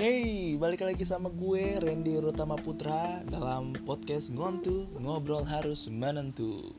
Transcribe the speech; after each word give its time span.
Hey, 0.00 0.56
balik 0.56 0.80
lagi 0.80 1.04
sama 1.04 1.28
gue 1.28 1.76
Randy 1.76 2.24
Rutama 2.24 2.56
Putra 2.56 3.20
dalam 3.28 3.76
podcast 3.84 4.32
Ngontu 4.32 4.88
Ngobrol 4.96 5.44
Harus 5.44 5.92
Menentu. 5.92 6.72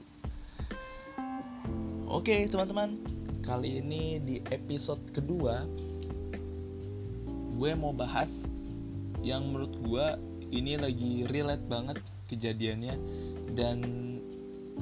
Oke, 2.10 2.50
teman-teman. 2.50 2.98
Kali 3.46 3.78
ini 3.78 4.18
di 4.26 4.42
episode 4.50 5.06
kedua 5.14 5.70
gue 7.62 7.72
mau 7.78 7.94
bahas 7.94 8.34
yang 9.22 9.54
menurut 9.54 9.78
gue 9.86 10.06
ini 10.50 10.82
lagi 10.82 11.30
relate 11.30 11.70
banget 11.70 12.02
kejadiannya 12.26 12.98
dan 13.54 13.86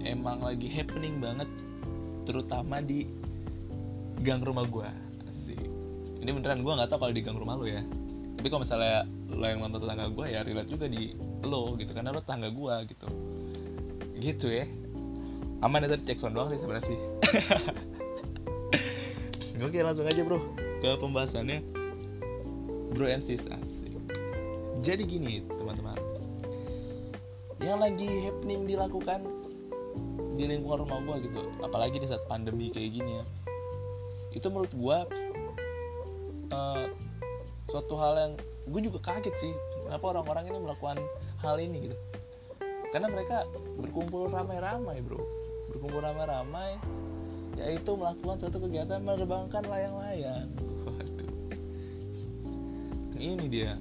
emang 0.08 0.40
lagi 0.40 0.72
happening 0.72 1.20
banget 1.20 1.52
terutama 2.24 2.80
di 2.80 3.04
gang 4.24 4.40
rumah 4.40 4.64
gue 4.64 4.88
Asik. 5.28 5.60
Ini 6.24 6.32
beneran 6.32 6.64
gue 6.64 6.72
nggak 6.72 6.88
tahu 6.88 7.04
kalau 7.04 7.12
di 7.12 7.20
gang 7.20 7.36
rumah 7.36 7.60
lo 7.60 7.68
ya 7.68 7.84
tapi 8.40 8.48
kalau 8.48 8.64
misalnya 8.64 9.04
lo 9.36 9.44
yang 9.44 9.60
nonton 9.60 9.84
tetangga 9.84 10.08
gue 10.16 10.26
ya 10.32 10.48
relate 10.48 10.72
juga 10.72 10.88
di 10.88 11.12
lo 11.44 11.76
gitu. 11.76 11.92
Karena 11.92 12.16
lo 12.16 12.24
tetangga 12.24 12.48
gue 12.48 12.76
gitu. 12.88 13.08
Gitu 14.16 14.48
ya. 14.48 14.64
Aman 15.60 15.84
ya 15.84 15.92
tadi 15.92 16.08
cek 16.08 16.24
sound 16.24 16.40
doang 16.40 16.48
sih 16.48 16.56
sebenarnya 16.56 16.88
sih. 16.88 17.00
Oke 19.68 19.84
langsung 19.84 20.08
aja 20.08 20.24
bro. 20.24 20.40
Ke 20.80 20.96
pembahasannya. 20.96 21.60
Bro 22.96 23.12
and 23.12 23.28
sis 23.28 23.44
asik. 23.44 23.92
Jadi 24.88 25.04
gini 25.04 25.44
teman-teman. 25.60 26.00
Yang 27.60 27.80
lagi 27.92 28.08
happening 28.24 28.72
dilakukan 28.72 29.20
di 30.40 30.48
lingkungan 30.48 30.88
rumah 30.88 31.04
gue 31.04 31.28
gitu 31.28 31.44
apalagi 31.60 32.00
di 32.00 32.08
saat 32.08 32.24
pandemi 32.32 32.72
kayak 32.72 33.04
gini 33.04 33.20
ya. 33.20 33.26
Itu 34.32 34.48
menurut 34.48 34.72
gue 34.72 34.98
uh, 36.56 36.88
suatu 37.70 37.94
hal 38.02 38.14
yang 38.18 38.34
gue 38.70 38.82
juga 38.90 39.00
kaget 39.14 39.36
sih 39.38 39.54
kenapa 39.86 40.18
orang-orang 40.18 40.50
ini 40.50 40.58
melakukan 40.62 40.98
hal 41.42 41.56
ini 41.62 41.90
gitu. 41.90 41.98
Karena 42.90 43.08
mereka 43.14 43.46
berkumpul 43.78 44.34
ramai-ramai 44.34 44.98
bro. 45.06 45.22
Berkumpul 45.70 46.02
ramai-ramai 46.02 46.82
yaitu 47.62 47.94
melakukan 47.94 48.40
suatu 48.42 48.58
kegiatan 48.66 48.98
menerbangkan 49.04 49.62
layang-layang. 49.70 50.50
Waduh. 50.86 51.30
Ini 53.20 53.46
dia. 53.46 53.78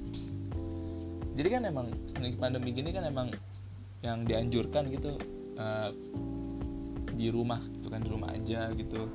Jadi 1.38 1.48
kan 1.48 1.62
emang 1.64 1.88
pandemi 2.36 2.74
gini 2.74 2.90
kan 2.90 3.06
emang 3.06 3.30
yang 4.02 4.26
dianjurkan 4.26 4.90
gitu 4.90 5.14
uh, 5.56 5.90
di 7.14 7.30
rumah 7.30 7.62
gitu 7.78 7.86
kan 7.88 8.02
di 8.02 8.10
rumah 8.10 8.34
aja 8.34 8.74
gitu. 8.74 9.08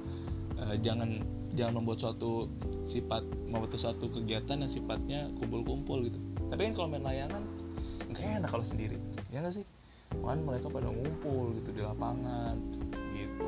Uh, 0.57 0.75
jangan 0.79 1.21
jangan 1.53 1.81
membuat 1.81 2.01
suatu 2.01 2.49
sifat 2.83 3.23
membuat 3.47 3.77
suatu 3.77 4.09
kegiatan 4.09 4.59
yang 4.59 4.71
sifatnya 4.71 5.29
kumpul-kumpul 5.39 6.09
gitu. 6.09 6.19
Tapi 6.49 6.61
kan 6.69 6.73
kalau 6.73 6.87
main 6.89 7.05
layangan 7.05 7.43
nggak 8.09 8.43
enak 8.43 8.49
kalau 8.49 8.65
sendiri. 8.65 8.97
Ya 9.29 9.41
nggak 9.41 9.61
sih? 9.61 9.65
Kan 10.21 10.45
mereka 10.45 10.69
pada 10.69 10.89
ngumpul 10.89 11.57
gitu 11.61 11.69
di 11.73 11.81
lapangan 11.81 12.57
gitu. 13.13 13.45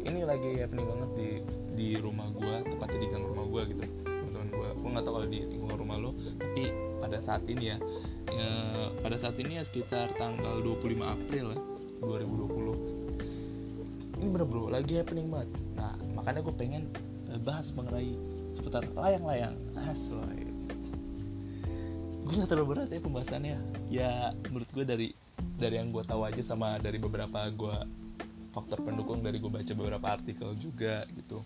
Ini 0.00 0.24
lagi 0.24 0.60
happening 0.60 0.86
banget 0.88 1.10
di 1.16 1.28
di 1.76 1.88
rumah 2.00 2.28
gue 2.32 2.64
tepatnya 2.66 2.98
di 2.98 3.08
gang 3.08 3.24
rumah 3.24 3.46
gue 3.46 3.62
gitu. 3.76 3.84
Teman-teman 4.04 4.48
gue 4.48 4.68
gue 4.80 4.88
nggak 4.88 5.04
tahu 5.04 5.14
kalau 5.20 5.28
di 5.28 5.40
lingkungan 5.44 5.76
rumah 5.76 5.96
lo 6.00 6.16
tapi 6.40 6.72
pada 7.00 7.18
saat 7.20 7.42
ini 7.48 7.72
ya, 7.72 7.78
ya 8.28 8.48
pada 9.00 9.16
saat 9.16 9.38
ini 9.40 9.56
ya 9.60 9.64
sekitar 9.64 10.12
tanggal 10.16 10.60
25 10.60 11.00
April 11.00 11.52
ya 11.56 11.58
2020 12.00 14.20
ini 14.20 14.28
bener 14.28 14.46
bro 14.48 14.68
lagi 14.68 15.00
happening 15.00 15.32
banget 15.32 15.48
makanya 16.20 16.44
gue 16.44 16.52
pengen 16.52 16.84
bahas 17.40 17.72
mengenai 17.72 18.12
seputar 18.52 18.84
layang-layang. 18.92 19.56
Asli 19.88 20.52
gue 22.30 22.38
gak 22.38 22.52
terlalu 22.54 22.76
berat 22.76 22.92
ya 22.94 23.00
pembahasannya. 23.02 23.58
Ya 23.90 24.30
menurut 24.52 24.70
gue 24.70 24.84
dari 24.86 25.08
dari 25.58 25.80
yang 25.80 25.90
gue 25.90 26.04
tahu 26.06 26.22
aja 26.28 26.38
sama 26.44 26.78
dari 26.78 27.00
beberapa 27.00 27.48
gue 27.50 27.76
faktor 28.54 28.86
pendukung 28.86 29.24
dari 29.24 29.42
gue 29.42 29.50
baca 29.50 29.72
beberapa 29.74 30.06
artikel 30.14 30.54
juga 30.60 31.08
gitu. 31.10 31.42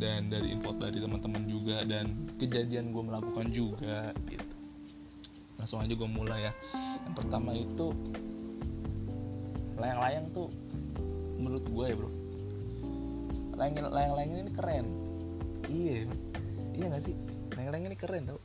Dan 0.00 0.32
dari 0.32 0.54
info 0.56 0.72
dari 0.78 0.96
teman-teman 0.96 1.44
juga 1.44 1.84
dan 1.84 2.30
kejadian 2.40 2.94
gue 2.94 3.02
melakukan 3.02 3.52
juga 3.52 4.16
gitu. 4.30 4.54
Langsung 5.60 5.84
aja 5.84 5.92
gue 5.92 6.08
mulai 6.08 6.48
ya. 6.48 6.52
Yang 7.04 7.14
pertama 7.18 7.50
itu 7.52 7.92
layang-layang 9.76 10.30
tuh 10.32 10.48
menurut 11.36 11.66
gue 11.66 11.84
ya 11.90 11.96
bro 11.98 12.21
layang-layang 13.56 14.48
ini 14.48 14.52
keren. 14.52 14.86
Iya. 15.68 16.08
Iya 16.72 16.84
gak 16.92 17.02
sih? 17.04 17.14
Layang-layang 17.56 17.86
ini 17.92 17.96
keren 17.98 18.22
tau. 18.28 18.40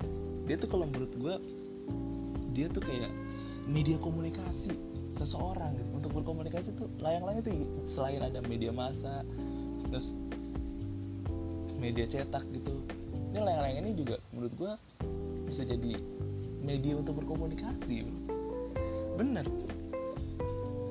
Dia 0.47 0.56
tuh 0.59 0.69
kalau 0.72 0.85
menurut 0.88 1.12
gue 1.16 1.35
dia 2.56 2.68
tuh 2.72 2.81
kayak 2.81 3.12
media 3.69 4.00
komunikasi 4.00 4.73
seseorang 5.16 5.75
gitu. 5.78 5.90
Untuk 5.91 6.12
berkomunikasi 6.22 6.75
tuh 6.75 6.88
layang-layang 7.01 7.44
itu 7.44 7.51
selain 7.90 8.23
ada 8.23 8.40
media 8.46 8.72
massa 8.72 9.23
terus 9.91 10.16
media 11.78 12.06
cetak 12.09 12.44
gitu. 12.51 12.84
Ini 13.31 13.40
layang-layang 13.44 13.78
ini 13.85 13.91
juga 13.96 14.17
menurut 14.34 14.53
gue 14.57 14.72
bisa 15.47 15.63
jadi 15.63 16.00
media 16.59 17.00
untuk 17.00 17.23
berkomunikasi 17.23 18.03
bener. 19.16 19.47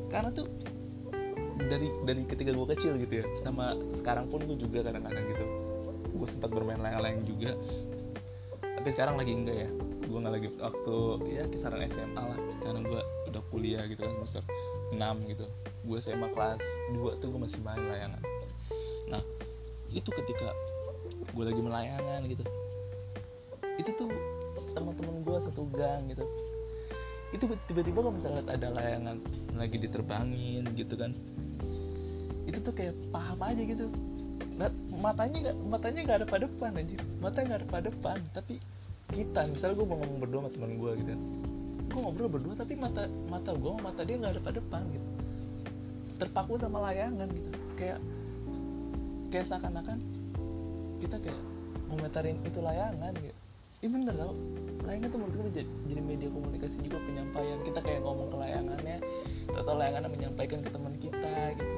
Karena 0.08 0.32
tuh 0.32 0.48
dari 1.56 1.88
dari 2.04 2.22
ketika 2.28 2.52
gue 2.52 2.66
kecil 2.76 2.92
gitu 3.00 3.24
ya. 3.24 3.26
Sama 3.40 3.72
sekarang 3.96 4.28
pun 4.28 4.44
gue 4.44 4.56
juga 4.60 4.84
kadang-kadang 4.84 5.24
gitu. 5.32 5.44
Gue 6.12 6.28
sempat 6.28 6.52
bermain 6.52 6.80
layang-layang 6.80 7.24
juga. 7.24 7.56
Tapi 8.60 8.88
sekarang 8.92 9.16
lagi 9.16 9.32
enggak 9.32 9.56
ya. 9.66 9.70
Gue 10.06 10.18
nggak 10.22 10.34
lagi 10.36 10.48
waktu 10.60 10.96
ya 11.32 11.44
kisaran 11.48 11.80
SMA 11.88 12.22
lah. 12.22 12.38
Karena 12.60 12.80
gue 12.84 13.00
udah 13.32 13.42
kuliah 13.50 13.82
gitu 13.88 14.04
kan 14.04 14.12
semester 14.20 14.42
6 14.92 15.32
gitu. 15.32 15.44
Gue 15.88 15.98
SMA 15.98 16.28
kelas 16.30 16.62
2 16.94 17.20
tuh 17.20 17.28
gue 17.32 17.40
masih 17.40 17.58
main 17.64 17.80
layangan. 17.80 18.22
Nah 19.10 19.22
itu 19.90 20.10
ketika 20.12 20.52
gue 21.32 21.44
lagi 21.44 21.60
melayangan 21.60 22.20
gitu. 22.28 22.44
Itu 23.80 23.90
tuh 23.96 24.10
teman-teman 24.76 25.24
gue 25.24 25.36
satu 25.40 25.64
gang 25.72 26.04
gitu. 26.12 26.24
Itu 27.34 27.50
tiba-tiba 27.66 28.06
kalau 28.06 28.14
misalnya 28.14 28.46
ada 28.46 28.70
layangan 28.70 29.18
lagi 29.58 29.76
diterbangin 29.82 30.62
gitu 30.78 30.94
kan 30.94 31.10
itu 32.46 32.58
tuh 32.62 32.72
kayak 32.72 32.94
paham 33.10 33.38
aja 33.42 33.62
gitu. 33.62 33.86
Nah, 34.56 34.70
matanya 34.96 35.50
nggak 35.50 35.56
matanya 35.68 36.00
nggak 36.06 36.18
ada 36.24 36.26
pada 36.26 36.42
depan 36.48 36.70
anjir 36.80 37.00
mata 37.20 37.38
nggak 37.44 37.58
ada 37.60 37.68
pada 37.68 37.84
depan 37.92 38.18
tapi 38.32 38.54
kita 39.12 39.40
misalnya 39.52 39.74
gue 39.76 39.86
mau 39.86 39.98
ngomong 40.00 40.18
berdua 40.22 40.40
sama 40.46 40.50
teman 40.54 40.72
gue 40.78 40.90
gitu. 41.02 41.12
Gue 41.92 42.00
ngobrol 42.00 42.30
berdua 42.30 42.54
tapi 42.56 42.74
mata 42.78 43.04
mata 43.28 43.50
gue 43.52 43.70
sama 43.70 43.82
mata 43.92 44.00
dia 44.06 44.16
nggak 44.16 44.32
ada 44.38 44.40
pada 44.40 44.56
depan 44.62 44.82
gitu. 44.94 45.08
Terpaku 46.16 46.52
sama 46.56 46.78
layangan 46.90 47.28
gitu. 47.28 47.50
Kayak 47.76 47.98
kayak 49.28 49.46
seakan-akan 49.50 49.98
kita 51.02 51.16
kayak 51.20 51.40
ngomentarin 51.92 52.38
itu 52.46 52.58
layangan 52.62 53.12
gitu. 53.20 53.36
Ini 53.84 53.88
bener 53.92 54.14
tau. 54.16 54.34
Layangan 54.88 55.08
tuh 55.12 55.18
menurut 55.20 55.34
gue 55.36 55.52
jadi, 55.60 55.70
jadi 55.92 56.00
media 56.00 56.28
komunikasi 56.32 56.76
juga 56.80 56.98
penyampaian. 57.04 57.58
Kita 57.60 57.80
kayak 57.84 58.00
ngomong 58.00 58.32
ke 58.32 58.36
layangannya 58.40 58.96
atau 59.52 59.72
layangannya 59.76 60.10
menyampaikan 60.10 60.64
ke 60.64 60.70
teman 60.72 60.94
kita 60.98 61.54
gitu 61.60 61.75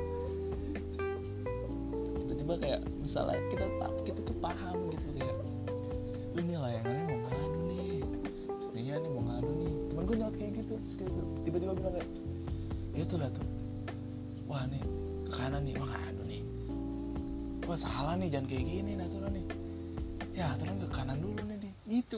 tiba-tiba 2.48 2.64
kayak 2.64 2.80
misalnya 3.04 3.36
kita 3.52 3.64
kita 4.08 4.20
tuh 4.24 4.36
paham 4.40 4.88
gitu 4.88 5.06
kayak 5.20 5.36
ini 6.40 6.54
layangannya 6.56 7.04
mau 7.04 7.20
ngadu 7.28 7.60
nih? 7.68 8.00
Iya 8.72 8.94
nih 9.04 9.10
mau 9.12 9.22
ngadu 9.28 9.50
nih? 9.52 9.72
Temen 9.92 10.02
gue 10.08 10.16
nyawat 10.16 10.34
kayak 10.40 10.52
gitu 10.56 10.74
tiba-tiba 11.44 11.76
bilang 11.76 11.92
kayak 11.92 12.08
ya 12.96 13.04
tuh 13.04 13.20
lah 13.20 13.28
tuh. 13.36 13.44
Wah 14.48 14.64
nih 14.64 14.80
ke 15.28 15.30
kanan 15.36 15.60
nih 15.60 15.76
wah 15.76 15.92
ngadu 15.92 16.22
nih. 16.24 16.42
Wah 17.68 17.76
salah 17.76 18.16
nih 18.16 18.32
jangan 18.32 18.46
kayak 18.48 18.64
gini 18.64 18.92
tuh 18.96 19.18
nih. 19.28 19.44
Ya 20.32 20.56
turun 20.56 20.76
ke 20.80 20.88
kanan 20.88 21.20
dulu 21.20 21.40
nih 21.52 21.56
nih. 21.68 21.72
Itu 22.00 22.16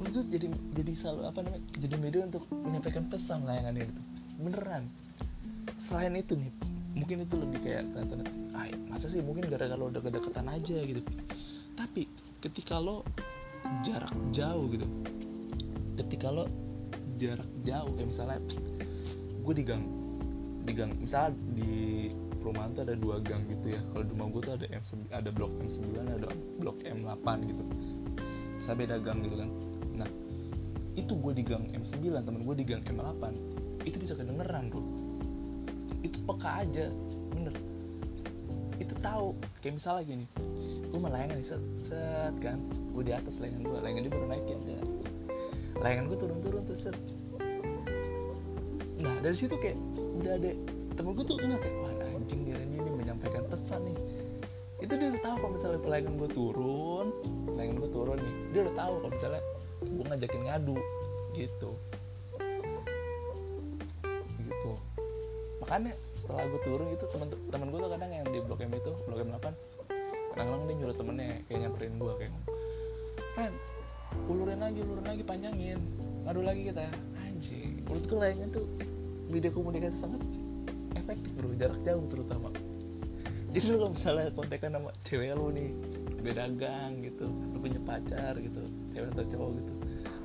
menurut 0.00 0.08
gue 0.08 0.24
jadi 0.40 0.46
jadi 0.72 0.92
selalu 0.96 1.20
apa 1.28 1.38
namanya 1.44 1.62
jadi 1.76 1.94
media 2.00 2.22
untuk 2.24 2.48
menyampaikan 2.48 3.04
pesan 3.12 3.44
layangan 3.44 3.76
itu 3.76 4.00
beneran. 4.40 4.88
Selain 5.84 6.16
itu 6.16 6.32
nih 6.32 6.67
mungkin 7.08 7.24
itu 7.24 7.36
lebih 7.40 7.58
kayak 7.64 7.88
kelihatan 7.88 8.20
ah 8.52 8.68
masa 8.92 9.08
sih 9.08 9.24
mungkin 9.24 9.48
gara-gara 9.48 9.80
lo 9.80 9.88
udah 9.88 10.04
kedekatan 10.04 10.44
aja 10.44 10.76
gitu. 10.84 11.00
Tapi 11.72 12.04
ketika 12.44 12.76
lo 12.76 13.00
jarak 13.80 14.12
jauh 14.28 14.68
gitu 14.68 14.84
ketika 15.96 16.28
lo 16.28 16.44
jarak 17.16 17.48
jauh 17.64 17.96
kayak 17.96 18.12
misalnya 18.12 18.38
gue 19.40 19.54
di 19.56 19.64
gang 19.64 19.88
di 20.68 20.72
gang 20.76 20.92
misalnya 21.00 21.32
di 21.56 21.72
perumahan 22.44 22.76
tuh 22.76 22.84
ada 22.84 22.92
dua 22.92 23.24
gang 23.24 23.40
gitu 23.48 23.72
ya. 23.72 23.80
Kalau 23.88 24.04
di 24.04 24.12
rumah 24.12 24.28
gue 24.28 24.42
tuh 24.44 24.52
ada 24.60 24.66
M 24.68 24.84
ada 25.08 25.30
blok 25.32 25.52
M9 25.64 25.88
ada 26.12 26.28
blok 26.60 26.76
M8 26.84 27.26
gitu. 27.48 27.64
Saya 28.60 28.84
beda 28.84 29.00
gang 29.00 29.24
gitu 29.24 29.40
kan. 29.40 29.48
Nah 29.96 30.08
itu 30.92 31.16
gue 31.16 31.32
di 31.32 31.40
gang 31.40 31.72
M9 31.72 32.20
temen 32.20 32.44
gue 32.44 32.52
di 32.60 32.68
gang 32.68 32.84
M8 32.84 33.32
itu 33.88 33.96
bisa 33.96 34.12
kedengeran 34.12 34.68
bro 34.68 34.97
itu 36.02 36.18
peka 36.24 36.64
aja 36.64 36.86
bener. 37.34 37.54
Itu 38.78 38.94
tahu 39.02 39.34
kayak 39.62 39.74
misalnya 39.78 40.04
gini 40.06 40.26
gue 40.88 40.96
melayangan 40.96 41.36
nih 41.36 41.46
set, 41.46 41.62
set 41.84 42.34
kan 42.40 42.58
gue 42.96 43.02
di 43.04 43.12
atas 43.12 43.38
layangan 43.44 43.62
gue 43.66 43.78
layangan 43.84 44.02
dia 44.08 44.12
baru 44.12 44.26
naikin 44.26 44.58
kan 44.64 44.86
layangan 45.78 46.04
gue 46.10 46.18
turun-turun 46.18 46.62
tuh 46.64 46.78
set. 46.78 46.96
Nah 48.98 49.14
dari 49.22 49.36
situ 49.36 49.54
kayak 49.58 49.78
udah 49.94 50.32
ada 50.38 50.50
temen 50.98 51.12
gue 51.14 51.24
tuh 51.26 51.36
enggak 51.38 51.60
kayak 51.62 51.76
wah 51.78 51.92
anjing 52.18 52.40
dia 52.42 52.58
ini, 52.58 52.76
ini 52.82 52.90
menyampaikan 52.90 53.46
pesan 53.46 53.86
nih. 53.86 53.98
Itu 54.82 54.92
dia 54.94 55.08
udah 55.14 55.22
tahu 55.22 55.36
kalau 55.42 55.52
misalnya 55.54 55.78
layangan 55.86 56.14
gue 56.18 56.30
turun 56.32 57.06
layangan 57.58 57.76
gue 57.82 57.90
turun 57.90 58.18
nih 58.22 58.34
dia 58.54 58.60
udah 58.66 58.74
tahu 58.78 58.94
kalau 59.02 59.12
misalnya 59.14 59.42
gue 59.78 60.04
ngajakin 60.06 60.42
ngadu 60.46 60.78
gitu 61.36 61.70
makanya 65.68 65.92
setelah 66.16 66.48
gue 66.48 66.60
turun 66.64 66.88
itu 66.96 67.04
teman 67.12 67.28
teman 67.52 67.68
gue 67.68 67.78
tuh 67.84 67.90
kadang 67.92 68.10
yang 68.10 68.24
di 68.32 68.40
blok 68.40 68.64
M 68.64 68.72
itu 68.72 68.92
blok 69.04 69.20
M 69.20 69.28
8 69.36 69.52
kadang-kadang 70.32 70.62
dia 70.64 70.74
nyuruh 70.80 70.96
temennya 70.96 71.28
kayak 71.44 71.58
nyamperin 71.68 71.94
gue 72.00 72.12
kayak 72.16 72.32
kan 73.36 73.52
ulurin 74.28 74.60
lagi 74.60 74.80
ulurin 74.80 75.06
lagi 75.06 75.24
panjangin. 75.24 75.78
Ngadu 76.24 76.40
lagi 76.44 76.62
kita 76.72 76.88
anjing. 77.20 77.84
Menurut 77.84 78.04
gue 78.04 78.18
layangan 78.18 78.48
tuh 78.52 78.66
media 79.28 79.50
komunikasi 79.52 79.96
sangat 79.96 80.22
efektif 80.96 81.30
bro. 81.36 81.52
Jarak 81.56 81.80
jauh 81.84 82.04
terutama. 82.08 82.48
Jadi 83.48 83.64
lu 83.72 83.76
kalau 83.80 83.92
misalnya 83.96 84.28
kontekan 84.36 84.70
sama 84.76 84.90
cewek 85.08 85.32
lu 85.32 85.48
nih 85.52 85.70
beda 86.18 86.50
gang 86.58 87.00
gitu 87.00 87.30
lu 87.30 87.62
punya 87.62 87.80
pacar 87.86 88.34
gitu 88.36 88.60
cewek 88.90 89.08
atau 89.14 89.24
cowok 89.30 89.50
gitu 89.62 89.72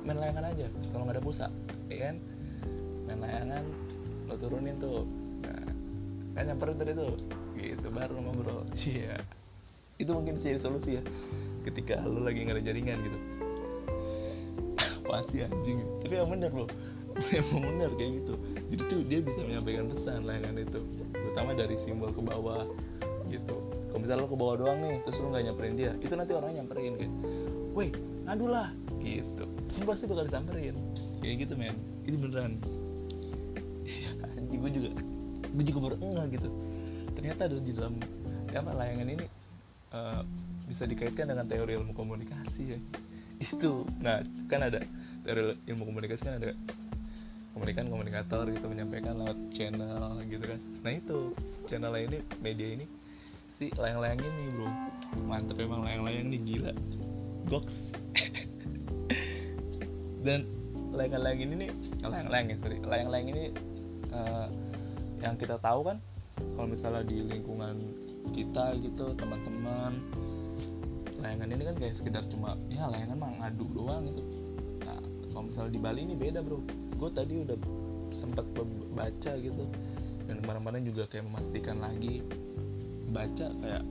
main 0.04 0.18
layangan 0.20 0.44
aja. 0.52 0.66
Kalau 0.92 1.02
nggak 1.08 1.16
ada 1.16 1.24
pulsa 1.24 1.46
ya 1.88 2.12
kan? 2.12 2.16
Main 3.08 3.18
layangan 3.24 3.64
lo 4.28 4.34
turunin 4.36 4.76
tuh 4.76 5.08
nah, 5.44 5.64
kan 6.34 6.42
nyamperin 6.48 6.76
tadi 6.80 6.92
tuh 6.96 7.12
gitu 7.54 7.86
baru 7.92 8.14
ngobrol. 8.18 8.66
Iya. 8.74 9.20
Itu 10.00 10.10
mungkin 10.16 10.40
sih 10.40 10.58
solusi 10.58 10.98
ya 10.98 11.02
ketika 11.64 12.02
lo 12.04 12.26
lagi 12.26 12.44
nggak 12.44 12.60
ada 12.60 12.64
jaringan 12.64 12.98
gitu. 13.00 13.18
Pasti 15.08 15.46
anjing. 15.46 15.80
Tapi 16.02 16.12
yang 16.16 16.30
bener 16.32 16.50
loh 16.52 16.68
emang 17.38 17.62
bener 17.74 17.90
kayak 17.94 18.12
gitu. 18.22 18.34
Jadi 18.74 18.82
tuh 18.90 19.00
dia 19.06 19.20
bisa 19.22 19.40
menyampaikan 19.46 19.84
pesan 19.94 20.26
layangan 20.26 20.56
itu. 20.58 20.80
Terutama 21.14 21.50
dari 21.54 21.76
simbol 21.78 22.10
ke 22.10 22.20
bawah 22.20 22.66
gitu. 23.30 23.56
Kalau 23.90 24.00
misalnya 24.02 24.26
lo 24.26 24.28
ke 24.28 24.38
bawah 24.38 24.56
doang 24.58 24.78
nih 24.82 24.98
terus 25.06 25.22
lo 25.22 25.30
nggak 25.30 25.44
nyamperin 25.46 25.74
dia 25.78 25.92
itu 26.02 26.14
nanti 26.18 26.32
orangnya 26.34 26.62
nyamperin 26.62 26.94
kayak 26.98 27.12
weh 27.72 27.90
ngadu 28.26 28.46
lah. 28.50 28.68
Gitu. 28.98 29.44
Lo 29.78 29.84
pasti 29.86 30.04
bakal 30.10 30.26
disamperin. 30.26 30.74
Kayak 31.22 31.46
gitu 31.46 31.54
men. 31.54 31.76
Itu 32.04 32.16
beneran. 32.18 32.58
Iya 33.84 34.16
anjing 34.40 34.64
gue 34.64 34.72
juga 34.80 34.90
gue 35.54 35.64
juga 35.70 35.80
baru 35.90 35.96
enggak 36.02 36.26
gitu. 36.40 36.48
Ternyata 37.14 37.42
di 37.46 37.72
dalam 37.72 37.94
apa 38.54 38.70
layangan 38.70 39.08
ini 39.10 39.26
uh, 39.94 40.22
bisa 40.66 40.86
dikaitkan 40.86 41.30
dengan 41.30 41.46
teori 41.46 41.78
ilmu 41.78 41.94
komunikasi 41.94 42.62
ya. 42.74 42.78
Itu 43.38 43.86
nah 44.02 44.22
kan 44.50 44.66
ada 44.66 44.82
teori 45.22 45.54
ilmu 45.70 45.82
komunikasi 45.86 46.22
kan 46.26 46.42
ada 46.42 46.50
komunikan 47.54 47.86
komunikator 47.86 48.50
gitu 48.50 48.66
menyampaikan 48.66 49.22
lewat 49.22 49.38
channel 49.54 50.18
gitu 50.26 50.42
kan. 50.42 50.60
Nah 50.82 50.90
itu 50.90 51.18
channel 51.70 51.94
ini 51.94 52.18
media 52.42 52.68
ini 52.74 52.86
si 53.54 53.70
layang-layang 53.78 54.18
ini 54.18 54.44
bro. 54.58 54.68
Mantep 55.30 55.62
emang 55.62 55.86
layang-layang 55.86 56.34
ini 56.34 56.38
gila. 56.42 56.72
Box 57.46 57.70
dan 60.26 60.42
layang-layang 60.90 61.40
ini 61.46 61.54
nih 61.66 61.70
layang-layang 62.02 62.46
ya 62.50 62.56
sorry. 62.58 62.78
Layang-layang 62.82 63.28
ini 63.30 63.44
uh, 64.10 64.50
yang 65.24 65.40
kita 65.40 65.56
tahu 65.56 65.88
kan 65.88 65.96
kalau 66.52 66.68
misalnya 66.68 67.00
di 67.08 67.24
lingkungan 67.24 67.80
kita 68.36 68.76
gitu 68.84 69.16
teman-teman 69.16 69.96
layangan 71.24 71.48
ini 71.48 71.62
kan 71.64 71.76
kayak 71.80 71.94
sekedar 71.96 72.24
cuma 72.28 72.60
ya 72.68 72.84
layangan 72.92 73.16
mah 73.16 73.32
ngadu 73.40 73.64
doang 73.72 74.04
gitu. 74.12 74.22
Nah 74.84 75.00
kalau 75.32 75.44
misalnya 75.48 75.72
di 75.72 75.80
Bali 75.80 76.00
ini 76.04 76.14
beda 76.14 76.44
bro. 76.44 76.60
Gue 77.00 77.10
tadi 77.10 77.40
udah 77.40 77.56
sempat 78.12 78.44
baca 78.92 79.32
gitu 79.40 79.64
dan 80.28 80.36
kemarin-kemarin 80.44 80.84
juga 80.84 81.08
kayak 81.08 81.24
memastikan 81.26 81.80
lagi 81.80 82.20
baca 83.08 83.48
kayak 83.48 83.82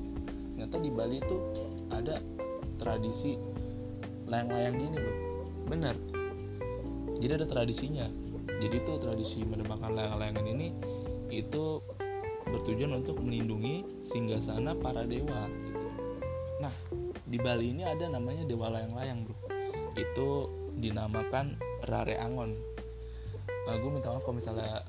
ternyata 0.53 0.75
di 0.77 0.91
Bali 0.93 1.17
itu 1.17 1.37
ada 1.89 2.21
tradisi 2.77 3.33
layang-layang 4.29 4.77
gini 4.77 4.95
bro. 5.01 5.13
Bener 5.65 5.95
jadi 7.23 7.39
ada 7.39 7.47
tradisinya. 7.47 8.11
Jadi 8.59 8.83
tuh 8.83 8.99
tradisi 8.99 9.47
menerbangkan 9.47 9.95
layang-layangan 9.95 10.45
ini 10.45 10.67
itu 11.41 11.81
bertujuan 12.45 13.01
untuk 13.01 13.17
melindungi 13.23 14.03
singgasana 14.05 14.77
para 14.77 15.07
dewa 15.07 15.49
gitu. 15.65 15.89
Nah, 16.61 16.73
di 17.25 17.37
Bali 17.41 17.73
ini 17.73 17.81
ada 17.81 18.05
namanya 18.11 18.45
dewa 18.45 18.69
layang-layang, 18.69 19.25
Bro. 19.25 19.35
Itu 19.97 20.27
dinamakan 20.77 21.57
Rare 21.89 22.19
Angon. 22.21 22.53
Nah, 23.65 23.75
gue 23.79 23.89
minta 23.89 24.11
maaf 24.11 24.21
kalau 24.27 24.37
misalnya 24.37 24.83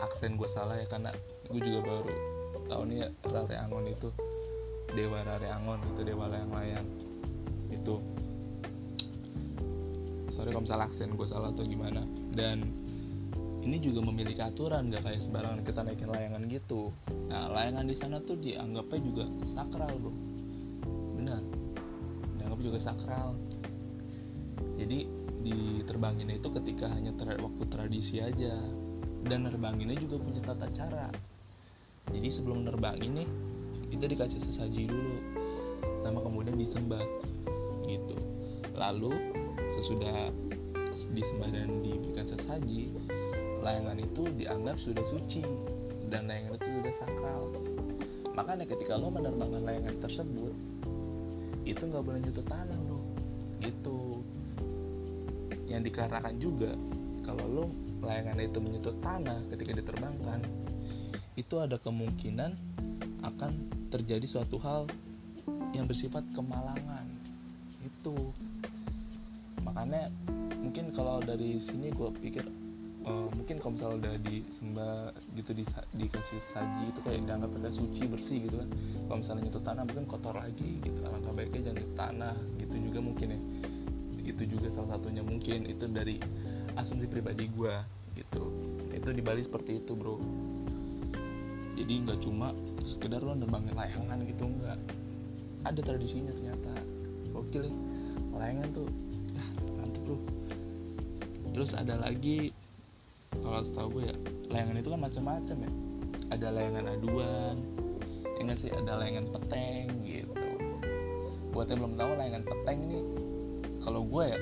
aksen 0.00 0.34
gue 0.34 0.48
salah 0.50 0.74
ya 0.80 0.86
karena 0.90 1.14
gue 1.46 1.60
juga 1.62 1.80
baru 1.86 2.14
tahu 2.66 2.82
nih 2.90 3.12
Rare 3.30 3.56
Angon 3.60 3.86
itu 3.86 4.08
dewa 4.90 5.22
Rare 5.22 5.48
Angon 5.52 5.80
itu 5.94 6.00
dewa 6.02 6.26
layang-layang 6.26 6.86
itu 7.70 7.94
sorry 10.32 10.50
kalau 10.50 10.64
misalnya 10.66 10.86
aksen 10.90 11.14
gue 11.14 11.28
salah 11.28 11.54
atau 11.54 11.62
gimana 11.62 12.02
dan 12.34 12.66
ini 13.64 13.80
juga 13.80 14.04
memiliki 14.04 14.44
aturan 14.44 14.92
gak 14.92 15.08
kayak 15.08 15.24
sembarangan 15.24 15.64
kita 15.64 15.80
naikin 15.80 16.12
layangan 16.12 16.42
gitu. 16.52 16.92
Nah 17.32 17.48
layangan 17.48 17.88
di 17.88 17.96
sana 17.96 18.20
tuh 18.20 18.36
dianggapnya 18.36 19.00
juga 19.00 19.24
sakral 19.48 19.92
bro. 19.96 20.12
Benar. 21.16 21.42
Dianggap 22.36 22.60
juga 22.60 22.78
sakral. 22.78 23.32
Jadi 24.76 25.08
diterbangin 25.44 26.28
itu 26.28 26.48
ketika 26.60 26.92
hanya 26.92 27.16
ter 27.16 27.40
waktu 27.40 27.64
tradisi 27.72 28.20
aja. 28.20 28.60
Dan 29.24 29.48
nerbanginnya 29.48 29.96
juga 29.96 30.20
punya 30.20 30.44
tata 30.44 30.68
cara. 30.76 31.08
Jadi 32.12 32.28
sebelum 32.28 32.68
nerbangin 32.68 33.24
nih 33.24 33.28
kita 33.96 34.04
dikasih 34.12 34.44
sesaji 34.44 34.92
dulu. 34.92 35.16
Sama 36.04 36.20
kemudian 36.20 36.60
disembah. 36.60 37.00
Gitu. 37.88 38.16
Lalu 38.76 39.16
sesudah 39.72 40.28
disembah 41.16 41.50
dan 41.50 41.80
diberikan 41.82 42.28
sesaji 42.28 42.92
layangan 43.64 43.96
itu 43.96 44.28
dianggap 44.36 44.76
sudah 44.76 45.04
suci 45.08 45.40
dan 46.12 46.28
layangan 46.28 46.60
itu 46.60 46.68
sudah 46.68 46.94
sakral. 47.00 47.42
Makanya 48.36 48.68
ketika 48.68 49.00
lo 49.00 49.08
menerbangkan 49.08 49.64
layangan 49.64 49.96
tersebut 50.04 50.52
itu 51.64 51.80
nggak 51.80 52.04
boleh 52.04 52.20
nyentuh 52.20 52.44
tanah 52.44 52.78
lo 52.84 53.00
gitu. 53.64 54.20
Yang 55.64 55.90
dikarenakan 55.90 56.34
juga 56.36 56.76
kalau 57.24 57.44
lo 57.48 57.64
layangan 58.04 58.36
itu 58.44 58.58
menyentuh 58.60 58.94
tanah 59.00 59.40
ketika 59.48 59.80
diterbangkan 59.80 60.44
itu 61.34 61.54
ada 61.56 61.80
kemungkinan 61.80 62.52
akan 63.24 63.52
terjadi 63.88 64.28
suatu 64.28 64.60
hal 64.60 64.84
yang 65.72 65.88
bersifat 65.88 66.22
kemalangan. 66.36 67.08
Itu. 67.80 68.30
Makanya 69.64 70.12
mungkin 70.60 70.92
kalau 70.92 71.24
dari 71.24 71.56
sini 71.58 71.88
gue 71.90 72.12
pikir 72.20 72.44
uh, 73.04 73.28
mungkin 73.36 73.60
kalau 73.60 73.72
misalnya 73.76 73.96
udah 74.00 74.14
disembah 74.24 74.96
gitu 75.36 75.50
di, 75.52 75.64
dikasih 76.00 76.40
saji 76.40 76.90
itu 76.90 77.00
kayak 77.04 77.24
dianggap 77.28 77.50
udah 77.52 77.72
suci 77.72 78.02
bersih 78.08 78.48
gitu 78.48 78.56
kan. 78.60 78.68
Kalau 79.06 79.18
misalnya 79.20 79.42
nyentuh 79.48 79.64
tanah 79.64 79.82
mungkin 79.84 80.06
kotor 80.08 80.34
lagi 80.36 80.70
gitu. 80.80 80.98
Alangkah 81.04 81.32
baiknya 81.36 81.60
jangan 81.70 81.78
di 81.78 81.88
tanah 81.94 82.36
gitu 82.60 82.74
juga 82.80 82.98
mungkin 83.04 83.26
ya. 83.30 83.40
Itu 84.24 84.42
juga 84.48 84.68
salah 84.72 84.96
satunya 84.96 85.20
mungkin 85.20 85.68
itu 85.68 85.84
dari 85.88 86.16
asumsi 86.74 87.06
pribadi 87.06 87.46
gue 87.52 87.74
gitu. 88.16 88.44
Itu 88.90 89.08
di 89.12 89.22
Bali 89.22 89.44
seperti 89.44 89.84
itu 89.84 89.92
bro. 89.92 90.16
Jadi 91.74 91.92
nggak 92.06 92.18
cuma 92.24 92.54
sekedar 92.86 93.20
lo 93.20 93.36
nerbangin 93.36 93.76
layangan 93.76 94.18
gitu 94.24 94.44
nggak. 94.48 94.78
Ada 95.68 95.80
tradisinya 95.84 96.32
ternyata. 96.32 96.72
Oke 97.36 97.68
ya. 97.68 97.72
Layangan 98.34 98.68
tuh 98.72 98.88
ya 99.36 99.44
mantep 99.76 100.02
bro. 100.08 100.16
Terus 101.54 101.70
ada 101.76 102.00
lagi 102.02 102.50
kalau 103.42 103.60
setahu 103.64 103.88
gue 103.98 104.04
ya 104.12 104.16
layangan 104.52 104.76
itu 104.78 104.88
kan 104.92 105.00
macam-macam 105.00 105.56
ya. 105.66 105.72
Ada 106.32 106.46
layangan 106.50 106.84
aduan 106.94 107.56
ya 108.36 108.40
nggak 108.44 108.58
sih? 108.58 108.70
Ada 108.70 108.92
layangan 109.00 109.26
peteng 109.32 109.86
gitu. 110.04 110.46
Buat 111.54 111.70
yang 111.70 111.78
belum 111.86 111.94
tahu 111.98 112.10
layangan 112.18 112.44
peteng 112.46 112.78
ini 112.90 113.00
kalau 113.82 114.00
gue 114.04 114.24
ya 114.30 114.38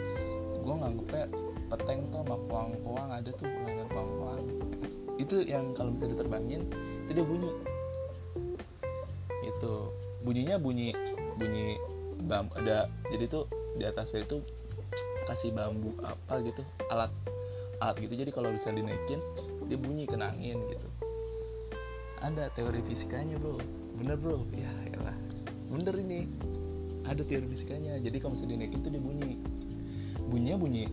gue 0.63 0.75
nganggupnya 0.79 1.25
peteng 1.73 1.99
tuh 2.13 2.21
sama 2.23 2.37
puang-puang 2.47 3.09
ada 3.11 3.31
tuh 3.35 3.49
layangan 3.49 3.89
puang-puang 3.91 4.43
itu 5.21 5.37
yang 5.45 5.73
kalau 5.77 5.93
bisa 5.95 6.11
diterbangin 6.11 6.67
itu 7.07 7.11
dia 7.15 7.25
bunyi. 7.27 7.53
Itu 9.43 9.93
bunyinya 10.23 10.57
bunyi 10.57 10.95
bunyi 11.37 11.77
bambu 12.23 12.55
ada 12.63 12.87
jadi 13.11 13.25
tuh 13.27 13.45
di 13.77 13.85
atasnya 13.85 14.23
itu 14.23 14.39
kasih 15.27 15.51
bambu 15.55 15.95
apa 16.03 16.43
gitu 16.45 16.63
alat 16.91 17.11
alat 17.83 17.99
gitu. 17.99 18.15
Jadi 18.15 18.31
kalau 18.31 18.55
bisa 18.55 18.71
dinaikin 18.71 19.19
dia 19.67 19.79
bunyi 19.79 20.07
kena 20.07 20.31
angin 20.31 20.63
gitu. 20.71 20.89
Ada 22.23 22.55
teori 22.55 22.79
fisikanya 22.87 23.35
bro. 23.43 23.59
Bener 23.99 24.15
bro? 24.15 24.47
Ya 24.55 24.71
lah 25.03 25.17
bener 25.73 25.99
ini. 25.99 26.31
Ada 27.03 27.27
teori 27.27 27.51
fisikanya. 27.51 27.99
Jadi 27.99 28.23
kalau 28.23 28.39
misalnya 28.39 28.63
dinaikin 28.63 28.79
tuh 28.87 28.91
dia 28.95 29.03
bunyi. 29.03 29.35
Bunyinya 30.31 30.59
bunyi 30.63 30.85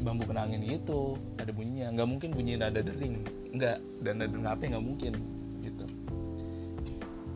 bambu 0.00 0.24
kena 0.24 0.48
angin 0.48 0.64
gitu. 0.64 1.20
Ada 1.36 1.52
bunyinya. 1.52 1.92
Nggak 1.92 2.08
mungkin 2.08 2.30
bunyi 2.32 2.56
nada 2.56 2.80
dering. 2.80 3.20
Nggak. 3.52 3.78
Dan 4.00 4.24
nada 4.24 4.32
HP 4.32 4.72
nggak 4.72 4.84
mungkin 4.84 5.12
gitu. 5.60 5.84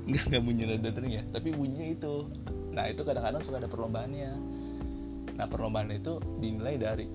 Nggak 0.08 0.24
nggak 0.32 0.42
bunyi 0.48 0.62
nada 0.64 0.88
dering 0.88 1.12
ya. 1.20 1.24
Tapi 1.28 1.48
bunyinya 1.52 1.86
itu. 1.92 2.14
Nah 2.72 2.88
itu 2.88 3.04
kadang-kadang 3.04 3.42
suka 3.44 3.60
ada 3.60 3.68
perlombaannya. 3.68 4.32
Nah 5.36 5.46
perlombaan 5.46 5.92
itu 5.92 6.16
dinilai 6.40 6.80
dari 6.80 7.06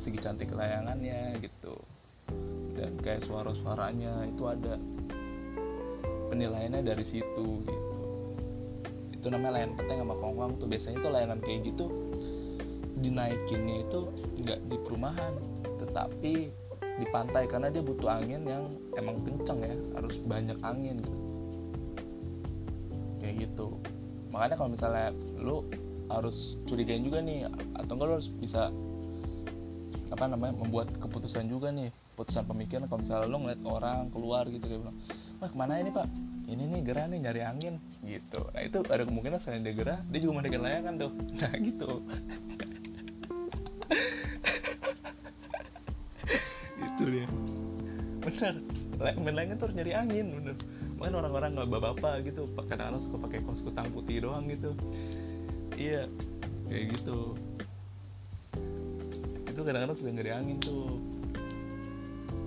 segi 0.00 0.18
cantik 0.18 0.50
layangannya 0.56 1.36
gitu. 1.44 1.76
Dan 2.74 2.96
kayak 3.04 3.22
suara-suaranya 3.28 4.24
itu 4.26 4.48
ada 4.48 4.80
penilaiannya 6.32 6.80
dari 6.80 7.04
situ 7.04 7.60
gitu. 7.68 8.02
Itu 9.12 9.28
namanya 9.28 9.60
layanan 9.60 9.76
peteng 9.76 9.98
sama 10.00 10.16
kongkong 10.16 10.52
tuh. 10.56 10.66
Biasanya 10.66 10.98
tuh 11.04 11.12
layanan 11.12 11.40
kayak 11.44 11.60
gitu 11.68 11.86
dinaikinnya 13.00 13.88
itu 13.88 14.12
nggak 14.44 14.60
di 14.68 14.76
perumahan 14.84 15.32
tetapi 15.80 16.52
di 17.00 17.06
pantai 17.08 17.48
karena 17.48 17.72
dia 17.72 17.80
butuh 17.80 18.12
angin 18.12 18.44
yang 18.44 18.68
emang 19.00 19.24
kenceng 19.24 19.64
ya 19.64 19.76
harus 19.96 20.20
banyak 20.20 20.56
angin 20.60 21.00
gitu. 21.00 21.20
Kayak 23.20 23.34
gitu. 23.48 23.68
Makanya 24.28 24.56
kalau 24.60 24.70
misalnya 24.72 25.08
lu 25.40 25.64
harus 26.12 26.60
curigain 26.68 27.00
juga 27.00 27.24
nih 27.24 27.48
atau 27.80 27.92
enggak 27.96 28.08
lu 28.08 28.14
harus 28.20 28.30
bisa 28.36 28.68
apa 30.10 30.26
namanya 30.26 30.58
membuat 30.58 30.90
keputusan 30.98 31.46
juga 31.46 31.70
nih 31.70 31.94
keputusan 32.14 32.44
pemikiran 32.50 32.84
kalau 32.90 33.00
misalnya 33.00 33.30
lu 33.30 33.38
ngeliat 33.46 33.62
orang 33.64 34.10
keluar 34.10 34.44
gitu 34.50 34.66
kayak 34.66 34.80
bilang 34.82 34.98
wah 35.38 35.48
ke 35.48 35.56
mana 35.56 35.80
ini 35.80 35.90
pak? 35.94 36.06
Ini 36.50 36.66
nih 36.66 36.82
gerah 36.82 37.06
nih 37.06 37.18
nyari 37.22 37.42
angin 37.46 37.78
gitu. 38.02 38.42
Nah 38.50 38.62
itu 38.66 38.82
ada 38.90 39.06
kemungkinan 39.06 39.38
selain 39.38 39.62
dia 39.62 39.70
gerah 39.70 40.02
dia 40.10 40.18
juga 40.18 40.42
mandikan 40.42 40.66
layangan 40.66 40.98
tuh. 40.98 41.12
Nah 41.38 41.54
gitu. 41.62 42.02
Itu 46.90 47.04
dia. 47.06 47.26
Benar 48.20 48.54
main 49.00 49.32
layangan 49.32 49.56
tuh 49.56 49.64
harus 49.70 49.76
nyari 49.80 49.92
angin 49.96 50.26
bener. 50.36 50.56
Mungkin 51.00 51.14
orang-orang 51.16 51.56
nggak 51.56 51.68
bapak-bapak 51.72 52.28
gitu 52.28 52.44
kadang-kadang 52.68 53.00
suka 53.00 53.16
pakai 53.24 53.40
kaos 53.40 53.64
kutang 53.64 53.88
putih 53.94 54.20
doang 54.20 54.44
gitu. 54.50 54.76
Iya 55.80 56.12
kayak 56.68 56.84
gitu 56.98 57.34
itu 59.60 59.68
kadang-kadang 59.68 59.96
suka 60.00 60.08
nyari 60.16 60.32
angin 60.32 60.56
tuh. 60.56 60.96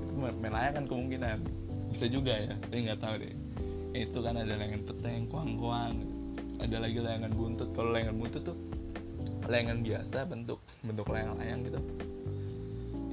Itu 0.10 0.14
main 0.18 0.50
layangan 0.50 0.90
kemungkinan. 0.90 1.38
Bisa 1.94 2.10
juga 2.10 2.34
ya 2.34 2.58
tapi 2.58 2.90
nggak 2.90 2.98
tahu 3.06 3.22
deh. 3.22 3.34
Itu 3.94 4.26
kan 4.26 4.34
ada 4.42 4.50
layangan 4.50 4.82
peteng 4.82 5.30
kuang-kuang. 5.30 5.94
Ada 6.58 6.82
lagi 6.82 6.98
layangan 6.98 7.38
buntut. 7.38 7.70
Kalau 7.78 7.94
layangan 7.94 8.18
buntut 8.18 8.42
tuh 8.42 8.58
layangan 9.46 9.86
biasa 9.86 10.26
bentuk 10.26 10.58
bentuk 10.82 11.06
layang-layang 11.06 11.62
gitu. 11.70 11.80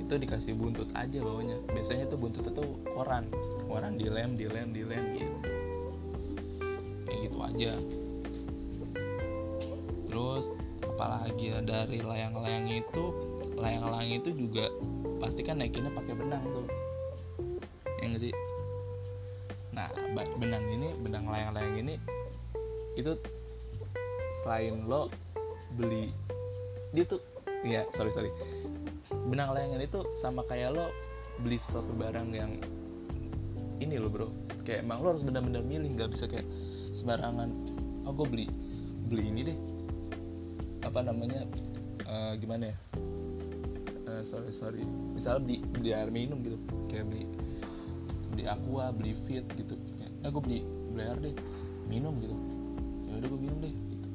Itu 0.01 0.13
dikasih 0.17 0.57
buntut 0.57 0.89
aja 0.97 1.21
bawahnya. 1.21 1.61
Biasanya 1.69 2.09
tuh 2.09 2.17
buntut 2.17 2.49
itu 2.49 2.65
koran. 2.97 3.29
Koran 3.69 4.01
dilem 4.01 4.41
dilem 4.41 4.73
dilem 4.73 5.05
gitu. 5.13 5.37
Kayak 7.05 7.21
gitu 7.29 7.39
aja. 7.45 7.73
Terus 10.09 10.45
apalagi 10.89 11.53
ya 11.53 11.61
dari 11.61 12.01
layang-layang 12.01 12.81
itu 12.81 13.30
layang-layang 13.61 14.25
itu 14.25 14.31
juga 14.33 14.73
pasti 15.21 15.45
kan 15.45 15.61
naikinnya 15.61 15.93
pakai 15.93 16.17
benang 16.17 16.43
tuh. 16.49 16.67
Yang 18.01 18.29
sih? 18.29 18.35
Nah 19.77 19.93
benang 20.41 20.65
ini 20.67 20.97
benang 20.99 21.29
layang-layang 21.29 21.77
ini 21.85 21.95
itu 22.97 23.15
selain 24.43 24.89
lo 24.89 25.13
beli 25.79 26.11
dia 26.91 27.05
tuh 27.07 27.21
ya 27.63 27.85
sorry 27.93 28.11
sorry. 28.11 28.33
Benang 29.29 29.55
layangan 29.55 29.85
itu 29.85 30.01
sama 30.25 30.43
kayak 30.49 30.75
lo 30.75 30.89
beli 31.45 31.61
sesuatu 31.61 31.93
barang 31.95 32.29
yang 32.33 32.57
ini 33.79 34.01
lo 34.01 34.09
bro. 34.09 34.33
Kayak 34.65 34.89
emang 34.89 35.05
lo 35.05 35.15
harus 35.15 35.23
benar-benar 35.23 35.63
milih 35.63 36.01
nggak 36.01 36.17
bisa 36.17 36.25
kayak 36.27 36.49
sembarangan 36.97 37.49
oh 38.09 38.13
gue 38.17 38.27
beli 38.27 38.47
beli 39.07 39.29
ini 39.29 39.41
deh. 39.53 39.59
Apa 40.89 41.05
namanya 41.05 41.45
uh, 42.09 42.33
gimana 42.41 42.73
ya 42.73 42.77
sorry 44.23 44.53
sorry. 44.53 44.83
Misalnya 45.17 45.41
beli 45.45 45.57
beli 45.65 45.91
air 45.95 46.11
minum 46.11 46.39
gitu. 46.45 46.59
Kayak 46.89 47.07
beli 47.11 47.25
beli 48.31 48.45
aqua 48.47 48.85
beli 48.95 49.13
fit 49.27 49.45
gitu. 49.57 49.75
Ya 49.99 50.09
eh, 50.27 50.31
gue 50.31 50.43
beli 50.43 50.61
beli 50.95 51.03
air 51.05 51.19
deh. 51.19 51.35
Minum 51.89 52.15
gitu. 52.23 52.37
Ya 53.09 53.13
udah 53.19 53.29
gue 53.29 53.41
minum 53.41 53.59
deh 53.61 53.73
gitu. 53.73 54.09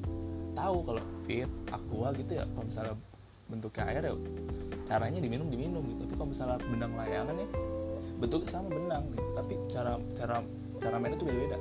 tahu 0.56 0.88
kalau 0.88 1.04
fit 1.28 1.52
aqua 1.68 2.16
gitu 2.16 2.32
ya 2.32 2.48
kalau 2.56 2.64
misalnya 2.64 2.96
bentuknya 3.52 3.84
air 3.92 4.04
ya 4.08 4.16
caranya 4.88 5.20
diminum 5.20 5.48
diminum 5.52 5.84
gitu. 5.84 6.02
Tapi 6.08 6.14
kalau 6.16 6.30
misalnya 6.32 6.58
benang 6.64 6.94
layangan 6.96 7.36
ya 7.36 7.48
bentuknya 8.20 8.50
sama 8.52 8.68
benang 8.72 9.04
gitu. 9.12 9.28
tapi 9.36 9.54
cara 9.68 9.94
cara 10.16 10.38
cara 10.80 10.96
mainnya 11.00 11.20
tuh 11.20 11.28
beda 11.28 11.40
beda 11.40 11.58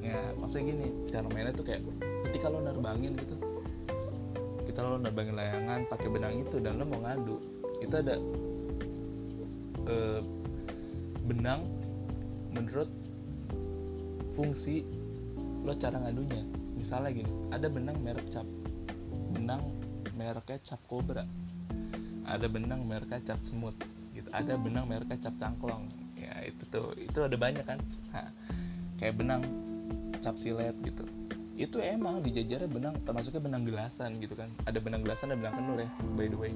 ya 0.00 0.18
maksudnya 0.38 0.64
gini 0.72 0.88
cara 1.10 1.26
mainnya 1.28 1.52
tuh 1.52 1.64
kayak 1.66 1.82
ketika 2.28 2.46
lo 2.48 2.58
nerbangin 2.62 3.12
gitu 3.18 3.34
kita 4.76 4.92
lo 4.92 5.00
nerbangin 5.00 5.40
layangan 5.40 5.88
pakai 5.88 6.04
benang 6.12 6.36
itu 6.44 6.60
dan 6.60 6.76
lo 6.76 6.84
mau 6.84 7.00
ngadu. 7.00 7.40
Itu 7.80 7.96
ada 7.96 8.20
uh, 9.88 10.20
benang 11.24 11.64
menurut 12.52 12.92
fungsi 14.36 14.84
lo 15.64 15.72
cara 15.80 15.96
ngadunya. 15.96 16.44
Misalnya 16.76 17.08
gini 17.08 17.32
ada 17.56 17.72
benang 17.72 18.04
merek 18.04 18.28
cap 18.28 18.44
benang 19.32 19.64
mereknya 20.12 20.60
cap 20.60 20.80
kobra 20.92 21.24
ada 22.28 22.44
benang 22.44 22.84
mereknya 22.84 23.32
cap 23.32 23.40
semut 23.40 23.72
gitu. 24.12 24.28
Ada 24.28 24.60
benang 24.60 24.92
mereknya 24.92 25.16
cap 25.24 25.40
cangklong. 25.40 25.88
Ya 26.20 26.52
itu 26.52 26.68
tuh 26.68 26.92
itu 27.00 27.16
ada 27.24 27.32
banyak 27.32 27.64
kan? 27.64 27.80
Nah, 28.12 28.28
kayak 29.00 29.24
benang 29.24 29.40
cap 30.20 30.36
silet 30.36 30.76
gitu 30.84 31.25
itu 31.56 31.80
emang 31.80 32.20
dijajarnya 32.20 32.68
benang 32.68 32.94
termasuknya 33.08 33.40
benang 33.40 33.64
gelasan 33.64 34.20
gitu 34.20 34.36
kan. 34.36 34.52
Ada 34.68 34.76
benang 34.76 35.00
gelasan 35.00 35.32
dan 35.32 35.40
benang 35.40 35.56
kenur 35.56 35.78
ya 35.80 35.90
by 36.12 36.28
the 36.28 36.36
way. 36.36 36.52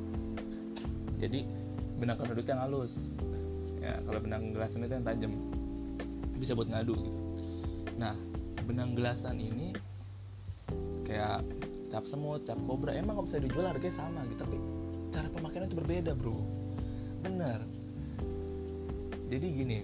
Jadi 1.17 1.49
benang 1.97 2.21
kenur 2.21 2.37
itu 2.37 2.53
yang 2.53 2.61
halus. 2.61 3.09
Ya 3.81 3.97
kalau 4.05 4.21
benang 4.21 4.53
gelasan 4.53 4.85
itu 4.85 4.93
yang 4.93 5.07
tajam. 5.09 5.33
Bisa 6.37 6.53
buat 6.53 6.69
ngadu 6.69 7.01
gitu. 7.01 7.21
Nah 7.97 8.13
benang 8.69 8.93
gelasan 8.93 9.41
ini 9.41 9.73
kayak 11.09 11.49
cap 11.89 12.05
semut 12.05 12.45
cap 12.45 12.61
kobra 12.69 12.95
emang 12.95 13.19
nggak 13.19 13.27
bisa 13.33 13.41
dijual 13.41 13.73
harganya 13.73 13.97
sama 13.97 14.21
gitu. 14.29 14.45
Tapi 14.45 14.57
cara 15.17 15.27
pemakaiannya 15.33 15.69
itu 15.73 15.77
berbeda 15.81 16.13
bro. 16.13 16.37
Bener. 17.25 17.65
Jadi 19.33 19.47
gini 19.49 19.79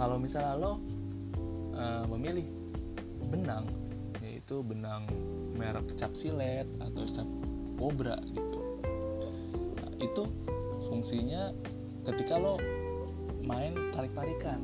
kalau 0.00 0.16
misalnya 0.16 0.56
lo 0.56 0.72
uh, 1.76 2.08
memilih 2.08 2.48
benang 3.28 3.68
yaitu 4.50 4.66
benang 4.66 5.06
merek 5.54 5.86
cap 5.94 6.10
silet 6.10 6.66
atau 6.82 7.06
cap 7.14 7.28
kobra 7.78 8.18
gitu. 8.34 8.82
Nah, 9.78 9.90
itu 10.02 10.22
fungsinya 10.90 11.54
ketika 12.10 12.34
lo 12.34 12.58
main 13.46 13.78
tarik 13.94 14.10
tarikan 14.10 14.58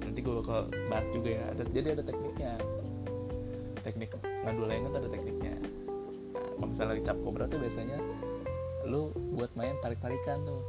nanti 0.00 0.16
gue 0.16 0.32
bakal 0.40 0.64
bahas 0.88 1.04
juga 1.12 1.28
ya 1.28 1.44
ada 1.52 1.62
jadi 1.76 2.00
ada 2.00 2.08
tekniknya. 2.08 2.56
Teknik 3.84 4.16
ngadu 4.16 4.64
tuh 4.64 4.96
ada 5.04 5.10
tekniknya. 5.12 5.54
Nah, 5.60 6.48
kalau 6.56 6.66
misalnya 6.72 7.04
cap 7.04 7.18
kobra 7.20 7.44
tuh 7.52 7.60
biasanya 7.60 8.00
lu 8.88 9.12
buat 9.36 9.52
main 9.60 9.76
tarik 9.84 10.00
tarikan 10.00 10.40
tuh. 10.48 10.64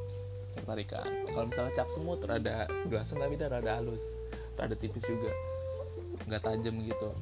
Tarik 0.52 0.68
tarikan 0.68 1.08
kalau 1.32 1.48
misalnya 1.48 1.72
cap 1.80 1.88
semut 1.96 2.20
rada 2.28 2.68
gelasan 2.92 3.24
tapi 3.24 3.40
dia 3.40 3.48
rada 3.48 3.80
halus 3.80 4.04
rada 4.60 4.76
tipis 4.76 5.08
juga. 5.08 5.32
Nggak 6.28 6.44
tajam 6.44 6.76
gitu 6.84 7.16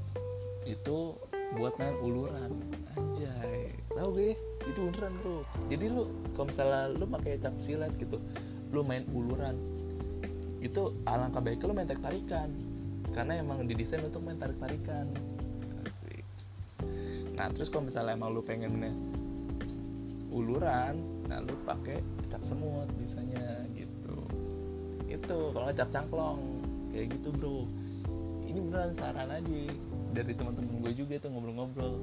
itu 0.65 1.17
buat 1.57 1.73
main 1.77 1.95
uluran. 1.99 2.51
Anjay. 2.95 3.73
Tahu 3.91 4.09
gue 4.15 4.31
itu 4.67 4.79
beneran 4.87 5.13
bro. 5.21 5.43
Jadi 5.67 5.85
lu 5.91 6.07
kalau 6.33 6.47
misalnya 6.47 6.81
lu 6.95 7.05
pakai 7.05 7.41
cap 7.41 7.55
silet 7.59 7.91
gitu 7.99 8.17
lu 8.71 8.87
main 8.87 9.03
uluran 9.11 9.59
itu 10.63 10.95
alangkah 11.03 11.43
baiknya 11.43 11.67
lu 11.67 11.75
main 11.75 11.89
tarik 11.89 11.99
tarikan 11.99 12.49
karena 13.11 13.43
emang 13.43 13.67
didesain 13.67 13.99
untuk 13.99 14.23
main 14.23 14.39
tarik 14.39 14.55
tarikan 14.63 15.11
nah 17.35 17.51
terus 17.51 17.67
kalau 17.67 17.91
misalnya 17.91 18.15
emang 18.15 18.31
lu 18.31 18.39
pengen 18.39 18.79
uluran 20.31 21.03
nah 21.27 21.43
lu 21.43 21.51
pakai 21.67 21.99
cap 22.31 22.39
semut 22.47 22.87
bisanya 22.95 23.67
gitu. 23.75 24.15
Itu 25.11 25.51
kalau 25.51 25.67
cap 25.75 25.91
cangklong. 25.91 26.39
Kayak 26.91 27.19
gitu 27.19 27.29
bro. 27.35 27.59
Ini 28.47 28.59
beneran 28.63 28.95
saran 28.95 29.31
aja 29.31 29.59
dari 30.11 30.35
teman-teman 30.35 30.83
gue 30.83 30.93
juga 30.95 31.19
tuh 31.19 31.31
ngobrol-ngobrol. 31.31 31.95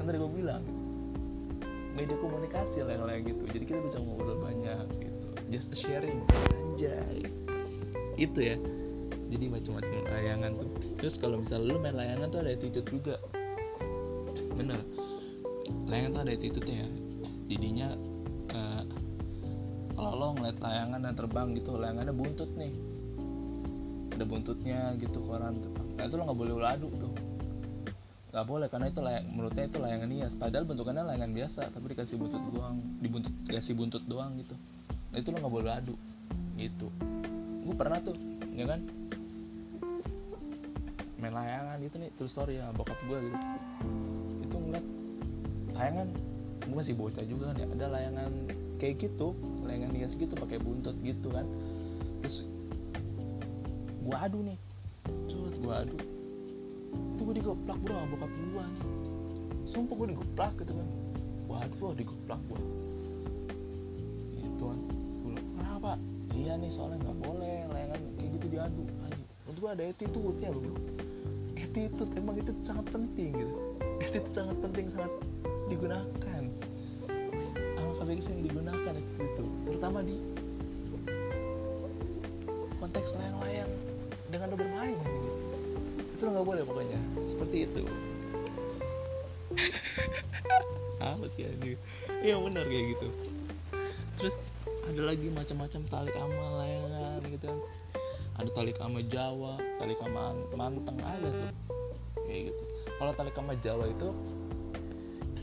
Kan 0.00 0.04
tadi 0.08 0.16
gue 0.16 0.32
bilang 0.32 0.64
media 1.92 2.16
komunikasi 2.16 2.80
lah 2.84 2.96
yang 2.96 3.04
lain 3.04 3.20
gitu. 3.28 3.42
Jadi 3.52 3.64
kita 3.68 3.80
bisa 3.84 4.00
ngobrol 4.00 4.40
banyak 4.40 4.86
gitu. 4.96 5.28
Just 5.52 5.72
a 5.72 5.76
sharing. 5.76 6.24
Anjay. 6.56 7.28
Itu 8.16 8.38
ya. 8.40 8.56
Jadi 9.32 9.44
macam-macam 9.48 9.92
layangan 10.08 10.50
tuh. 10.56 10.68
Terus 11.00 11.14
kalau 11.20 11.40
misalnya 11.40 11.72
lu 11.72 11.76
main 11.80 11.96
layangan 11.96 12.26
tuh 12.32 12.40
ada 12.44 12.50
attitude 12.56 12.88
juga. 12.88 13.16
Bener. 14.56 14.80
Layangan 15.88 16.10
tuh 16.16 16.22
ada 16.24 16.32
attitude 16.32 16.68
ya. 16.68 16.88
Jadinya 17.52 17.88
uh, 18.56 18.84
kalau 19.92 20.12
lo 20.16 20.26
ngeliat 20.40 20.58
layangan 20.60 21.00
yang 21.04 21.16
terbang 21.16 21.48
gitu 21.52 21.76
layangannya 21.76 22.14
buntut 22.16 22.50
nih 22.56 22.72
ada 24.12 24.24
buntutnya 24.28 24.92
gitu 25.00 25.24
koran 25.24 25.56
nah 25.96 26.04
itu 26.04 26.14
lo 26.18 26.22
nggak 26.28 26.38
boleh 26.38 26.54
adu 26.66 26.88
tuh. 26.98 27.12
Nggak 28.32 28.46
boleh 28.48 28.66
karena 28.72 28.88
itu 28.88 29.00
layang, 29.04 29.28
menurutnya 29.28 29.64
itu 29.68 29.76
layangan 29.76 30.08
hias. 30.08 30.32
Padahal 30.40 30.64
bentukannya 30.64 31.04
layangan 31.04 31.36
biasa 31.36 31.68
tapi 31.68 31.92
dikasih 31.92 32.16
buntut 32.16 32.40
doang 32.48 32.80
dibuntut 33.04 33.34
dikasih 33.44 33.76
buntut 33.76 34.02
doang 34.08 34.40
gitu. 34.40 34.56
Nah 35.12 35.16
itu 35.20 35.28
lo 35.28 35.36
nggak 35.36 35.52
boleh 35.52 35.72
adu 35.72 35.94
gitu. 36.56 36.88
Gue 37.62 37.74
pernah 37.76 38.00
tuh 38.00 38.16
ya 38.56 38.64
kan? 38.64 38.80
Main 41.20 41.34
layangan 41.36 41.76
gitu 41.84 41.96
nih 42.00 42.10
terus 42.16 42.32
story 42.32 42.56
ya 42.56 42.72
bokap 42.72 42.96
gue 43.04 43.18
gitu. 43.20 43.36
Itu 44.48 44.56
ngeliat 44.56 44.86
layangan 45.76 46.08
gue 46.64 46.76
masih 46.80 46.96
bocah 46.96 47.24
juga 47.28 47.52
kan 47.52 47.56
ya 47.60 47.66
ada 47.68 47.86
layangan 47.92 48.32
kayak 48.80 48.96
gitu 48.96 49.36
layangan 49.68 49.92
hias 49.92 50.16
gitu 50.16 50.32
pakai 50.40 50.56
buntut 50.56 50.96
gitu 51.04 51.28
kan. 51.28 51.44
Terus 52.24 52.48
gue 54.02 54.16
adu 54.18 54.38
nih. 54.42 54.58
Terus 55.30 55.54
gue 55.58 55.74
adu. 55.74 55.96
Itu 57.16 57.20
gue 57.22 57.34
digoplak 57.38 57.78
bro 57.80 57.94
sama 57.94 58.06
bokap 58.12 58.30
gue 58.34 58.64
nih. 58.66 58.84
Sumpah 59.70 59.94
gue 59.94 60.08
digoplak 60.12 60.52
gitu 60.60 60.72
kan. 60.74 60.88
Waduh 61.46 61.92
digoplak 61.94 62.40
gue 62.50 62.60
itu 64.42 64.64
kan. 64.66 64.78
Gue 65.22 65.34
kenapa? 65.38 65.90
Iya 66.34 66.58
nih 66.58 66.70
soalnya 66.70 66.98
nggak 67.06 67.18
boleh 67.22 67.56
layangan 67.70 68.00
kayak 68.18 68.30
gitu 68.38 68.46
diadu. 68.50 68.84
Menurut 69.46 69.58
gue 69.58 69.70
ada 69.70 69.82
attitude 69.90 70.36
nya 70.38 70.50
bro 70.50 70.74
attitude 71.56 72.12
emang 72.18 72.36
itu 72.36 72.52
sangat 72.66 72.86
penting 72.92 73.32
gitu. 73.32 73.56
Itu 74.02 74.28
sangat 74.34 74.56
penting 74.60 74.86
sangat 74.92 75.12
digunakan. 75.72 76.44
ABX 78.12 78.28
yang 78.28 78.42
digunakan 78.44 78.92
itu, 78.98 79.24
itu 79.24 79.44
terutama 79.64 80.04
di 80.04 80.20
konteks 82.76 83.16
layang-layang 83.16 83.72
dengan 84.32 84.48
lo 84.48 84.56
bermain. 84.56 84.96
Gitu. 84.96 85.30
itu 86.16 86.22
nggak 86.24 86.46
boleh 86.48 86.62
pokoknya. 86.64 87.00
Seperti 87.28 87.56
itu. 87.68 87.84
Apa 91.04 91.26
sih 91.28 91.44
ini 91.44 91.76
iya 92.24 92.40
benar 92.40 92.64
kayak 92.64 92.96
gitu. 92.96 93.08
Terus 94.16 94.34
ada 94.88 95.02
lagi 95.02 95.28
macam-macam 95.28 95.80
tali 95.90 96.12
ama 96.16 96.46
layangan 96.62 97.20
gitu 97.28 97.44
kan. 97.50 97.58
Ada 98.40 98.50
tali 98.56 98.72
kama 98.72 99.00
Jawa 99.04 99.60
tali 99.76 99.94
kama 99.98 100.32
Manteng 100.56 100.96
ada 101.02 101.28
tuh. 101.28 101.50
Kayak 102.24 102.54
gitu. 102.54 102.62
Kalau 102.96 103.12
tali 103.12 103.30
kama 103.34 103.52
Jawa 103.60 103.84
itu 103.90 104.08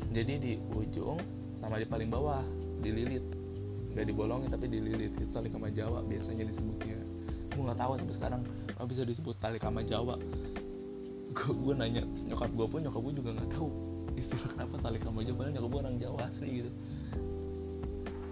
jadi 0.10 0.41
di 0.41 0.53
ujung 0.74 1.19
sama 1.60 1.77
di 1.77 1.86
paling 1.86 2.10
bawah 2.10 2.41
dililit. 2.79 3.22
Nggak 3.93 4.05
dibolongin 4.15 4.50
tapi 4.50 4.72
dililit. 4.72 5.12
Itu 5.19 5.27
tali 5.29 5.51
kama 5.51 5.69
Jawa 5.75 6.01
biasanya 6.08 6.48
disebutnya. 6.48 6.98
Gue 7.51 7.62
nggak 7.67 7.79
tahu 7.84 8.00
sampai 8.00 8.15
sekarang 8.15 8.41
apa 8.80 8.88
bisa 8.88 9.04
disebut 9.04 9.36
tali 9.44 9.60
kama 9.60 9.84
Jawa. 9.84 10.16
Gue 11.36 11.74
nanya 11.76 12.08
nyokap 12.24 12.48
gue 12.56 12.68
pun 12.72 12.80
nyokap 12.80 13.02
gue 13.04 13.14
juga 13.20 13.30
nggak 13.36 13.52
tahu 13.60 13.70
istilah 14.16 14.48
kenapa 14.56 14.76
tali 14.80 14.98
kama 15.04 15.20
Jawa. 15.28 15.36
Padahal 15.36 15.54
nyokap 15.60 15.70
gue 15.70 15.80
orang 15.84 15.96
Jawa 16.00 16.20
asli 16.32 16.50
gitu. 16.64 16.72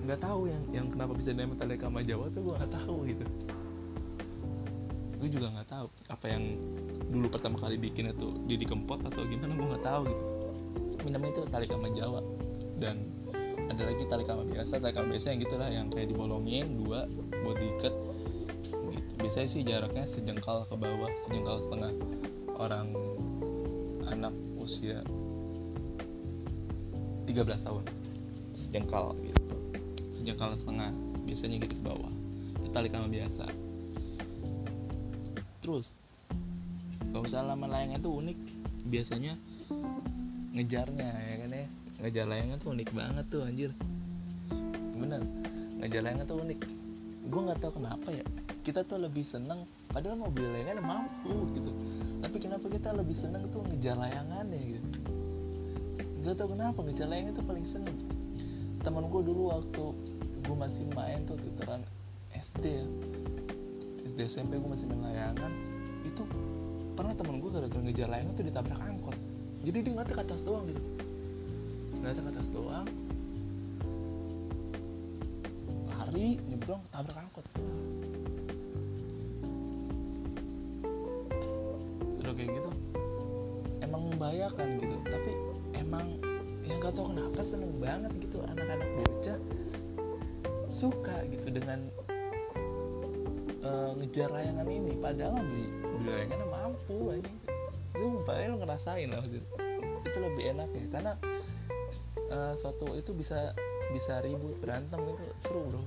Nggak 0.08 0.20
tahu 0.24 0.42
yang 0.48 0.64
yang 0.72 0.88
kenapa 0.88 1.12
bisa 1.20 1.36
dinamakan 1.36 1.60
tali 1.60 1.76
kama 1.76 2.00
Jawa 2.00 2.26
tuh 2.32 2.42
gue 2.48 2.54
nggak 2.64 2.72
tahu 2.72 2.96
gitu. 3.12 3.26
Gue 5.20 5.30
juga 5.30 5.48
nggak 5.52 5.68
tahu 5.68 5.88
apa 6.08 6.26
yang 6.32 6.44
dulu 7.12 7.28
pertama 7.28 7.60
kali 7.60 7.76
bikin 7.76 8.16
itu 8.16 8.28
di 8.48 8.64
kempot 8.64 9.04
atau 9.04 9.28
gimana 9.28 9.52
gue 9.52 9.68
nggak 9.76 9.84
tahu 9.84 10.02
gitu. 10.08 10.24
Namanya 11.12 11.32
itu 11.36 11.42
tali 11.52 11.68
kama 11.68 11.92
Jawa. 11.92 12.24
Dan 12.80 13.04
ada 13.68 13.84
lagi 13.84 14.04
tali 14.08 14.24
kama 14.24 14.48
biasa 14.48 14.80
tali 14.80 14.96
kama 14.96 15.12
biasa 15.12 15.36
yang 15.36 15.40
gitulah 15.44 15.68
yang 15.68 15.88
kayak 15.92 16.08
dibolongin 16.08 16.72
dua 16.80 17.04
buat 17.44 17.58
diikat 17.60 17.94
biasanya 19.28 19.50
sih 19.52 19.60
jaraknya 19.60 20.08
sejengkal 20.08 20.64
ke 20.72 20.76
bawah 20.80 21.12
sejengkal 21.28 21.60
setengah 21.60 21.92
orang 22.56 22.96
anak 24.08 24.32
usia 24.56 25.04
13 27.28 27.44
tahun. 27.44 27.84
Sejengkal 28.56 29.12
gitu. 29.20 29.44
Sejengkal 30.16 30.56
setengah 30.56 30.96
biasanya 31.28 31.60
gitu 31.60 31.76
ke 31.76 31.84
bawah. 31.92 32.14
Itu 32.56 32.72
tali 32.72 32.88
kama 32.88 33.12
biasa. 33.12 33.52
Terus 35.60 35.92
kalau 37.12 37.28
misalnya 37.28 37.68
layangan 37.68 38.00
itu 38.00 38.12
unik 38.16 38.40
biasanya 38.88 39.34
ngejarnya 40.56 41.10
ya 41.12 41.36
kan 41.44 41.52
ya? 41.52 41.68
Ngejar 42.00 42.26
layangan 42.32 42.58
tuh 42.64 42.70
unik 42.80 42.90
banget 42.96 43.26
tuh 43.28 43.44
anjir. 43.44 43.72
Bener 44.96 45.20
ngejar 45.84 46.00
layangan 46.08 46.26
tuh 46.32 46.40
unik. 46.48 46.60
Gue 47.28 47.42
nggak 47.44 47.60
tahu 47.60 47.84
kenapa 47.84 48.08
ya 48.16 48.24
kita 48.68 48.84
tuh 48.84 49.00
lebih 49.00 49.24
seneng 49.24 49.64
padahal 49.88 50.20
mobil 50.20 50.44
layangan 50.52 50.84
mampu 50.84 51.32
gitu. 51.56 51.72
Tapi 52.20 52.36
kenapa 52.36 52.68
kita 52.68 52.92
lebih 52.92 53.16
seneng 53.16 53.48
tuh 53.48 53.64
ngejar 53.64 53.96
layangannya 53.96 54.60
gitu? 54.60 54.90
Gak 56.28 56.36
tau 56.36 56.52
kenapa 56.52 56.84
ngejar 56.84 57.08
layangan 57.08 57.40
tuh 57.40 57.46
paling 57.48 57.64
seneng. 57.64 57.96
Teman 58.84 59.08
gue 59.08 59.22
dulu 59.24 59.56
waktu 59.56 59.84
gue 60.44 60.56
masih 60.60 60.84
main 60.92 61.24
tuh 61.24 61.40
tuteran 61.40 61.80
SD 62.36 62.84
ya. 62.84 62.88
SD 64.12 64.20
SMP 64.28 64.60
gue 64.60 64.68
masih 64.68 64.84
main 64.92 65.16
layangan 65.16 65.52
itu 66.04 66.28
pernah 67.00 67.16
teman 67.16 67.40
gue 67.40 67.48
gara-gara 67.48 67.80
ngejar 67.88 68.12
layangan 68.12 68.34
tuh 68.36 68.46
ditabrak 68.52 68.82
angkot. 68.84 69.16
Jadi 69.64 69.78
dia 69.80 69.92
ngeliatnya 69.96 70.16
ke 70.20 70.24
atas 70.28 70.42
doang 70.44 70.68
gitu. 70.68 70.84
Ngeliatnya 72.04 72.24
ke 72.28 72.32
atas 72.36 72.48
doang 72.52 72.88
lari 75.88 76.40
nyebrang 76.52 76.84
tabrak 76.92 77.20
angkot 77.20 77.48
gak 86.88 86.96
tau 86.96 87.12
kenapa 87.12 87.44
seneng 87.44 87.84
banget 87.84 88.16
gitu 88.16 88.40
anak-anak 88.48 88.88
bocah 88.96 89.36
suka 90.72 91.20
gitu 91.28 91.52
dengan 91.52 91.92
uh, 93.60 93.92
ngejar 94.00 94.32
layangan 94.32 94.72
ini. 94.72 94.96
Padahal 94.96 95.36
beli 95.36 95.68
beli 95.84 96.08
layangannya 96.16 96.48
mampu 96.48 97.12
aja 97.12 97.32
sumpah 97.92 98.36
ya 98.40 98.48
lo 98.54 98.56
ngerasain 98.64 99.10
lah 99.12 99.20
gitu. 99.28 99.44
itu 100.08 100.18
lebih 100.24 100.44
enak 100.56 100.70
ya 100.72 100.86
karena 100.88 101.14
uh, 102.32 102.56
suatu 102.56 102.96
itu 102.96 103.12
bisa 103.12 103.52
bisa 103.92 104.24
ribut 104.24 104.56
berantem 104.64 105.04
itu 105.12 105.28
seru 105.44 105.68
bro. 105.68 105.84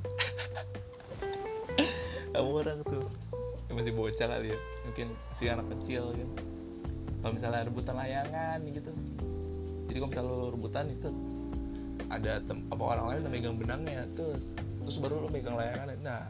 Kamu 2.36 2.50
orang 2.60 2.84
tuh. 2.84 3.08
Ya 3.40 3.72
masih 3.72 3.96
bocah 3.96 4.26
kali 4.36 4.52
ya 4.52 4.58
mungkin 4.84 5.16
si 5.32 5.48
anak 5.48 5.64
kecil 5.72 6.12
kan 6.12 6.28
kalau 7.24 7.32
misalnya 7.36 7.68
rebutan 7.68 7.96
layangan 7.96 8.58
gitu 8.68 8.92
jadi 9.90 9.98
kalau 9.98 10.11
misalnya 10.14 10.31
lo 10.31 10.48
rebutan 10.55 10.87
itu 10.88 11.09
ada 12.11 12.33
tem 12.42 12.59
apa 12.70 12.83
orang 12.83 13.07
lain 13.11 13.18
udah 13.26 13.33
megang 13.35 13.57
benangnya 13.59 14.03
terus 14.14 14.55
terus 14.87 14.96
baru 15.03 15.26
lo 15.26 15.29
megang 15.29 15.59
layangan 15.59 15.94
nah 16.00 16.22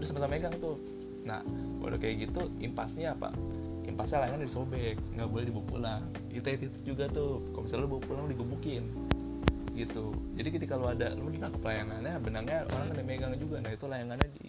udah 0.00 0.08
sama-sama 0.08 0.32
megang 0.32 0.56
tuh. 0.56 0.80
Nah 1.28 1.44
udah 1.84 2.00
kayak 2.00 2.24
gitu 2.24 2.48
impasnya 2.64 3.12
apa? 3.12 3.36
Impasnya 3.84 4.24
layangan 4.24 4.48
disobek 4.48 4.96
nggak 5.12 5.28
boleh 5.28 5.44
dibawa 5.44 5.64
pulang. 5.68 6.02
Itu 6.32 6.48
itu 6.48 6.66
juga 6.88 7.04
tuh 7.12 7.44
kalau 7.52 7.68
misalnya 7.68 7.84
lo 7.84 7.88
bawa 7.92 8.02
pulang 8.08 8.26
digebukin. 8.32 8.84
Gitu. 9.76 10.04
Jadi 10.40 10.48
ketika 10.56 10.80
lo 10.80 10.88
ada 10.88 11.12
lo 11.12 11.28
ditangkap 11.28 11.60
layangannya 11.60 12.16
benangnya 12.24 12.58
orang 12.72 12.96
ada 12.96 13.04
megang 13.04 13.32
juga. 13.36 13.60
Nah 13.60 13.70
itu 13.76 13.84
layangannya 13.84 14.28
di 14.32 14.44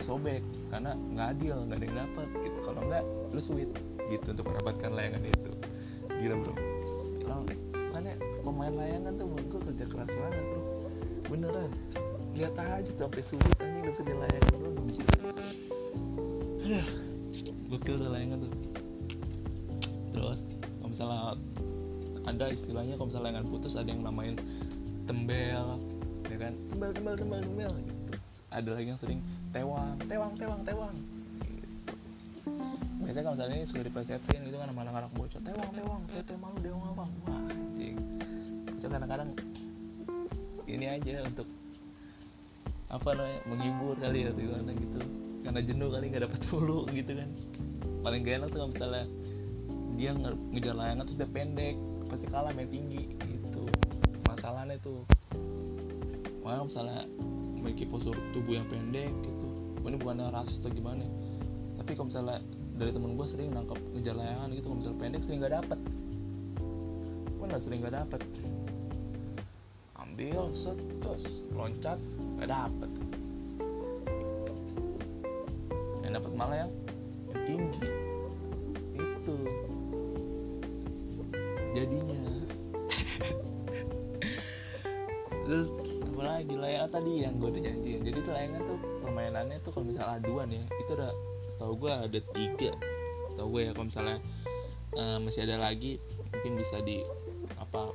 disobek 0.00 0.40
karena 0.72 0.96
nggak 0.96 1.28
adil 1.36 1.56
nggak 1.68 1.76
ada 1.76 1.84
yang 1.84 1.98
dapat 2.08 2.28
gitu. 2.40 2.58
Kalau 2.64 2.80
nggak 2.88 3.04
lo 3.36 3.40
sweet. 3.44 3.70
Gitu 4.08 4.26
untuk 4.32 4.48
mendapatkan 4.48 4.90
layangan 4.96 5.22
itu. 5.28 5.52
Gila 6.08 6.36
bro 6.40 6.67
kalau 7.28 7.44
makanya 7.44 8.14
pemain 8.40 8.72
layangan 8.72 9.12
tuh 9.20 9.26
menurut 9.28 9.46
gue 9.52 9.60
kerja 9.68 9.84
keras 9.84 10.12
banget 10.16 10.44
bro. 10.48 10.62
Beneran. 11.28 11.70
Lihat 12.32 12.54
aja 12.56 12.88
tuh 12.88 13.04
sampai 13.04 13.22
sulit 13.22 13.52
anjing 13.60 13.84
dapetin 13.84 14.16
layangan 14.16 14.52
bro 14.56 14.70
anjir 14.72 15.06
aduh 16.68 16.88
gokil 17.68 17.94
tuh 18.00 18.08
layangan 18.08 18.38
tuh. 18.44 18.52
Terus 20.16 20.38
kalau 20.80 20.88
misalnya 20.88 21.18
ada 22.28 22.44
istilahnya 22.52 22.94
kalau 22.96 23.08
misalnya 23.12 23.26
layangan 23.28 23.46
putus 23.48 23.72
ada 23.76 23.88
yang 23.88 24.00
namain 24.04 24.36
tembel 25.04 25.80
ya 26.28 26.36
kan? 26.40 26.52
Tembel 26.72 26.90
tembel 26.96 27.14
tembel 27.16 27.40
tembel 27.44 27.72
gitu. 27.84 27.96
ada 28.48 28.70
lagi 28.72 28.88
yang 28.88 29.00
sering 29.00 29.20
tewang 29.52 29.96
tewang 30.08 30.32
tewang 30.40 30.60
tewang. 30.64 30.96
Biasanya 33.18 33.34
kalau 33.34 33.38
misalnya 33.42 33.56
ini 33.58 33.66
sudah 33.66 33.84
diplesetin 33.90 34.40
gitu 34.46 34.56
kan 34.62 34.66
sama 34.70 34.80
anak-anak 34.86 35.10
bocah 35.18 35.40
tewang 35.42 35.70
tewang 35.74 36.00
tete 36.06 36.34
malu 36.38 36.58
dewang 36.62 36.82
apa 36.86 37.04
wah 37.26 37.40
anjing. 37.50 37.96
Bocah 38.62 38.88
kadang-kadang 38.94 39.30
ini 40.70 40.86
aja 40.86 41.14
untuk 41.26 41.48
apa 42.86 43.08
namanya 43.18 43.38
menghibur 43.50 43.94
kali 43.98 44.18
ya 44.22 44.30
gimana 44.30 44.70
gitu. 44.70 45.00
Karena 45.42 45.60
jenuh 45.66 45.88
kali 45.90 46.04
nggak 46.14 46.22
dapat 46.30 46.40
pulu 46.46 46.86
gitu 46.94 47.12
kan. 47.18 47.30
Paling 48.06 48.20
gak 48.22 48.34
enak 48.38 48.48
tuh 48.54 48.58
kalau 48.62 48.70
misalnya 48.70 49.04
dia 49.98 50.10
ngejar 50.54 50.74
layangan 50.78 51.02
terus 51.10 51.18
dia 51.18 51.30
pendek 51.34 51.74
pasti 52.06 52.26
kalah 52.30 52.54
main 52.54 52.70
tinggi 52.70 53.18
gitu. 53.18 53.66
Masalahnya 54.30 54.78
tuh 54.78 55.02
makanya 56.46 56.70
misalnya 56.70 57.00
memiliki 57.58 57.82
postur 57.90 58.14
tubuh 58.30 58.62
yang 58.62 58.66
pendek 58.70 59.10
gitu. 59.26 59.48
Ini 59.82 59.98
bukan 59.98 60.22
rasis 60.30 60.62
atau 60.62 60.70
gimana 60.70 61.02
tapi 61.82 61.96
kalau 61.98 62.12
misalnya 62.12 62.38
dari 62.78 62.94
temen 62.94 63.18
gue 63.18 63.26
sering 63.26 63.50
nangkep 63.50 63.74
ngejar 63.90 64.14
layangan 64.14 64.54
gitu 64.54 64.70
kalau 64.70 64.78
misalnya 64.78 64.98
pendek 65.02 65.22
sering 65.26 65.38
gak 65.42 65.54
dapet. 65.58 65.78
Gue 67.34 67.46
nggak 67.50 67.62
sering 67.62 67.78
gak 67.82 67.96
dapet. 67.98 68.20
Ambil 69.98 70.54
set 70.54 70.78
terus 71.02 71.42
loncat 71.50 71.98
gak 72.38 72.48
dapet. 72.54 72.90
Yang 76.06 76.12
dapet 76.22 76.32
malah 76.38 76.56
yang, 76.62 76.72
yang 77.34 77.40
tinggi. 77.50 77.86
Itu. 78.94 79.36
Jadinya. 81.74 82.16
Terus 85.44 85.68
apa 86.00 86.22
lagi? 86.24 86.54
Layangan 86.54 86.90
tadi 86.94 87.12
yang 87.26 87.34
gue 87.42 87.48
udah 87.52 87.62
janjiin. 87.62 88.00
Jadi 88.06 88.18
tuh 88.24 88.32
layangan 88.32 88.60
tuh 88.64 88.78
permainannya 89.04 89.58
tuh 89.66 89.70
kalau 89.74 89.84
misalnya 89.84 90.16
aduan 90.16 90.48
ya 90.48 90.64
itu 90.64 90.90
udah 90.96 91.12
tau 91.58 91.74
gue 91.74 91.90
ada 91.90 92.20
tiga. 92.32 92.72
Tau 93.34 93.46
gue 93.50 93.68
ya 93.68 93.72
kalau 93.74 93.86
misalnya 93.90 94.18
uh, 94.96 95.18
masih 95.18 95.44
ada 95.44 95.58
lagi 95.58 95.98
mungkin 96.32 96.58
bisa 96.58 96.78
di 96.82 97.02
apa 97.58 97.90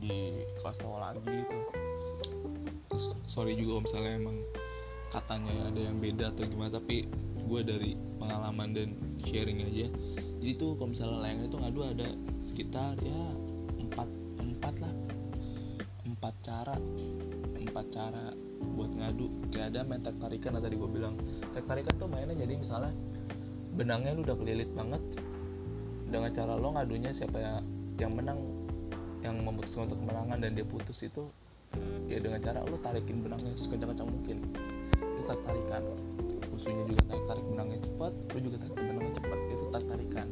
di 0.00 0.44
kelas 0.60 0.78
tahu 0.80 1.00
lagi 1.00 1.24
gitu. 1.24 1.58
Sorry 3.24 3.56
juga 3.56 3.80
kalau 3.80 3.84
misalnya 3.88 4.12
emang 4.20 4.36
katanya 5.10 5.54
ada 5.72 5.80
yang 5.80 5.96
beda 5.98 6.30
atau 6.36 6.44
gimana 6.46 6.78
tapi 6.78 7.08
gue 7.50 7.60
dari 7.66 7.92
pengalaman 8.20 8.70
dan 8.76 8.88
sharing 9.24 9.64
aja. 9.66 9.88
Jadi 10.40 10.52
tuh 10.56 10.76
kalau 10.78 10.92
misalnya 10.92 11.18
layangan 11.24 11.46
itu 11.48 11.56
ngadu 11.60 11.80
ada 11.82 12.08
sekitar 12.46 12.94
ya 13.00 13.22
empat 13.80 14.08
empat 14.38 14.74
lah. 14.80 14.94
Empat 16.04 16.34
cara 16.44 16.76
empat 17.56 17.86
cara 17.92 18.24
buat 18.60 18.92
ngadu 18.92 19.29
kayak 19.50 19.74
ada 19.74 19.82
main 19.82 20.00
tek 20.00 20.16
tarikan 20.16 20.56
tadi 20.56 20.78
gue 20.78 20.90
bilang. 20.90 21.18
Tek 21.52 21.66
tarikan 21.66 21.94
tuh 21.98 22.06
mainnya 22.06 22.38
jadi 22.38 22.54
misalnya 22.56 22.94
benangnya 23.74 24.14
lu 24.14 24.22
udah 24.26 24.36
kelilit 24.38 24.70
banget 24.74 25.02
dengan 26.10 26.30
cara 26.34 26.58
lo 26.58 26.74
ngadunya 26.74 27.14
siapa 27.14 27.38
ya 27.38 27.62
yang 28.02 28.18
menang 28.18 28.38
yang 29.20 29.36
memutuskan 29.44 29.86
untuk 29.90 30.00
kemenangan 30.02 30.38
dan 30.40 30.56
dia 30.56 30.66
putus 30.66 31.04
itu 31.04 31.28
ya 32.10 32.18
dengan 32.18 32.42
cara 32.42 32.66
lo 32.66 32.74
tarikin 32.80 33.22
benangnya 33.22 33.52
sekencang-kencang 33.58 34.08
mungkin. 34.08 34.38
Itu 34.96 35.22
tarik 35.26 35.42
tarikan. 35.44 35.82
Musuhnya 36.50 36.84
juga 36.88 37.02
tarik 37.10 37.24
tarik 37.28 37.44
benangnya 37.46 37.78
cepat 37.84 38.12
lo 38.14 38.38
juga 38.38 38.56
tarik 38.64 38.76
benangnya 38.78 39.12
cepat 39.18 39.38
itu 39.50 39.64
tarik 39.70 39.88
tarikan. 39.90 40.28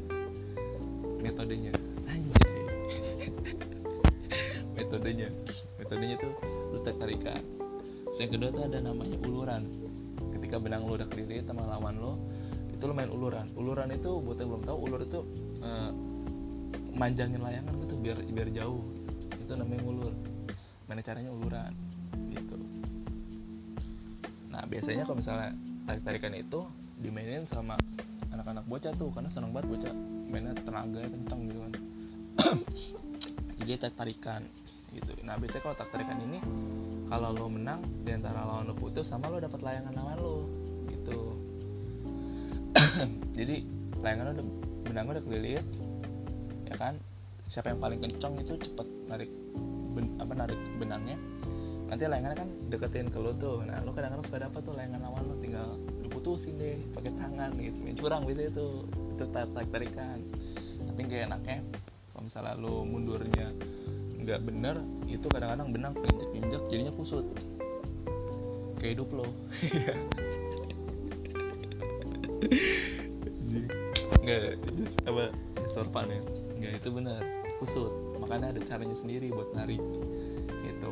Metodenya. 1.19 1.73
Metodenya. 4.75 5.29
Metodenya 5.77 6.15
tuh 6.17 6.33
lo 6.73 6.77
tarik 6.83 6.97
tarikan 6.97 7.58
yang 8.19 8.31
kedua 8.35 8.49
tuh 8.51 8.63
ada 8.67 8.77
namanya 8.83 9.15
uluran. 9.23 9.63
Ketika 10.35 10.59
benang 10.59 10.83
lo 10.83 10.99
udah 10.99 11.07
kelilit 11.07 11.47
sama 11.47 11.63
lawan 11.63 11.95
lo 11.97 12.19
itu 12.75 12.83
lo 12.83 12.93
main 12.95 13.11
uluran. 13.11 13.47
Uluran 13.55 13.91
itu 13.95 14.19
buat 14.19 14.39
yang 14.39 14.55
belum 14.55 14.63
tahu 14.67 14.77
ulur 14.87 15.01
itu 15.03 15.19
uh, 15.63 15.91
manjangin 16.95 17.39
layangan 17.39 17.75
gitu 17.83 17.95
biar 17.99 18.17
biar 18.27 18.49
jauh. 18.51 18.83
Itu 19.39 19.55
namanya 19.55 19.83
ulur 19.87 20.13
mana 20.89 21.05
caranya 21.05 21.31
uluran? 21.31 21.71
Gitu. 22.33 22.57
Nah 24.51 24.63
biasanya 24.67 25.03
kalau 25.07 25.17
misalnya 25.21 25.55
tarik 25.87 26.01
tarikan 26.03 26.33
itu 26.35 26.59
dimainin 26.99 27.47
sama 27.47 27.79
anak-anak 28.35 28.65
bocah 28.67 28.91
tuh 28.97 29.09
karena 29.15 29.29
senang 29.31 29.55
banget 29.55 29.67
bocah 29.79 29.93
mainnya 30.29 30.53
tenaga 30.59 31.01
kencang 31.07 31.39
gitu 31.47 31.59
kan. 31.61 31.73
Jadi 33.63 33.71
tarik 33.79 33.95
tarikan 33.95 34.41
gitu. 34.91 35.11
Nah 35.23 35.37
biasanya 35.37 35.61
kalau 35.63 35.75
tarik 35.77 35.91
tarikan 35.93 36.19
ini 36.25 36.39
kalau 37.09 37.33
lo 37.33 37.49
menang 37.49 37.81
di 38.05 38.13
antara 38.13 38.45
lawan 38.45 38.69
lo 38.69 38.77
putus 38.77 39.09
sama 39.09 39.33
lo 39.33 39.41
dapat 39.41 39.59
layangan 39.65 39.93
lawan 39.97 40.17
lo. 40.21 40.35
Gitu. 40.93 41.19
Jadi 43.37 43.55
layangan 43.99 44.23
lo 44.29 44.31
udah 44.37 44.47
benang 44.85 45.05
udah 45.09 45.23
kelilit 45.25 45.65
ya 46.69 46.75
kan? 46.77 46.93
Siapa 47.49 47.73
yang 47.73 47.81
paling 47.81 47.99
kencang 48.05 48.37
itu 48.37 48.53
cepet 48.61 48.87
narik 49.09 49.31
ben, 49.97 50.05
apa 50.21 50.33
narik 50.37 50.59
benangnya. 50.77 51.17
Nanti 51.89 52.05
layangannya 52.05 52.37
kan 52.45 52.49
deketin 52.69 53.09
ke 53.09 53.17
lo 53.17 53.33
tuh. 53.33 53.65
Nah 53.65 53.81
lo 53.81 53.89
kadang-kadang 53.89 54.25
suka 54.29 54.45
dapat 54.45 54.61
tuh 54.61 54.73
layangan 54.77 55.01
lawan 55.09 55.23
lo 55.25 55.35
tinggal 55.41 55.67
lo 55.81 56.07
putusin 56.13 56.61
deh 56.61 56.77
pakai 56.93 57.09
tangan 57.17 57.57
gitu. 57.57 57.77
Main 57.81 57.97
curang 57.97 58.21
biasanya 58.29 58.53
itu 58.53 58.67
itu 59.17 59.23
tarik 59.33 59.51
tarik 59.57 59.69
tarikan. 59.73 60.21
Tapi 60.85 60.99
gak 61.09 61.21
enaknya 61.33 61.57
kalau 62.13 62.21
misalnya 62.21 62.53
lo 62.53 62.85
mundurnya 62.85 63.47
nggak 64.19 64.39
bener 64.45 64.77
itu 65.09 65.25
kadang-kadang 65.27 65.73
benang 65.73 65.93
injek 66.37 66.61
jadinya 66.69 66.93
kusut. 66.93 67.25
Kayak 68.77 69.01
hidup 69.01 69.09
lo. 69.11 69.27
Nggak 74.23 74.41
apa 75.09 75.23
sorpan 75.73 76.07
ya. 76.07 76.21
Nggak 76.61 76.73
itu 76.79 76.89
bener. 76.93 77.21
Kusut. 77.57 77.91
Makanya 78.21 78.55
ada 78.55 78.61
caranya 78.63 78.95
sendiri 78.95 79.33
buat 79.33 79.51
narik 79.57 79.81
gitu. 80.63 80.91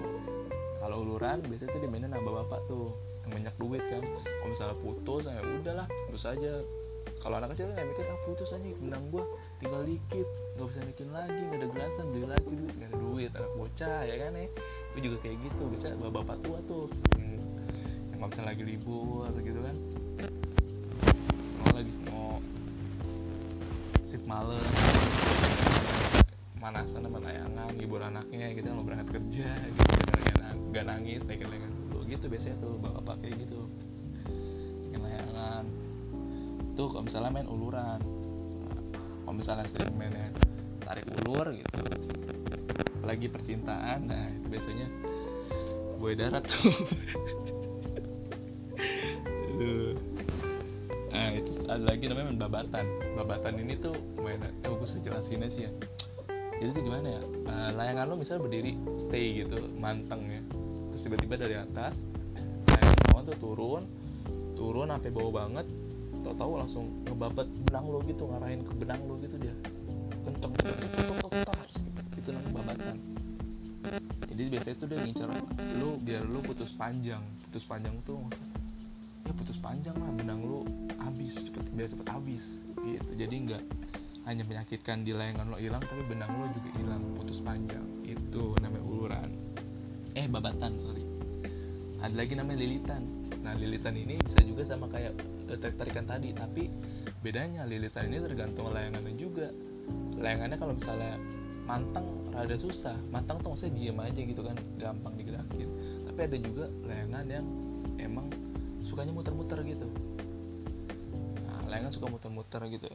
Kalau 0.82 1.06
uluran 1.06 1.45
biasanya 1.45 1.71
tuh 1.77 1.82
dimainin 1.86 2.12
sama 2.12 2.43
bapak 2.43 2.60
tuh. 2.67 2.91
Yang 3.23 3.32
banyak 3.39 3.56
duit 3.62 3.84
kan. 3.88 4.03
Kalau 4.03 4.49
misalnya 4.51 4.75
putus 4.84 5.23
ya 5.30 5.39
udahlah 5.43 5.88
putus 6.10 6.23
aja 6.27 6.53
kalau 7.23 7.35
anak 7.41 7.53
kecil 7.55 7.71
nggak 7.71 7.87
mikir 7.87 8.05
ah 8.07 8.19
putus 8.27 8.51
aja 8.55 8.69
benang 8.81 9.03
gua 9.11 9.25
tinggal 9.59 9.81
dikit 9.83 10.27
nggak 10.55 10.67
bisa 10.69 10.79
bikin 10.85 11.07
lagi 11.11 11.39
nggak 11.49 11.59
ada 11.59 11.67
gelasan 11.71 12.05
beli 12.13 12.25
lagi 12.29 12.53
duit 12.53 12.73
nggak 12.77 12.89
ada 12.89 12.97
duit 12.97 13.31
anak 13.35 13.51
bocah 13.57 14.01
ya 14.05 14.15
kan 14.21 14.31
ya. 14.37 14.47
Itu 14.95 14.99
juga 15.13 15.17
kayak 15.21 15.37
gitu 15.45 15.63
bisa 15.69 15.87
bapak 15.97 16.11
bapak 16.23 16.37
tua 16.41 16.57
tuh 16.65 16.85
yang 17.17 17.37
yang 18.17 18.45
lagi 18.49 18.63
libur 18.65 19.29
gitu 19.39 19.59
kan. 19.61 19.75
Mau 21.61 21.69
lagi 21.73 21.93
mau 22.09 22.41
shift 24.07 24.25
malam 24.25 24.63
manasan 26.57 27.05
sama 27.05 27.21
layangan 27.21 27.69
ngibur 27.77 28.01
anaknya 28.01 28.49
gitu 28.57 28.73
mau 28.73 28.81
berangkat 28.81 29.13
kerja 29.13 29.47
gitu 29.53 29.81
gak 30.73 30.85
nangis 30.89 31.21
naikin 31.29 31.47
layangan 31.49 31.71
dulu 31.89 32.01
gitu 32.09 32.25
biasanya 32.25 32.57
tuh 32.57 32.73
bapak 32.81 33.01
bapak 33.01 33.15
kayak 33.21 33.35
gitu. 33.45 33.61
Naikin 34.89 35.01
layangan 35.05 35.63
tuh 36.77 36.93
kalau 36.93 37.03
misalnya 37.09 37.33
main 37.33 37.49
uluran. 37.49 37.99
Kalau 39.25 39.33
misalnya 39.33 39.65
sering 39.65 39.97
mainnya 39.97 40.29
tarik 40.85 41.09
ulur 41.19 41.49
gitu. 41.57 41.81
Lagi 43.01 43.25
percintaan 43.27 44.05
nah 44.05 44.29
itu 44.29 44.47
biasanya 44.47 44.87
gue 45.97 46.11
darat 46.13 46.45
tuh. 46.45 46.71
Nah 51.17 51.33
itu 51.33 51.65
ada 51.65 51.81
lagi 51.81 52.05
namanya 52.05 52.29
main 52.29 52.37
babatan. 52.45 52.85
Babatan 53.17 53.57
ini 53.57 53.73
tuh 53.81 53.97
main 54.21 54.37
eh 54.37 54.69
gue 54.69 54.87
jelasinnya 55.01 55.49
sih 55.49 55.65
ya. 55.65 55.71
Jadi 56.61 56.77
tuh 56.77 56.83
gimana 56.85 57.17
ya? 57.17 57.21
Uh, 57.49 57.69
layangan 57.73 58.05
lo 58.05 58.21
misalnya 58.21 58.45
berdiri 58.45 58.77
stay 59.01 59.41
gitu 59.41 59.57
manteng 59.81 60.29
ya 60.29 60.41
terus 60.97 61.13
tiba-tiba 61.13 61.35
dari 61.37 61.53
atas 61.53 61.93
layangan 62.73 63.29
tuh 63.29 63.37
turun 63.37 63.85
turun 64.57 64.89
sampai 64.89 65.13
bawah 65.13 65.45
banget 65.45 65.69
tau-tau 66.27 66.59
langsung 66.59 66.85
ngebabat 67.07 67.47
benang 67.71 67.85
lo 67.87 67.99
gitu 68.03 68.27
ngarahin 68.27 68.61
ke 68.67 68.73
benang 68.75 69.01
lo 69.07 69.15
gitu 69.23 69.35
dia. 69.39 69.55
Kenceng 70.27 70.51
itu 72.27 72.35
namanya 72.35 72.53
babatan 72.59 72.97
jadi 74.27 74.43
biasanya 74.51 74.75
tuh 74.75 74.87
dia 74.91 74.99
ngincar 74.99 75.29
lo 75.79 75.91
biar 76.03 76.23
lo 76.27 76.39
putus 76.43 76.75
panjang 76.75 77.23
putus 77.47 77.63
panjang 77.63 77.95
tuh 78.03 78.19
ya 79.23 79.31
putus 79.31 79.55
panjang 79.55 79.95
lah 79.95 80.11
benang 80.11 80.43
lo 80.43 80.67
habis 80.99 81.39
cepet 81.39 81.65
biar 81.71 81.87
cepet 81.87 82.07
habis 82.11 82.43
gitu 82.83 83.11
jadi 83.15 83.35
nggak 83.47 83.63
hanya 84.27 84.43
menyakitkan 84.43 85.07
di 85.07 85.15
layangan 85.15 85.47
lo 85.47 85.55
hilang 85.55 85.79
tapi 85.79 86.03
benang 86.03 86.27
lo 86.35 86.51
juga 86.51 86.69
hilang 86.75 87.03
putus 87.15 87.39
panjang 87.39 87.87
itu 88.03 88.51
namanya 88.59 88.83
uluran 88.83 89.29
eh 90.11 90.27
babatan 90.27 90.75
sorry 90.75 91.16
ada 91.97 92.13
lagi 92.13 92.38
namanya 92.38 92.62
lilitan. 92.62 93.01
Nah 93.41 93.57
lilitan 93.57 93.97
ini 93.97 94.21
bisa 94.21 94.41
juga 94.45 94.69
sama 94.69 94.86
kayak 94.91 95.17
tarik 95.49 95.75
tarikan 95.81 96.05
tadi 96.05 96.29
tapi 96.36 96.69
bedanya 97.25 97.65
lilitan 97.65 98.12
ini 98.13 98.21
tergantung 98.21 98.69
layangannya 98.69 99.13
juga. 99.17 99.49
Layangannya 100.17 100.57
kalau 100.62 100.73
misalnya 100.77 101.17
mantang 101.65 102.05
rada 102.29 102.57
susah. 102.57 102.93
Mantang 103.10 103.41
tuh 103.41 103.53
maksudnya 103.53 103.73
diem 103.81 103.97
aja 103.97 104.21
gitu 104.21 104.41
kan 104.45 104.57
gampang 104.77 105.13
digerakin. 105.17 105.69
Tapi 106.05 106.19
ada 106.21 106.38
juga 106.38 106.65
layangan 106.86 107.25
yang 107.25 107.45
emang 107.97 108.27
sukanya 108.86 109.13
muter-muter 109.17 109.57
gitu. 109.65 109.89
Nah 111.49 111.65
layangan 111.65 111.91
suka 111.97 112.07
muter-muter 112.13 112.62
gitu. 112.69 112.89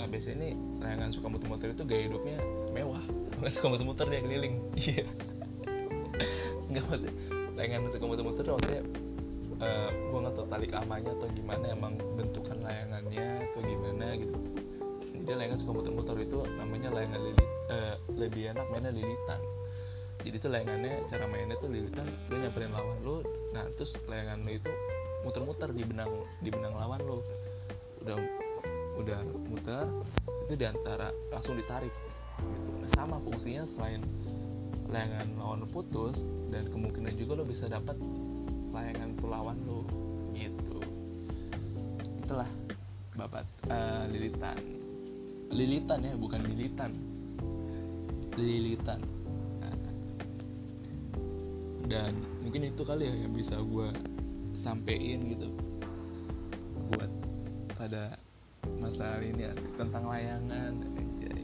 Nah 0.00 0.08
biasanya 0.08 0.36
ini 0.40 0.50
layangan 0.80 1.12
suka 1.12 1.28
muter-muter 1.28 1.76
itu 1.76 1.84
gaya 1.84 2.08
hidupnya 2.08 2.40
mewah. 2.72 3.04
Nggak 3.36 3.52
suka 3.60 3.68
muter-muter 3.68 4.08
dia 4.08 4.20
keliling. 4.24 4.56
Iya. 4.80 5.06
Nggak 6.72 6.84
maksudnya 6.88 7.29
layangan 7.60 7.92
suka 7.92 8.06
muter-muter 8.08 8.44
maksudnya 8.48 8.82
uh, 9.60 9.90
gue 9.92 10.18
nggak 10.24 10.32
tahu 10.32 10.46
tali 10.48 10.66
amanya 10.72 11.12
atau 11.12 11.28
gimana 11.36 11.64
emang 11.76 11.92
bentukan 12.16 12.56
layangannya 12.64 13.44
atau 13.52 13.60
gimana 13.60 14.06
gitu. 14.16 14.36
Jadi 15.20 15.32
layangan 15.36 15.58
suka 15.60 15.72
muter-muter 15.76 16.16
itu 16.24 16.40
namanya 16.56 16.88
layangan 16.88 17.20
lilit 17.20 17.48
eh, 17.68 17.94
lebih 18.16 18.42
enak 18.56 18.64
mainnya 18.72 18.88
lilitan. 18.96 19.40
Jadi 20.24 20.36
tuh 20.40 20.50
layangannya 20.56 21.04
cara 21.12 21.24
mainnya 21.28 21.56
tuh 21.60 21.68
lilitan 21.68 22.08
dia 22.32 22.38
nyamperin 22.40 22.72
lawan 22.72 22.96
lu 23.04 23.16
nah 23.52 23.68
terus 23.76 23.92
layangan 24.08 24.40
lu 24.40 24.50
itu 24.56 24.72
muter-muter 25.20 25.68
di 25.76 25.84
benang 25.84 26.08
di 26.40 26.48
benang 26.48 26.72
lawan 26.80 27.00
lu. 27.04 27.20
Udah 28.00 28.16
udah 28.96 29.20
muter 29.52 29.84
itu 30.48 30.54
di 30.56 30.64
antara 30.64 31.12
langsung 31.28 31.60
ditarik 31.60 31.92
gitu. 31.92 32.08
Nah 32.80 32.88
sama 32.96 33.20
fungsinya 33.20 33.68
selain 33.68 34.00
layangan 34.90 35.26
lawan 35.38 35.62
lu 35.62 35.68
putus 35.70 36.26
dan 36.50 36.66
kemungkinan 36.66 37.14
juga 37.14 37.38
lo 37.38 37.44
bisa 37.46 37.70
dapat 37.70 37.94
layangan 38.74 39.14
tuh 39.14 39.28
lu. 39.62 39.80
Gitu. 40.34 40.78
Itulah 42.26 42.50
babat 43.14 43.46
eh, 43.70 44.04
lilitan. 44.10 44.58
Lilitan 45.50 45.98
ya 46.02 46.14
bukan 46.18 46.42
lilitan. 46.46 46.90
Lilitan. 48.34 49.00
Nah. 49.62 49.74
dan 51.90 52.14
mungkin 52.38 52.70
itu 52.70 52.82
kali 52.86 53.10
ya 53.10 53.14
yang 53.26 53.34
bisa 53.34 53.58
gue 53.62 53.88
sampein 54.54 55.34
gitu. 55.34 55.48
Buat 56.94 57.10
pada 57.78 58.18
masalah 58.78 59.22
ini 59.22 59.50
ya 59.50 59.54
tentang 59.78 60.06
layangan 60.06 60.74
anjay. 60.98 61.42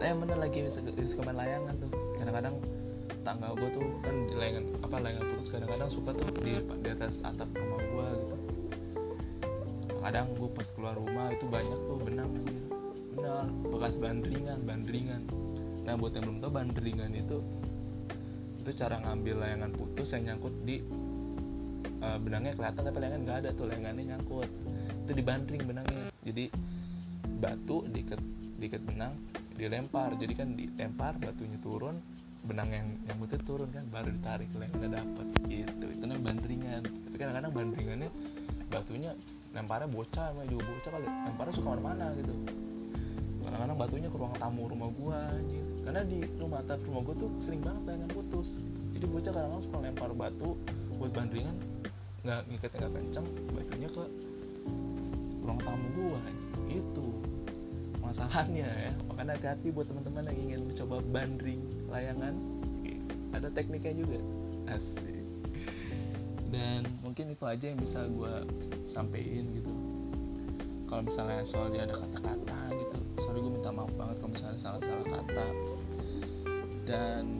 Tapi 0.00 0.04
yang 0.04 0.20
bener 0.24 0.38
lagi 0.40 0.64
bisa 0.64 0.80
suka 1.08 1.28
main 1.28 1.40
layangan 1.40 1.76
tuh 1.76 2.09
kadang-kadang 2.20 2.54
tangga 3.24 3.52
gue 3.56 3.68
tuh 3.72 3.84
kan 4.04 4.14
di 4.28 4.34
layangan 4.36 4.64
apa 4.84 4.96
layangan 5.00 5.24
putus 5.34 5.48
kadang-kadang 5.52 5.90
suka 5.92 6.10
tuh 6.16 6.28
di, 6.40 6.52
di 6.60 6.88
atas 6.92 7.14
atap 7.24 7.48
rumah 7.56 7.80
gue 7.80 8.06
gitu. 8.20 8.36
Kadang 10.00 10.26
gue 10.36 10.48
pas 10.52 10.68
keluar 10.72 10.94
rumah 10.96 11.26
itu 11.32 11.44
banyak 11.48 11.78
tuh 11.84 11.98
benang 12.00 12.28
anjir. 12.32 12.64
Benar 13.16 13.44
bekas 13.68 13.94
bandringan 13.96 14.58
bandringan. 14.64 15.22
Nah 15.84 15.94
buat 15.96 16.12
yang 16.16 16.24
belum 16.28 16.38
tahu 16.44 16.52
bandringan 16.52 17.12
itu 17.16 17.38
itu 18.60 18.70
cara 18.76 19.00
ngambil 19.00 19.40
layangan 19.40 19.70
putus 19.72 20.12
yang 20.12 20.32
nyangkut 20.32 20.54
di 20.68 20.84
eh, 22.04 22.18
benangnya 22.20 22.52
kelihatan 22.56 22.82
tapi 22.84 22.98
layangan 23.00 23.20
nggak 23.24 23.38
ada 23.44 23.50
tuh 23.56 23.64
layangannya 23.68 24.04
nyangkut. 24.16 24.48
Itu 25.08 25.12
dibandring 25.16 25.62
benangnya. 25.64 26.04
Jadi 26.24 26.44
batu 27.40 27.88
diikat 27.88 28.20
diikat 28.60 28.82
benang 28.84 29.16
dilempar. 29.56 30.12
Jadi 30.20 30.32
kan 30.36 30.48
dilempar 30.54 31.16
batunya 31.16 31.58
turun 31.64 31.96
benang 32.40 32.72
yang 32.72 32.86
nyangkutnya 33.04 33.40
turun 33.44 33.68
kan 33.68 33.84
baru 33.92 34.08
ditarik 34.16 34.48
layangannya 34.56 34.90
dapat 35.00 35.26
gitu. 35.48 35.86
Itu 35.88 36.04
namanya 36.04 36.22
bandringan. 36.32 36.82
Tapi 36.84 37.16
kadang-kadang 37.16 37.52
bandringannya 37.52 38.10
batunya 38.70 39.10
lemparnya 39.50 39.88
bocah 39.90 40.24
emang 40.36 40.46
juga 40.48 40.62
bocah 40.68 40.90
kali. 40.94 41.06
Lemparnya 41.08 41.52
suka 41.56 41.68
mana-mana 41.74 42.06
gitu. 42.16 42.34
Kadang-kadang 43.40 43.76
batunya 43.80 44.08
ke 44.12 44.16
ruang 44.20 44.34
tamu 44.36 44.62
rumah 44.68 44.90
gua 44.94 45.16
anjir 45.32 45.64
karena 45.80 46.04
di 46.04 46.18
rumah 46.36 46.60
atap 46.60 46.80
rumah 46.84 47.02
gua 47.02 47.14
tuh 47.16 47.30
sering 47.40 47.60
banget 47.64 47.82
layangan 47.88 48.10
putus. 48.12 48.48
Jadi 48.94 49.04
bocah 49.08 49.32
kadang-kadang 49.32 49.64
suka 49.64 49.78
lempar 49.80 50.10
batu 50.12 50.50
buat 51.00 51.12
bandringan 51.16 51.56
nggak 52.20 52.40
ngikatnya 52.52 52.78
nggak 52.84 52.92
kenceng 53.00 53.26
batunya 53.48 53.88
ke 53.88 54.04
ruang 55.40 55.60
tamu 55.60 55.86
gua 55.96 56.18
anjir. 56.20 56.38
itu 56.70 57.06
masalahnya 58.10 58.66
ya. 58.66 58.92
Makanya 59.06 59.32
hati-hati 59.38 59.68
buat 59.70 59.86
teman-teman 59.86 60.26
yang 60.34 60.38
ingin 60.50 60.60
mencoba 60.66 60.96
bandring 61.14 61.62
layangan. 61.86 62.34
Ada 63.30 63.48
tekniknya 63.54 63.94
juga. 64.02 64.18
Asik. 64.66 65.22
Dan 66.50 66.82
mungkin 67.06 67.30
itu 67.30 67.44
aja 67.46 67.70
yang 67.70 67.78
bisa 67.78 68.10
gue 68.10 68.34
sampein 68.90 69.46
gitu. 69.54 69.72
Kalau 70.90 71.06
misalnya 71.06 71.46
soal 71.46 71.70
dia 71.70 71.86
ada 71.86 71.94
kata-kata 71.94 72.74
gitu 72.74 72.98
sorry 73.30 73.46
gue 73.46 73.52
minta 73.52 73.70
maaf 73.70 73.94
banget 73.94 74.18
kalau 74.18 74.32
misalnya 74.34 74.58
salah-salah 74.58 75.06
kata. 75.06 75.46
Dan 76.82 77.38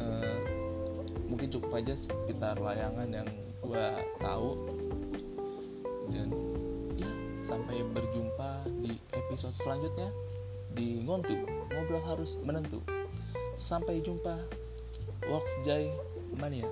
eh, 0.00 0.40
mungkin 1.28 1.52
cukup 1.52 1.76
aja 1.76 1.92
sekitar 1.92 2.56
layangan 2.56 3.08
yang 3.12 3.28
gue 3.60 3.86
tahu. 4.16 4.50
Dan 6.08 6.28
ya 6.96 7.12
sampai 7.44 7.84
berjumpa 7.92 8.41
episode 9.42 9.58
selanjutnya 9.58 10.08
di 10.70 11.02
ngontu 11.02 11.34
ngobrol 11.74 11.98
harus 12.06 12.38
menentu. 12.46 12.78
Sampai 13.58 13.98
jumpa 13.98 14.38
Works 15.26 15.66
Jai 15.66 15.90
Mania. 16.38 16.70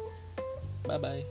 Bye 0.86 1.26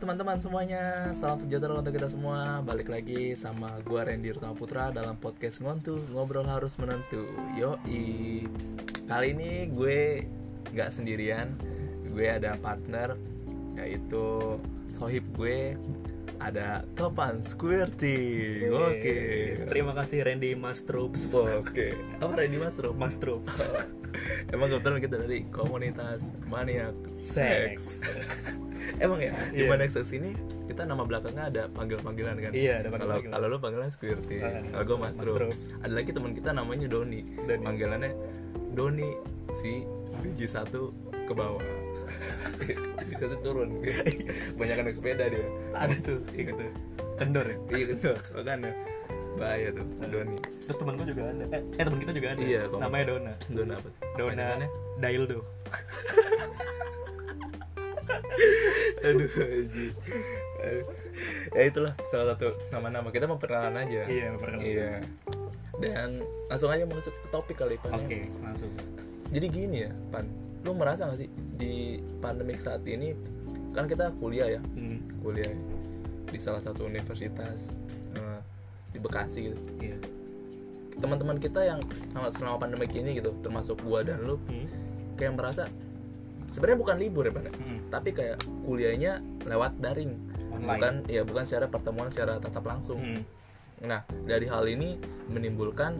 teman-teman 0.00 0.40
semuanya, 0.40 1.12
salam 1.12 1.36
sejahtera 1.44 1.76
untuk 1.76 1.92
kita 1.92 2.08
semua. 2.08 2.64
Balik 2.64 2.88
lagi 2.88 3.36
sama 3.36 3.76
gua 3.84 4.08
Randy 4.08 4.32
Rutama 4.32 4.56
Putra 4.56 4.88
dalam 4.88 5.12
podcast 5.20 5.60
Ngontu 5.60 6.00
Ngobrol 6.16 6.48
Harus 6.48 6.80
Menentu. 6.80 7.28
Yoi. 7.52 8.48
Kali 9.04 9.36
ini 9.36 9.68
gue 9.68 10.24
nggak 10.72 10.88
sendirian, 10.88 11.52
gue 12.16 12.26
ada 12.32 12.56
partner 12.56 13.12
yaitu 13.76 14.56
sohib 14.96 15.20
gue 15.36 15.76
ada 16.40 16.80
Topan 16.96 17.44
Squirty. 17.44 18.72
Oke. 18.72 19.20
Terima 19.68 19.92
kasih 19.92 20.24
Randy 20.24 20.56
Mas 20.56 20.80
Troops. 20.80 21.28
Oke. 21.36 21.92
Apa 22.24 22.40
tadi 22.40 22.56
Mas 22.56 22.80
Rob? 22.80 22.96
Mas 22.96 23.20
Troops. 23.20 23.68
Emang 24.56 24.72
kebetulan 24.72 25.04
kita 25.04 25.20
dari 25.20 25.44
komunitas 25.52 26.32
maniak 26.48 26.96
seks. 27.12 28.00
Emang 28.98 29.18
ya 29.18 29.32
di 29.50 29.64
Iya. 29.64 29.68
maniak 29.68 29.90
seks 29.90 30.10
ini 30.12 30.32
kita 30.66 30.84
nama 30.84 31.02
belakangnya 31.02 31.44
ada 31.48 31.62
panggil-panggilan 31.68 32.36
kan? 32.38 32.52
Iya, 32.52 32.80
ada 32.80 32.88
panggil-panggilan. 32.88 33.32
kalau 33.32 33.46
lu 33.48 33.58
panggilan 33.58 33.90
Squirty, 33.90 34.38
Ah, 34.40 34.62
kalau 34.62 34.84
gue 34.84 34.96
Mas. 34.98 35.16
Ada 35.80 35.92
lagi 35.92 36.10
teman 36.12 36.32
kita 36.32 36.50
namanya 36.52 36.86
Doni. 36.86 37.20
Doni. 37.44 37.64
Panggilannya 37.64 38.10
Doni 38.72 39.08
si 39.52 39.82
biji 40.20 40.46
satu 40.46 40.94
ke 41.10 41.32
bawah. 41.32 41.62
biji 43.02 43.14
satu 43.18 43.36
turun. 43.42 43.68
Banyak 44.54 44.76
naik 44.82 44.96
sepeda 44.96 45.26
dia. 45.26 45.46
Ada 45.74 45.94
tuh, 46.00 46.18
ingat 46.32 46.54
tuh. 46.54 46.70
Kendor 47.18 47.44
ya. 47.44 47.56
Iya 47.72 47.84
gitu. 47.92 48.10
Makanya 48.36 48.72
bahaya 49.36 49.68
tuh 49.72 49.86
Doni. 50.06 50.38
Terus 50.66 50.76
temen 50.78 50.94
gue 50.94 51.06
juga 51.08 51.22
ada. 51.26 51.44
Eh, 51.50 51.62
eh 51.78 51.84
temen 51.84 51.98
kita 51.98 52.12
juga 52.14 52.28
ada. 52.34 52.40
Iya. 52.40 52.60
Namanya 52.70 53.04
Dona. 53.10 53.32
Dona 53.50 53.74
apa? 53.74 53.88
Dona? 54.16 54.46
Daildo. 55.00 55.38
aduh 59.00 59.28
anjing. 59.30 59.92
Aduh. 60.60 60.84
ya 61.50 61.62
itulah 61.64 61.92
salah 62.04 62.26
satu 62.30 62.52
nama-nama 62.70 63.08
kita 63.08 63.24
memperkenalkan 63.24 63.76
aja 63.78 64.02
Iya, 64.06 64.26
memperkenalkan. 64.32 64.66
iya 64.66 64.92
dan 65.76 66.20
langsung 66.46 66.68
aja 66.68 66.84
masuk 66.84 67.12
ke 67.14 67.28
topik 67.28 67.56
kali 67.56 67.76
Pan 67.76 67.96
Oke, 67.96 68.28
langsung. 68.38 68.68
jadi 69.28 69.46
gini 69.48 69.76
ya 69.84 69.92
Pan 70.08 70.28
lu 70.60 70.72
merasa 70.72 71.08
gak 71.08 71.18
sih 71.18 71.28
di 71.56 71.74
pandemik 72.18 72.56
saat 72.56 72.84
ini 72.84 73.16
kan 73.70 73.86
kita 73.86 74.12
kuliah 74.14 74.48
ya 74.50 74.60
Hmm. 74.70 75.00
kuliah 75.20 75.48
di 76.26 76.36
salah 76.36 76.60
satu 76.60 76.84
universitas 76.84 77.72
eh, 78.12 78.40
di 78.90 78.98
Bekasi 78.98 79.48
gitu 79.48 79.58
Iya. 79.78 79.96
teman-teman 80.96 81.36
kita 81.36 81.64
yang 81.64 81.80
selama, 82.28 82.60
pandemik 82.60 82.92
ini 82.92 83.16
gitu 83.16 83.32
termasuk 83.40 83.80
gua 83.80 84.02
dan 84.02 84.20
lu 84.20 84.36
Hmm. 84.42 84.68
kayak 85.16 85.32
merasa 85.32 85.64
sebenarnya 86.50 86.78
bukan 86.78 86.96
libur 86.96 87.24
ya 87.24 87.32
ya? 87.32 87.52
Hmm. 87.52 87.78
tapi 87.88 88.10
kayak 88.10 88.36
kuliahnya 88.62 89.12
lewat 89.42 89.78
daring 89.78 90.18
Online. 90.50 90.66
bukan 90.68 90.94
ya 91.06 91.22
bukan 91.22 91.42
secara 91.42 91.66
pertemuan 91.66 92.08
secara 92.08 92.36
tatap 92.36 92.64
langsung 92.64 92.98
Hmm. 92.98 93.22
nah 93.80 94.00
dari 94.22 94.44
hal 94.44 94.66
ini 94.66 94.98
menimbulkan 95.26 95.96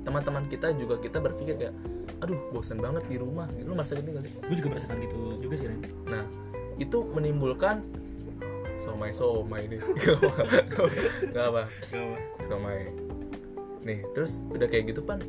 teman-teman 0.00 0.46
kita 0.46 0.72
juga 0.72 0.96
kita 0.96 1.18
berpikir 1.18 1.56
kayak 1.56 1.74
aduh 2.20 2.38
bosan 2.50 2.78
banget 2.78 3.04
di 3.06 3.16
rumah 3.16 3.48
lu 3.58 3.72
merasa 3.72 3.92
gitu 3.92 4.08
gak 4.10 4.22
sih 4.22 4.36
Gue 4.38 4.56
juga 4.56 4.68
merasakan 4.70 4.96
gitu 5.00 5.18
juga 5.40 5.54
sih 5.56 5.66
Ren. 5.66 5.80
nah 6.06 6.22
itu 6.76 6.98
menimbulkan 7.10 7.84
somai 8.78 9.10
somai 9.10 9.66
ini 9.66 9.76
nggak 9.76 10.16
apa 10.16 10.32
Gak 11.28 11.44
apa. 11.46 11.62
somai 12.46 12.88
nih 13.80 14.00
terus 14.12 14.40
udah 14.46 14.66
kayak 14.66 14.88
gitu 14.88 15.00
pan 15.00 15.20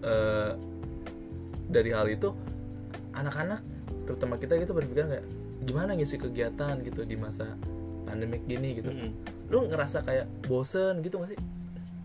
eh, 0.00 0.52
dari 1.66 1.90
hal 1.90 2.06
itu 2.06 2.30
anak-anak 3.18 3.60
terutama 4.04 4.38
kita 4.38 4.56
gitu 4.56 4.72
berpikir 4.72 5.04
kayak 5.04 5.26
gimana 5.60 5.92
ngisi 5.92 6.16
kegiatan 6.16 6.80
gitu 6.80 7.02
di 7.02 7.14
masa 7.14 7.58
pandemik 8.04 8.46
gini 8.46 8.78
gitu 8.78 8.88
Mm-mm. 8.88 9.10
lu 9.48 9.66
ngerasa 9.66 10.00
kayak 10.00 10.24
bosen 10.44 11.02
gitu 11.02 11.18
gak 11.18 11.34
sih 11.34 11.40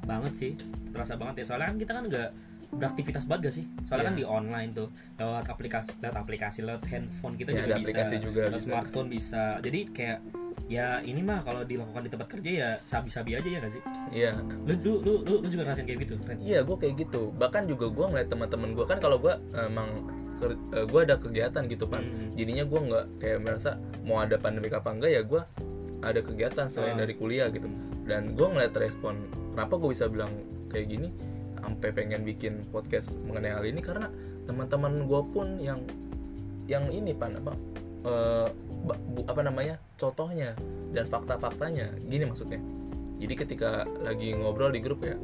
Banget 0.04 0.34
sih. 0.36 0.52
Terasa 0.92 1.16
banget 1.16 1.40
ya. 1.40 1.46
Soalnya 1.48 1.72
kan 1.72 1.78
kita 1.80 1.92
kan 1.96 2.04
nggak 2.06 2.30
beraktivitas 2.74 3.24
banget 3.24 3.42
gak 3.48 3.56
sih? 3.56 3.66
Soalnya 3.82 4.04
Iya. 4.04 4.10
kan 4.12 4.16
di 4.20 4.26
online 4.28 4.70
tuh 4.76 4.88
lewat 5.16 5.48
aplikasi, 5.48 5.96
lewat 5.96 6.18
aplikasi, 6.20 6.60
lewat 6.60 6.84
handphone 6.84 7.40
kita 7.40 7.50
Ya, 7.50 7.64
juga 7.64 7.72
bisa, 7.72 7.80
aplikasi 7.80 8.16
juga 8.20 8.42
lewat 8.44 8.54
bisa. 8.54 8.68
smartphone 8.68 9.08
bisa. 9.08 9.44
Jadi 9.64 9.80
kayak 9.90 10.20
ya 10.66 11.00
ini 11.00 11.20
mah 11.20 11.40
kalau 11.40 11.64
dilakukan 11.64 12.04
di 12.04 12.12
tempat 12.12 12.28
kerja 12.30 12.50
ya 12.52 12.70
sabi-sabi 12.82 13.36
aja 13.36 13.44
ya 13.46 13.60
gak 13.60 13.74
sih 13.74 13.84
iya 14.12 14.32
lu 14.64 14.74
lu 14.80 14.94
lu 15.02 15.14
lu, 15.22 15.34
lu 15.40 15.48
juga 15.48 15.68
ngerasain 15.68 15.84
kayak 15.84 16.00
gitu 16.02 16.16
iya 16.40 16.64
gue 16.64 16.78
kayak 16.78 16.96
gitu 16.98 17.36
bahkan 17.36 17.68
juga 17.68 17.92
gue 17.92 18.06
ngeliat 18.06 18.28
teman-teman 18.28 18.72
gue 18.72 18.86
kan 18.86 18.96
kalau 18.98 19.20
gue 19.20 19.34
emang 19.52 20.08
gue 20.84 21.02
ada 21.02 21.16
kegiatan 21.16 21.64
gitu 21.66 21.86
pan 21.86 22.02
Hmm. 22.02 22.32
jadinya 22.34 22.64
gue 22.64 22.80
nggak 22.82 23.06
kayak 23.18 23.40
merasa 23.40 23.72
mau 24.02 24.18
ada 24.18 24.36
pandemi 24.36 24.68
apa 24.68 24.90
enggak 24.90 25.12
ya 25.12 25.22
gue 25.22 25.42
ada 26.00 26.20
kegiatan 26.20 26.68
selain 26.68 26.96
Ah. 26.96 27.02
dari 27.02 27.14
kuliah 27.14 27.48
gitu 27.48 27.68
dan 28.04 28.32
gue 28.32 28.44
ngeliat 28.44 28.74
respon 28.74 29.16
kenapa 29.52 29.74
gue 29.76 29.90
bisa 29.90 30.06
bilang 30.06 30.32
kayak 30.68 30.88
gini 30.90 31.10
sampai 31.56 31.90
pengen 31.90 32.22
bikin 32.22 32.54
podcast 32.68 33.16
mengenai 33.22 33.52
hal 33.52 33.64
ini 33.64 33.80
karena 33.80 34.12
teman-teman 34.44 35.08
gue 35.08 35.22
pun 35.26 35.48
yang 35.58 35.80
yang 36.66 36.88
ini 36.90 37.12
pan 37.12 37.32
apa 37.34 37.56
eh, 38.04 38.48
bu- 38.84 39.24
apa 39.24 39.42
namanya 39.42 39.80
contohnya 39.96 40.52
dan 40.92 41.08
fakta-faktanya 41.08 41.88
gini 42.04 42.24
maksudnya 42.24 42.60
jadi 43.16 43.34
ketika 43.38 43.72
lagi 44.02 44.36
ngobrol 44.36 44.68
di 44.70 44.84
grup 44.84 45.00
ya 45.02 45.16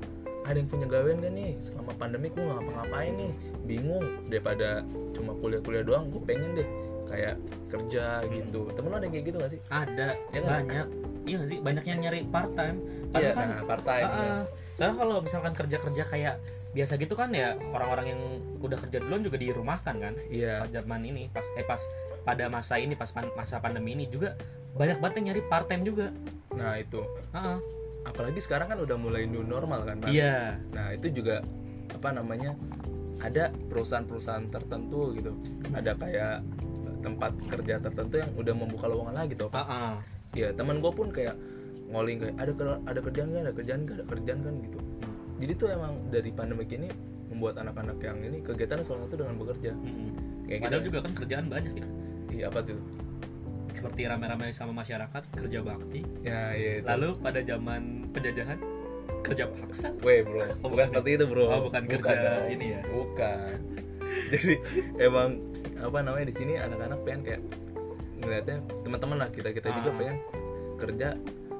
ada 0.49 0.57
yang 0.57 0.65
punya 0.65 0.89
gawean 0.89 1.21
kan 1.21 1.31
nih? 1.31 1.53
Selama 1.61 1.93
pandemi 1.93 2.33
gue 2.33 2.41
ngapa-ngapain 2.41 3.13
nih. 3.13 3.31
Bingung 3.69 4.05
daripada 4.25 4.81
cuma 5.13 5.37
kuliah-kuliah 5.37 5.85
doang 5.85 6.09
gue 6.09 6.21
pengen 6.25 6.57
deh 6.57 6.65
kayak 7.05 7.37
kerja 7.69 8.25
gitu. 8.27 8.69
Temen 8.73 8.89
lo 8.89 8.97
ada 8.97 9.05
yang 9.05 9.13
kayak 9.13 9.25
gitu 9.29 9.37
gak 9.37 9.51
sih? 9.53 9.61
Ada 9.69 10.07
Ya 10.33 10.39
kan? 10.41 10.49
banyak. 10.65 10.87
Iya 11.25 11.35
gak 11.37 11.49
sih? 11.53 11.57
Banyak 11.61 11.85
yang 11.85 11.99
nyari 12.01 12.19
part 12.25 12.51
time 12.57 12.77
iya 13.13 13.29
kan 13.33 13.45
nah 13.49 13.61
part 13.65 13.83
time 13.85 14.09
ah. 14.09 14.43
Karena 14.79 14.93
kalau 14.95 15.15
misalkan 15.19 15.53
kerja-kerja 15.53 16.03
kayak 16.07 16.35
biasa 16.69 17.01
gitu 17.01 17.17
kan 17.17 17.33
ya 17.33 17.57
orang-orang 17.73 18.13
yang 18.13 18.21
udah 18.61 18.77
kerja 18.77 19.01
duluan 19.01 19.21
juga 19.21 19.37
dirumahkan 19.37 19.95
kan? 20.01 20.13
Iya. 20.29 20.65
Pas 20.65 20.69
zaman 20.71 21.01
ini 21.05 21.29
pas 21.29 21.45
eh 21.53 21.65
pas 21.65 21.81
pada 22.25 22.45
masa 22.49 22.77
ini 22.77 22.93
pas 22.93 23.09
pan- 23.09 23.33
masa 23.33 23.57
pandemi 23.57 23.93
ini 23.93 24.05
juga 24.05 24.33
banyak 24.73 24.97
banget 24.97 25.15
yang 25.21 25.25
nyari 25.33 25.41
part 25.45 25.65
time 25.65 25.83
juga. 25.83 26.13
Nah 26.53 26.77
itu. 26.77 27.01
Ah, 27.33 27.57
ah. 27.57 27.59
Apalagi 28.07 28.39
sekarang 28.39 28.71
kan 28.71 28.79
udah 28.79 28.97
mulai 28.99 29.27
new 29.27 29.43
normal 29.43 29.83
kan 29.83 29.99
Pan? 29.99 30.09
iya 30.11 30.55
Nah 30.71 30.95
itu 30.95 31.11
juga 31.11 31.43
apa 31.89 32.09
namanya 32.15 32.55
ada 33.19 33.51
perusahaan-perusahaan 33.51 34.47
tertentu 34.47 35.11
gitu, 35.11 35.35
ada 35.75 35.91
kayak 35.99 36.39
tempat 37.03 37.31
kerja 37.51 37.75
tertentu 37.83 38.15
yang 38.15 38.31
udah 38.35 38.53
membuka 38.55 38.87
lowongan 38.87 39.15
lagi 39.15 39.35
tuh. 39.35 39.51
Ah, 39.51 39.67
ah. 39.67 39.93
Iya 40.31 40.55
teman 40.55 40.79
gue 40.79 40.91
pun 40.93 41.11
kayak 41.11 41.35
ngoling 41.91 42.21
kayak 42.21 42.35
ada 42.39 42.79
ada 42.87 42.99
kerjaan 43.03 43.29
kan, 43.35 43.41
ada 43.43 43.53
kerjaan 43.55 43.81
kan, 43.83 43.95
ada 43.99 44.05
kerjaan 44.07 44.39
kan 44.45 44.53
gitu. 44.63 44.79
Jadi 45.39 45.51
tuh 45.55 45.67
emang 45.71 45.93
dari 46.11 46.31
pandemi 46.31 46.63
ini 46.67 46.87
membuat 47.31 47.59
anak-anak 47.59 47.97
yang 48.03 48.19
ini 48.23 48.37
kegiatan 48.39 48.83
salah 48.83 49.07
satu 49.07 49.15
dengan 49.19 49.35
bekerja. 49.35 49.71
Mm-mm. 49.75 50.09
Kayak 50.47 50.59
Padahal 50.63 50.81
gitu. 50.81 50.87
juga 50.91 50.99
kan 51.03 51.11
kerjaan 51.13 51.45
banyak 51.45 51.73
ya 51.75 51.87
Iya 52.29 52.43
apa 52.53 52.59
tuh? 52.61 52.79
Seperti 53.79 54.01
rame-rame 54.05 54.51
sama 54.51 54.75
masyarakat 54.75 55.23
kerja 55.31 55.59
bakti 55.61 56.03
Ya 56.21 56.51
iya 56.51 56.71
itu. 56.77 56.85
lalu 56.85 57.15
pada 57.17 57.39
zaman 57.41 57.81
penjajahan 58.11 58.59
kerja 59.19 59.45
paksa 59.47 59.89
Weh 59.99 60.21
bro, 60.21 60.39
bukan 60.59 60.63
bukan. 60.65 60.85
seperti 60.89 61.09
itu 61.13 61.25
bro. 61.25 61.43
Oh, 61.45 61.61
bukan 61.65 61.83
kerja 61.85 62.15
dong. 62.15 62.47
ini 62.49 62.65
ya? 62.71 62.81
Bukan. 62.85 63.57
Jadi 64.31 64.53
emang 64.97 65.29
apa 65.77 65.97
namanya 66.01 66.25
di 66.25 66.35
sini 66.35 66.53
anak-anak 66.55 66.99
pengen 67.03 67.21
kayak 67.23 67.41
ngeliatnya 68.17 68.57
teman-teman 68.81 69.17
lah 69.17 69.29
kita 69.29 69.49
kita 69.49 69.71
juga 69.71 69.89
Ah. 69.89 69.97
pengen 69.97 70.17
kerja 70.75 71.09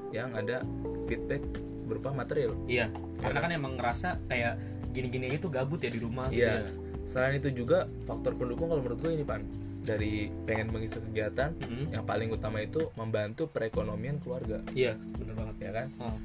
yang 0.10 0.29
ada 0.34 0.63
feedback 1.05 1.43
berupa 1.86 2.12
material. 2.12 2.53
iya 2.65 2.88
karena 3.17 3.39
kan 3.39 3.51
emang 3.51 3.73
ngerasa 3.75 4.21
kayak 4.25 4.55
gini-gini 4.89 5.36
tuh 5.36 5.47
gabut 5.47 5.77
ya 5.77 5.88
di 5.88 5.97
rumah 5.97 6.27
gitu 6.29 6.41
Iya. 6.41 6.65
ya. 6.65 6.71
Selain 7.03 7.34
itu 7.36 7.49
juga 7.55 7.89
faktor 8.03 8.34
pendukung 8.34 8.67
kalau 8.67 8.79
menurut 8.79 8.99
gue 8.99 9.12
ini 9.12 9.23
pan 9.23 9.41
dari 9.79 10.27
pengen 10.43 10.69
mengisi 10.69 10.99
kegiatan 10.99 11.55
Mm-mm. 11.55 11.91
yang 11.91 12.03
paling 12.03 12.29
utama 12.29 12.59
itu 12.59 12.91
membantu 12.93 13.47
perekonomian 13.47 14.19
keluarga 14.19 14.59
iya 14.71 14.93
bener 15.15 15.33
banget 15.33 15.55
ya 15.59 15.71
kan 15.73 15.87
oh. 15.99 16.17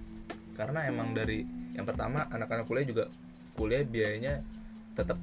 karena 0.54 0.86
emang 0.86 1.12
dari 1.12 1.46
yang 1.72 1.84
pertama 1.84 2.26
anak-anak 2.28 2.66
kuliah 2.66 2.86
juga 2.86 3.04
kuliah 3.54 3.82
biayanya 3.82 4.42
tetap 4.94 5.18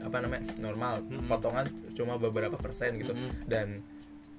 apa 0.00 0.16
namanya 0.18 0.44
normal 0.58 1.00
Mm-mm. 1.02 1.26
potongan 1.26 1.66
cuma 1.92 2.16
beberapa 2.16 2.56
persen 2.56 2.96
gitu 2.96 3.12
Mm-mm. 3.12 3.48
dan 3.48 3.80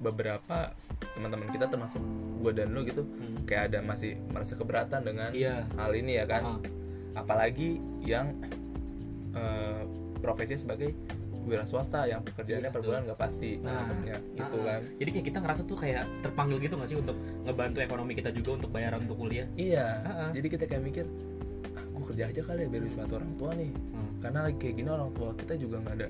beberapa 0.02 0.74
teman-teman 1.14 1.54
kita 1.54 1.70
termasuk 1.70 2.02
gue 2.42 2.52
dan 2.54 2.74
lu 2.74 2.82
gitu 2.82 3.06
Mm. 3.06 3.46
kayak 3.46 3.70
ada 3.70 3.80
masih 3.82 4.18
merasa 4.34 4.58
keberatan 4.58 5.06
dengan 5.06 5.30
Iya. 5.30 5.62
hal 5.78 5.94
ini 5.94 6.18
ya 6.18 6.26
kan 6.26 6.58
Ah. 6.58 6.60
apalagi 7.18 7.78
yang 8.02 8.34
eh, 9.32 9.82
profesinya 10.20 10.60
sebagai 10.60 10.92
wira 11.44 11.64
swasta 11.64 12.04
yang 12.04 12.22
pekerjaannya 12.22 12.64
Iya, 12.64 12.72
per 12.72 12.82
bulan 12.82 13.02
nggak 13.04 13.18
pasti 13.18 13.58
Nah, 13.58 13.84
namanya 13.84 14.18
gitu 14.32 14.58
ah, 14.58 14.64
kan 14.68 14.82
Jadi 14.96 15.10
kayak 15.12 15.26
kita 15.26 15.38
ngerasa 15.40 15.62
tuh 15.64 15.76
kayak 15.76 16.04
terpanggil 16.22 16.58
gitu 16.60 16.74
gak 16.76 16.86
sih 16.86 16.98
untuk 16.98 17.18
ngebantu 17.42 17.78
ekonomi 17.80 18.14
kita 18.14 18.30
juga 18.30 18.50
untuk 18.56 18.70
bayaran 18.70 19.00
untuk 19.02 19.18
kuliah. 19.18 19.48
iya 19.54 19.88
Ah, 20.02 20.12
ah. 20.20 20.30
jadi 20.32 20.48
kita 20.48 20.64
kayak 20.66 20.84
mikir 20.84 21.06
ah, 21.72 21.84
gue 21.84 22.04
kerja 22.08 22.24
aja 22.28 22.42
kali 22.42 22.60
ya 22.62 22.68
biar 22.68 22.84
bisa 22.84 22.98
bantu 23.00 23.14
orang 23.16 23.32
tua 23.36 23.52
nih 23.54 23.72
Hmm. 23.72 24.12
karena 24.20 24.40
lagi 24.44 24.58
kayak 24.58 24.76
gini 24.76 24.90
orang 24.90 25.12
tua 25.12 25.30
kita 25.34 25.54
juga 25.56 25.76
nggak 25.80 25.96
ada 25.96 26.08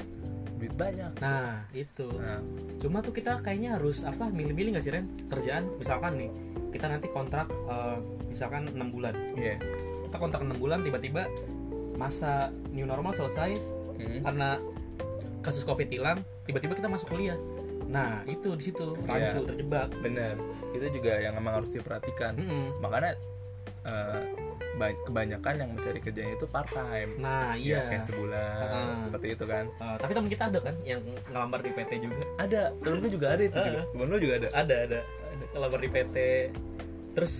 duit 0.53 0.73
banyak 0.75 1.11
Nah, 1.17 1.65
itu. 1.71 2.07
nah 2.13 2.37
Cuma 2.77 2.97
tuh 2.99 3.09
kita 3.09 3.37
kayaknya 3.39 3.75
harus 3.75 4.01
apa 4.01 4.27
milih-milih 4.27 4.73
gak 4.73 4.83
sih 4.83 4.91
Ren? 4.91 5.05
Kerjaan 5.25 5.63
misalkan 5.75 6.17
nih 6.17 6.29
kita 6.69 6.85
nanti 6.85 7.07
kontrak 7.07 7.47
eh, 7.47 7.97
misalkan 8.27 8.67
6 8.67 8.77
bulan. 8.89 9.13
iya 9.33 9.57
Kita 10.05 10.17
kontrak 10.17 10.41
6 10.41 10.53
bulan 10.55 10.81
tiba-tiba 10.81 11.25
masa 11.93 12.31
new 12.67 12.83
normal 12.83 13.11
selesai 13.11 13.53
Mm. 13.93 14.21
karena 14.23 14.57
kasus 15.41 15.61
covid 15.61 15.87
hilang 15.87 16.17
tiba-tiba 16.43 16.73
kita 16.73 16.87
masuk 16.87 17.09
kuliah. 17.09 17.37
Nah, 17.83 18.23
itu 18.23 18.55
di 18.55 18.63
situ 18.63 18.95
rancu 19.01 19.37
Iya. 19.37 19.47
terjebak. 19.47 19.89
bener 19.99 20.39
itu 20.71 20.85
juga 20.93 21.13
yang 21.17 21.35
emang 21.35 21.53
harus 21.55 21.69
diperhatikan 21.69 22.33
Mm-mm. 22.33 22.79
makanya 22.79 23.19
eh, 23.81 24.21
ba- 24.73 25.01
kebanyakan 25.03 25.53
yang 25.57 25.69
mencari 25.71 25.99
kerjanya 25.99 26.33
itu 26.33 26.45
part 26.45 26.69
time 26.69 27.11
Nah, 27.17 27.51
ya 27.53 27.59
iya. 27.59 27.81
kayak 27.89 28.03
sebulan 28.05 28.63
Ah. 28.63 28.95
seperti 29.01 29.27
itu 29.31 29.43
kan 29.43 29.65
Eh, 29.67 29.95
tapi 29.99 30.11
teman 30.13 30.29
kita 30.29 30.43
ada 30.47 30.59
kan 30.61 30.75
yang 30.81 31.01
ngelamar 31.27 31.59
di 31.59 31.69
PT 31.69 31.91
juga. 31.99 32.23
ada 32.37 32.61
temen 32.77 33.03
juga 33.03 33.27
ada 33.29 33.43
itu 33.43 33.57
Ah. 33.57 33.65
juga. 33.67 33.81
temen 33.85 34.05
lu 34.07 34.17
juga 34.17 34.33
ada 34.37 34.47
Ada, 34.55 34.75
ada. 34.85 34.99
Ada 35.03 35.45
ngelamar 35.51 35.79
di 35.79 35.89
PT. 35.89 36.17
Terus 37.11 37.33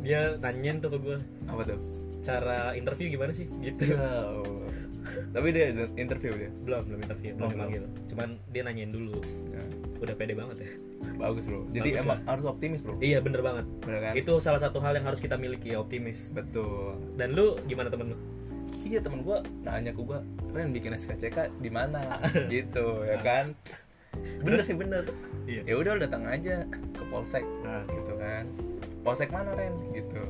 dia 0.00 0.20
nanyain 0.36 0.76
tuh 0.78 0.90
ke 0.90 0.98
gue 0.98 1.16
apa 1.46 1.62
tuh 1.64 1.78
cara 2.20 2.72
interview 2.74 3.06
gimana 3.10 3.30
sih 3.30 3.46
gitu. 3.62 3.84
Ya 3.86 4.00
Allah. 4.00 4.83
Tapi 5.34 5.48
dia 5.52 5.66
interview 5.96 6.32
dia? 6.36 6.50
Belum 6.64 6.82
belum 6.86 7.00
interview 7.04 7.30
belum 7.36 7.44
Oh, 7.44 7.50
belum. 7.50 7.58
dipanggil. 7.68 7.84
Cuman 8.10 8.28
dia 8.50 8.62
nanyain 8.64 8.90
dulu. 8.92 9.18
Ya, 9.52 9.64
udah 10.00 10.14
pede 10.16 10.34
banget 10.36 10.56
ya. 10.64 10.70
Bagus 11.20 11.44
bro. 11.44 11.68
Jadi 11.70 11.88
Bagus 11.92 12.04
emang 12.04 12.18
harus 12.24 12.44
optimis 12.48 12.80
bro. 12.80 12.94
Iya 12.98 13.18
bener 13.20 13.40
banget. 13.44 13.66
Bener 13.84 14.00
kan? 14.00 14.12
Itu 14.16 14.32
salah 14.40 14.60
satu 14.60 14.80
hal 14.80 14.96
yang 14.96 15.06
harus 15.06 15.20
kita 15.20 15.36
miliki 15.36 15.76
ya 15.76 15.78
optimis. 15.84 16.32
Betul. 16.32 16.96
Dan 17.16 17.36
lu 17.36 17.60
gimana 17.68 17.92
temen 17.92 18.16
lu? 18.16 18.18
Iya 18.84 19.00
temen 19.00 19.24
gue 19.24 19.38
nanya 19.64 19.92
ke 19.96 20.00
gue 20.00 20.18
Ren 20.52 20.68
bikin 20.72 20.92
SKCK 20.96 21.52
di 21.60 21.70
mana? 21.72 22.20
Gitu 22.52 22.86
ya 23.04 23.18
kan? 23.20 23.52
Bener 24.44 24.60
sih 24.64 24.76
bener. 24.76 25.04
Iya. 25.44 25.60
ya 25.68 25.74
udah 25.76 25.90
lu 25.96 26.00
datang 26.08 26.24
aja 26.24 26.64
ke 26.72 27.02
polsek 27.12 27.44
nah. 27.60 27.84
gitu 27.84 28.16
kan? 28.16 28.48
Polsek 29.04 29.28
mana 29.28 29.52
Ren? 29.52 29.76
Gitu 29.92 30.24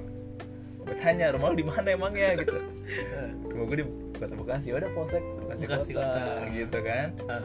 gue 0.84 0.96
tanya 0.96 1.26
rumah 1.30 1.48
lu 1.48 1.56
di 1.56 1.64
mana 1.64 1.88
emangnya? 1.88 2.28
Gitu. 2.36 2.52
Rumah 3.50 3.64
gue 3.66 3.76
di 3.76 3.86
kota 4.14 4.34
Bekasi. 4.34 4.66
Ya 4.68 4.74
udah 4.76 4.90
polsek 4.90 5.22
Bekasi, 5.38 5.62
Bekasi. 5.64 5.90
Kota, 5.92 6.04
Kota. 6.04 6.46
gitu 6.50 6.78
kan. 6.80 7.08
Ah, 7.24 7.44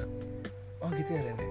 oh 0.80 0.90
gitu 0.92 1.12
ya 1.12 1.22
Ren 1.24 1.38
ya? 1.38 1.48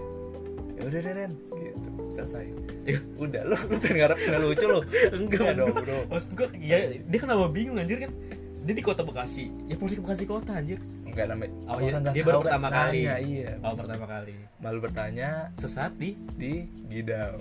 Ya 0.70 0.82
udah 0.84 1.00
deh 1.00 1.12
Ren. 1.14 1.32
Gitu. 1.48 1.88
Selesai. 2.10 2.44
Ya. 2.84 2.98
udah 3.16 3.42
lu 3.44 3.56
lu 3.62 3.76
pengen 3.78 3.96
ngarep 3.98 4.18
nggak 4.18 4.40
lucu 4.40 4.64
lu? 4.66 4.80
Enggak 5.18 5.44
Ya 5.44 5.52
dong 5.54 5.74
bro. 5.76 5.98
maksud 6.08 6.30
gue 6.34 6.48
ya 6.56 6.76
dia 6.98 7.18
kenapa 7.18 7.44
bingung 7.48 7.76
anjir 7.76 7.98
kan? 8.00 8.12
Dia 8.58 8.74
di 8.74 8.82
kota 8.82 9.00
Bekasi. 9.00 9.48
Ya 9.64 9.76
polisi 9.76 9.96
Bekasi 9.96 10.24
kota 10.24 10.52
anjir. 10.52 10.80
Enggak 11.04 11.24
namanya 11.28 11.52
Oh, 11.66 11.78
iya, 11.78 11.92
dia 12.10 12.22
baru 12.22 12.38
pertama 12.40 12.68
kali. 12.68 13.00
Nanya, 13.02 13.14
iya. 13.18 13.50
Oh 13.60 13.72
pertama 13.72 14.04
kali. 14.04 14.34
Malu 14.58 14.78
bertanya 14.80 15.30
sesat 15.54 15.92
di 15.94 16.16
di 16.34 16.64
Gidau 16.88 17.38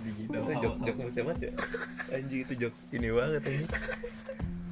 di 0.00 0.10
Itu 0.24 0.36
Oh, 0.36 0.48
jokes 0.54 0.76
oh, 0.76 0.84
jokes 0.84 1.00
lucu 1.02 1.20
banget 1.22 1.40
ya? 1.42 1.52
Anjing 2.16 2.40
itu 2.42 2.52
jokes 2.58 2.78
ini 2.90 3.08
banget 3.08 3.42
anjing. 3.42 3.68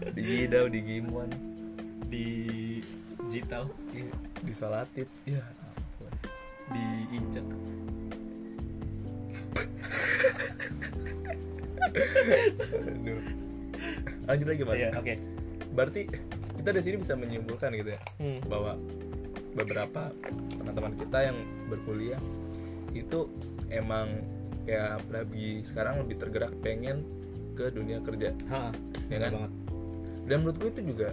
Di 0.08 0.20
Gidau 0.22 0.64
di 0.66 0.80
Gimuan 0.80 1.30
di 2.08 2.26
Jitau 3.28 3.68
iya, 3.92 4.08
di 4.40 4.52
Salatit 4.52 5.08
iya. 5.24 5.44
Ampun. 5.44 6.12
di 6.70 6.84
Injak 7.12 7.44
Aduh. 12.86 13.20
lanjut 14.28 14.46
lagi 14.46 14.62
Pak. 14.62 14.74
Iya 14.76 14.88
oke. 14.94 15.14
Berarti 15.72 16.00
kita 16.58 16.68
dari 16.68 16.82
sini 16.84 16.96
bisa 17.00 17.14
menyimpulkan 17.14 17.70
gitu 17.72 17.90
ya 17.94 18.00
Hmm. 18.18 18.40
bahwa 18.46 18.72
beberapa 19.54 20.12
teman-teman 20.52 20.92
kita 20.96 21.18
yang 21.24 21.38
berkuliah 21.66 22.20
itu 22.92 23.26
emang 23.68 24.10
kayak 24.68 25.00
lagi 25.08 25.64
sekarang 25.64 26.04
lebih 26.04 26.16
tergerak 26.18 26.52
pengen 26.60 27.00
ke 27.56 27.72
dunia 27.72 27.98
kerja. 27.98 28.36
Ha, 28.46 28.68
ya 29.08 29.18
kan? 29.18 29.30
banget. 29.32 29.52
Dan 30.24 30.36
menurut 30.38 30.56
gue 30.58 30.70
itu 30.70 30.82
juga 30.86 31.08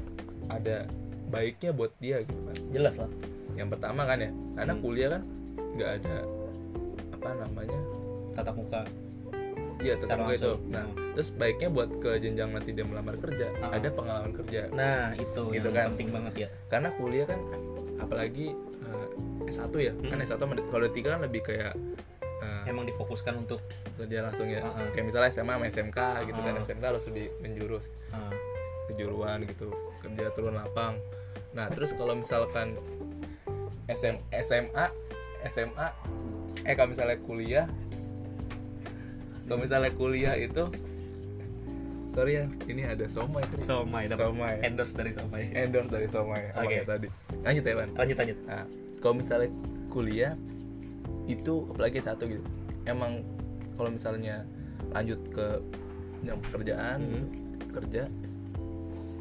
ada 0.45 0.83
baiknya 1.25 1.71
buat 1.71 1.95
dia 1.97 2.19
gitu 2.21 2.35
kan. 2.37 2.55
Jelas 2.69 2.95
lah. 2.95 3.07
Yang 3.55 3.69
pertama 3.71 4.03
kan 4.03 4.19
ya 4.19 4.29
karena 4.53 4.73
Hmm. 4.73 4.83
kuliah 4.83 5.09
kan 5.09 5.21
nggak 5.73 5.91
ada 5.95 6.15
apa 7.09 7.29
namanya? 7.37 7.79
Tatap 8.35 8.53
muka. 8.53 8.81
Iya 9.75 9.93
secara 9.97 10.23
gue 10.23 10.35
itu. 10.35 10.53
nah 10.67 10.85
terus 11.13 11.29
baiknya 11.31 11.67
buat 11.67 11.89
ke 11.97 12.15
jenjang 12.17 12.47
nanti 12.49 12.71
dia 12.71 12.83
melamar 12.83 13.15
kerja 13.15 13.47
Ah. 13.59 13.71
ada 13.71 13.87
pengalaman 13.89 14.31
kerja. 14.33 14.67
Nah 14.69 15.11
itu 15.13 15.43
Gitu 15.49 15.63
yang 15.65 15.73
kan. 15.73 15.87
penting 15.93 16.09
banget 16.11 16.33
ya. 16.37 16.47
Karena 16.67 16.89
kuliah 16.91 17.25
kan 17.25 17.39
apalagi 17.97 18.51
eh, 18.83 19.07
S1 19.47 19.71
ya. 19.77 19.93
Kan 20.01 20.13
Hmm. 20.13 20.25
S1 20.25 20.35
sama 20.37 20.53
D- 20.53 20.67
kalau 20.67 20.85
D3 20.85 20.99
kan 21.07 21.21
lebih 21.21 21.41
kayak 21.41 21.73
emang 22.65 22.85
difokuskan 22.85 23.33
untuk 23.39 23.61
kerja 23.97 24.25
langsung 24.25 24.49
ya. 24.49 24.61
Ah. 24.65 24.89
kayak 24.91 25.05
misalnya 25.07 25.29
SMA 25.31 25.53
sama 25.55 25.65
SMK 25.69 25.99
gitu 26.27 26.39
kan. 26.41 26.53
Ah. 26.57 26.61
SMK 26.61 26.83
harus 26.83 27.03
lebih 27.09 27.25
menjurus. 27.41 27.85
Uh, 28.11 28.33
kejuruan 28.91 29.41
gitu. 29.45 29.73
Kerja 30.01 30.29
turun 30.33 30.53
lapang. 30.57 30.97
Nah 31.53 31.71
terus 31.71 31.95
kalau 31.95 32.13
misalkan 32.13 32.77
SM, 33.85 34.17
SMA 34.45 34.85
SMA 35.45 35.87
eh 36.65 36.73
kalau 36.73 36.89
misalnya 36.89 37.17
kuliah 37.21 37.65
kalau 39.45 39.61
misalnya 39.61 39.93
kuliah 39.93 40.33
itu 40.33 40.65
sorry 42.09 42.41
ya 42.41 42.45
ini 42.65 42.81
ada 42.81 43.05
somai 43.05 43.45
tuh 43.53 43.61
somai 43.61 44.09
dapat 44.09 44.25
Somai. 44.33 44.55
endorse 44.65 44.95
dari 44.97 45.11
somai. 45.13 45.43
Endorse 45.53 45.91
dari 45.93 46.07
somai. 46.09 46.41
Oke. 46.57 46.65
Omongnya 46.65 46.83
tadi? 46.87 47.07
Lanjut 47.45 47.63
ya 47.63 47.73
Ban 47.77 47.89
lanjut 47.93 48.17
lanjut. 48.17 48.37
Nah 48.49 48.63
kalau 49.03 49.15
misalnya 49.21 49.49
kuliah 49.93 50.33
itu 51.25 51.53
apalagi 51.69 51.99
satu 51.99 52.23
gitu 52.25 52.43
emang 52.85 53.25
kalau 53.75 53.89
misalnya 53.89 54.45
lanjut 54.93 55.19
ke 55.33 55.47
yang 56.23 56.37
pekerjaan 56.41 56.97
Mhm. 57.01 57.09
gitu, 57.11 57.25
kerja 57.75 58.03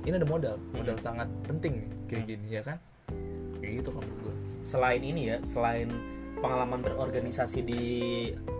ini 0.05 0.14
ada 0.14 0.28
modal 0.28 0.57
modal 0.70 0.96
sangat 0.96 1.28
penting 1.44 1.80
nih 1.80 1.88
kayak 2.07 2.22
Mhm. 2.22 2.28
gini 2.28 2.46
ya 2.50 2.62
kan 2.62 2.78
kayak 3.59 3.72
gitu 3.80 3.90
kan 3.90 4.05
gue 4.05 4.34
selain 4.62 5.00
ini 5.00 5.22
ya 5.32 5.36
selain 5.42 5.88
pengalaman 6.34 6.84
berorganisasi 6.84 7.64
di 7.64 7.82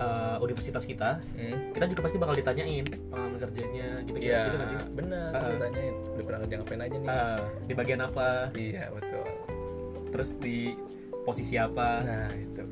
uh, 0.01 0.41
universitas 0.41 0.89
kita 0.89 1.21
hmm. 1.37 1.77
kita 1.77 1.85
juga 1.85 2.01
pasti 2.09 2.17
bakal 2.17 2.33
ditanyain 2.33 2.81
pengalaman 3.13 3.37
kerjanya 3.37 3.89
gitu 4.01 4.17
gitu, 4.17 4.25
Iya, 4.25 4.41
gitu 4.41 4.57
nggak 4.57 4.69
sih 4.73 4.79
bener. 4.95 5.31
Ah. 5.37 5.51
Ditanyain, 5.53 5.95
udah 6.17 6.25
pernah 6.25 6.41
kerja 6.41 6.55
ngapain 6.57 6.81
aja 6.81 6.97
nih? 6.97 7.09
Uh, 7.13 7.41
di 7.69 7.75
bagian 7.77 8.01
apa 8.01 8.29
Iya, 8.57 8.85
betul. 8.89 9.27
terus 10.09 10.31
di 10.41 10.59
posisi 11.27 11.61
apa 11.61 11.89
Nah, 12.01 12.31
itu 12.33 12.63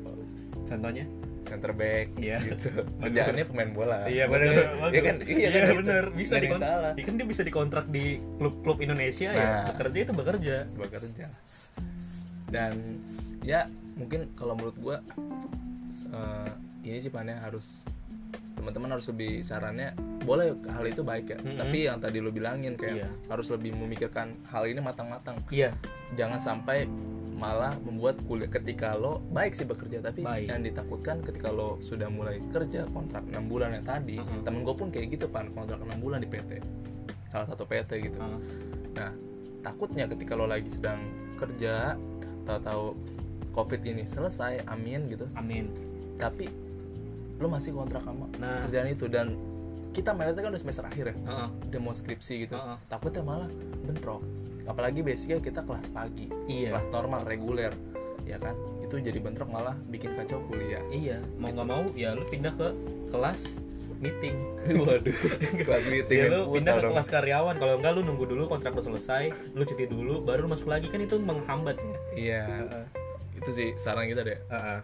contohnya 0.63 1.05
center 1.43 1.71
back 1.71 2.07
Iya. 2.15 2.37
gitu. 2.41 2.71
Kerjaannya 3.03 3.45
pemain 3.45 3.69
bola. 3.69 4.07
iya 4.07 4.25
benar 4.25 4.51
Iya 4.87 5.01
kan? 5.01 5.15
Iya, 5.21 5.49
kan 5.49 5.61
gitu. 5.61 5.79
benar 5.83 6.03
bisa 6.09 6.31
Nggak 6.31 6.31
ada 6.31 6.31
yang 6.31 6.43
dikon- 6.45 6.63
salah. 6.63 6.91
Iya 6.93 7.03
kan 7.03 7.13
dia 7.13 7.27
bisa 7.27 7.41
dikontrak 7.41 7.85
di 7.87 8.05
klub-klub 8.33 8.77
Indonesia 8.79 9.29
ya 9.29 9.43
Nah. 9.43 9.63
bekerja 9.69 9.97
itu 10.01 10.13
bekerja 10.13 10.55
bekerja 10.73 11.25
dan 12.47 12.73
ya 13.41 13.65
mungkin 13.93 14.29
kalau 14.33 14.53
menurut 14.53 14.77
gua 14.77 14.97
eh, 16.09 16.49
ini 16.83 16.97
sih 16.99 17.09
pannya 17.09 17.39
harus 17.39 17.81
teman-teman 18.53 18.89
harus 18.91 19.09
lebih 19.09 19.41
sarannya 19.41 19.91
boleh 20.21 20.53
hal 20.67 20.85
itu 20.85 21.01
baik 21.01 21.25
ya 21.27 21.37
Mm-mm. 21.37 21.57
tapi 21.57 21.77
yang 21.83 21.97
tadi 21.97 22.17
lo 22.17 22.29
bilangin 22.29 22.73
kayak 22.73 22.95
Iya. 22.95 23.09
harus 23.27 23.49
lebih 23.49 23.73
memikirkan 23.73 24.31
hal 24.47 24.63
ini 24.63 24.79
matang-matang 24.79 25.35
iya 25.49 25.73
jangan 26.13 26.39
sampai 26.39 26.85
malah 27.43 27.75
membuat 27.77 28.15
kuliah 28.23 28.47
ketika 28.47 28.95
lo 28.95 29.19
baik 29.27 29.51
sih 29.51 29.63
bekerja 29.63 29.99
tapi 29.99 30.23
Baik. 30.23 30.47
yang 30.47 30.63
ditakutkan 30.63 31.19
ketika 31.19 31.51
lo 31.51 31.75
sudah 31.79 32.07
mulai 32.07 32.39
kerja 32.47 32.87
kontrak 32.87 33.27
6 33.27 33.35
bulan 33.43 33.75
yang 33.75 33.83
tadi 33.83 34.15
Mm-mm. 34.15 34.41
temen 34.41 34.63
gue 34.63 34.71
pun 34.71 34.87
kayak 34.87 35.11
gitu 35.11 35.27
pan 35.27 35.51
kontrak 35.51 35.77
6 35.77 35.91
bulan 35.99 36.17
di 36.17 36.27
PT 36.27 36.63
salah 37.27 37.43
satu 37.45 37.63
PT 37.65 37.91
gitu 38.01 38.17
Uh, 38.17 38.39
Nah, 38.93 39.09
takutnya 39.61 40.05
ketika 40.05 40.37
lo 40.37 40.45
lagi 40.45 40.69
sedang 40.69 41.01
kerja, 41.33 41.97
tahu-tahu 42.45 42.93
COVID 43.51 43.81
ini 43.83 44.05
selesai, 44.05 44.61
amin 44.65 45.09
gitu. 45.09 45.25
amin 45.33 45.65
Tapi 46.15 46.45
lo 47.35 47.49
masih 47.49 47.73
kontrak 47.73 48.01
sama 48.01 48.29
Nah. 48.37 48.63
kerjaan 48.63 48.87
itu 48.87 49.09
dan 49.09 49.33
kita 49.89 50.09
melihatnya 50.09 50.41
kan 50.41 50.51
udah 50.53 50.61
semester 50.61 50.85
akhir 50.85 51.05
ya, 51.07 51.15
Heeh. 51.19 51.47
udah 51.69 51.79
mau 51.79 51.89
skripsi 51.91 52.33
gitu. 52.39 52.53
Heeh. 52.53 52.77
Takutnya 52.85 53.21
malah 53.21 53.49
bentrok. 53.81 54.21
Apalagi 54.63 54.99
basicnya 54.99 55.37
kita 55.37 55.61
kelas 55.61 55.87
pagi, 55.89 56.27
Iya. 56.45 56.71
kelas 56.71 56.87
normal 56.89 57.23
reguler, 57.23 57.73
ya 58.23 58.37
kan? 58.37 58.55
Itu 58.79 58.95
jadi 58.95 59.17
bentrok 59.17 59.47
malah 59.47 59.75
bikin 59.85 60.13
kacau 60.13 60.39
kuliah. 60.43 60.79
iya 60.87 61.17
mau 61.35 61.49
nggak 61.49 61.65
mau 61.65 61.83
ya 61.93 62.13
lu 62.13 62.23
pindah 62.23 62.53
ke 62.53 62.67
kelas 63.09 63.49
meeting 63.97 64.35
Waduh, 64.83 65.15
kelas 65.57 65.83
meeting 65.87 66.17
ya 66.19 66.27
lu 66.29 66.51
pindah 66.51 66.75
ke 66.75 66.87
kelas 66.87 67.09
karyawan 67.09 67.55
kalau 67.55 67.73
enggak 67.77 67.93
lu 67.93 68.01
nunggu 68.03 68.25
dulu 68.27 68.43
kontrak 68.45 68.71
lu 68.71 68.83
selesai 68.83 69.31
lu 69.51 69.63
cuti 69.63 69.87
dulu 69.87 70.21
baru 70.21 70.43
lu 70.43 70.51
masuk 70.51 70.67
lagi 70.67 70.87
kan 70.87 70.99
itu 70.99 71.15
menghambat 71.17 71.79
ya 71.79 71.97
Iya, 72.13 72.43
itu 73.33 73.49
sih 73.49 73.69
saran 73.75 74.05
kita 74.05 74.21
deh. 74.21 74.37
Heeh. 74.45 74.79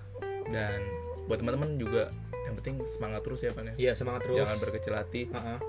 Dan 0.49 0.79
buat 1.25 1.37
teman-teman 1.37 1.75
juga 1.75 2.09
yang 2.43 2.57
penting 2.57 2.81
semangat 2.87 3.21
terus 3.21 3.39
ya 3.39 3.51
pan 3.51 3.69
ya. 3.69 3.73
iya 3.77 3.91
semangat 3.93 4.25
terus 4.25 4.41
Jangan 4.41 4.57
berkecil 4.57 4.93
hati. 4.95 5.21
Heeh. 5.29 5.59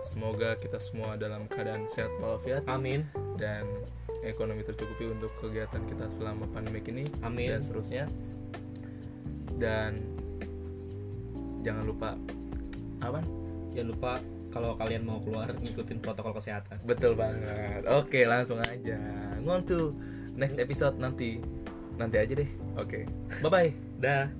Semoga 0.00 0.54
kita 0.54 0.76
semua 0.78 1.16
dalam 1.16 1.46
keadaan 1.46 1.88
sehat 1.88 2.12
walafiat 2.18 2.62
amin 2.66 3.08
dan 3.38 3.64
ekonomi 4.26 4.66
tercukupi 4.66 5.08
untuk 5.08 5.30
kegiatan 5.38 5.80
kita 5.86 6.10
selama 6.10 6.50
pandemi 6.50 6.82
ini 6.90 7.06
Amin. 7.22 7.54
dan 7.54 7.60
seterusnya. 7.62 8.04
Dan 9.58 10.02
jangan 11.62 11.84
lupa 11.86 12.18
apa? 12.98 13.22
jangan 13.74 13.88
lupa 13.94 14.12
kalau 14.48 14.74
kalian 14.74 15.04
mau 15.04 15.20
keluar 15.22 15.52
ngikutin 15.52 16.00
protokol 16.00 16.34
kesehatan 16.34 16.82
Betul 16.82 17.14
banget. 17.14 17.84
Oke, 17.86 18.26
langsung 18.26 18.58
aja. 18.58 18.98
On 19.46 19.62
to 19.62 19.94
next 20.34 20.58
episode 20.58 20.98
nanti. 20.98 21.38
Nanti 21.94 22.16
aja 22.18 22.32
deh. 22.34 22.50
Oke. 22.74 23.06
Bye 23.38 23.50
bye. 23.50 23.70
dah 23.98 24.30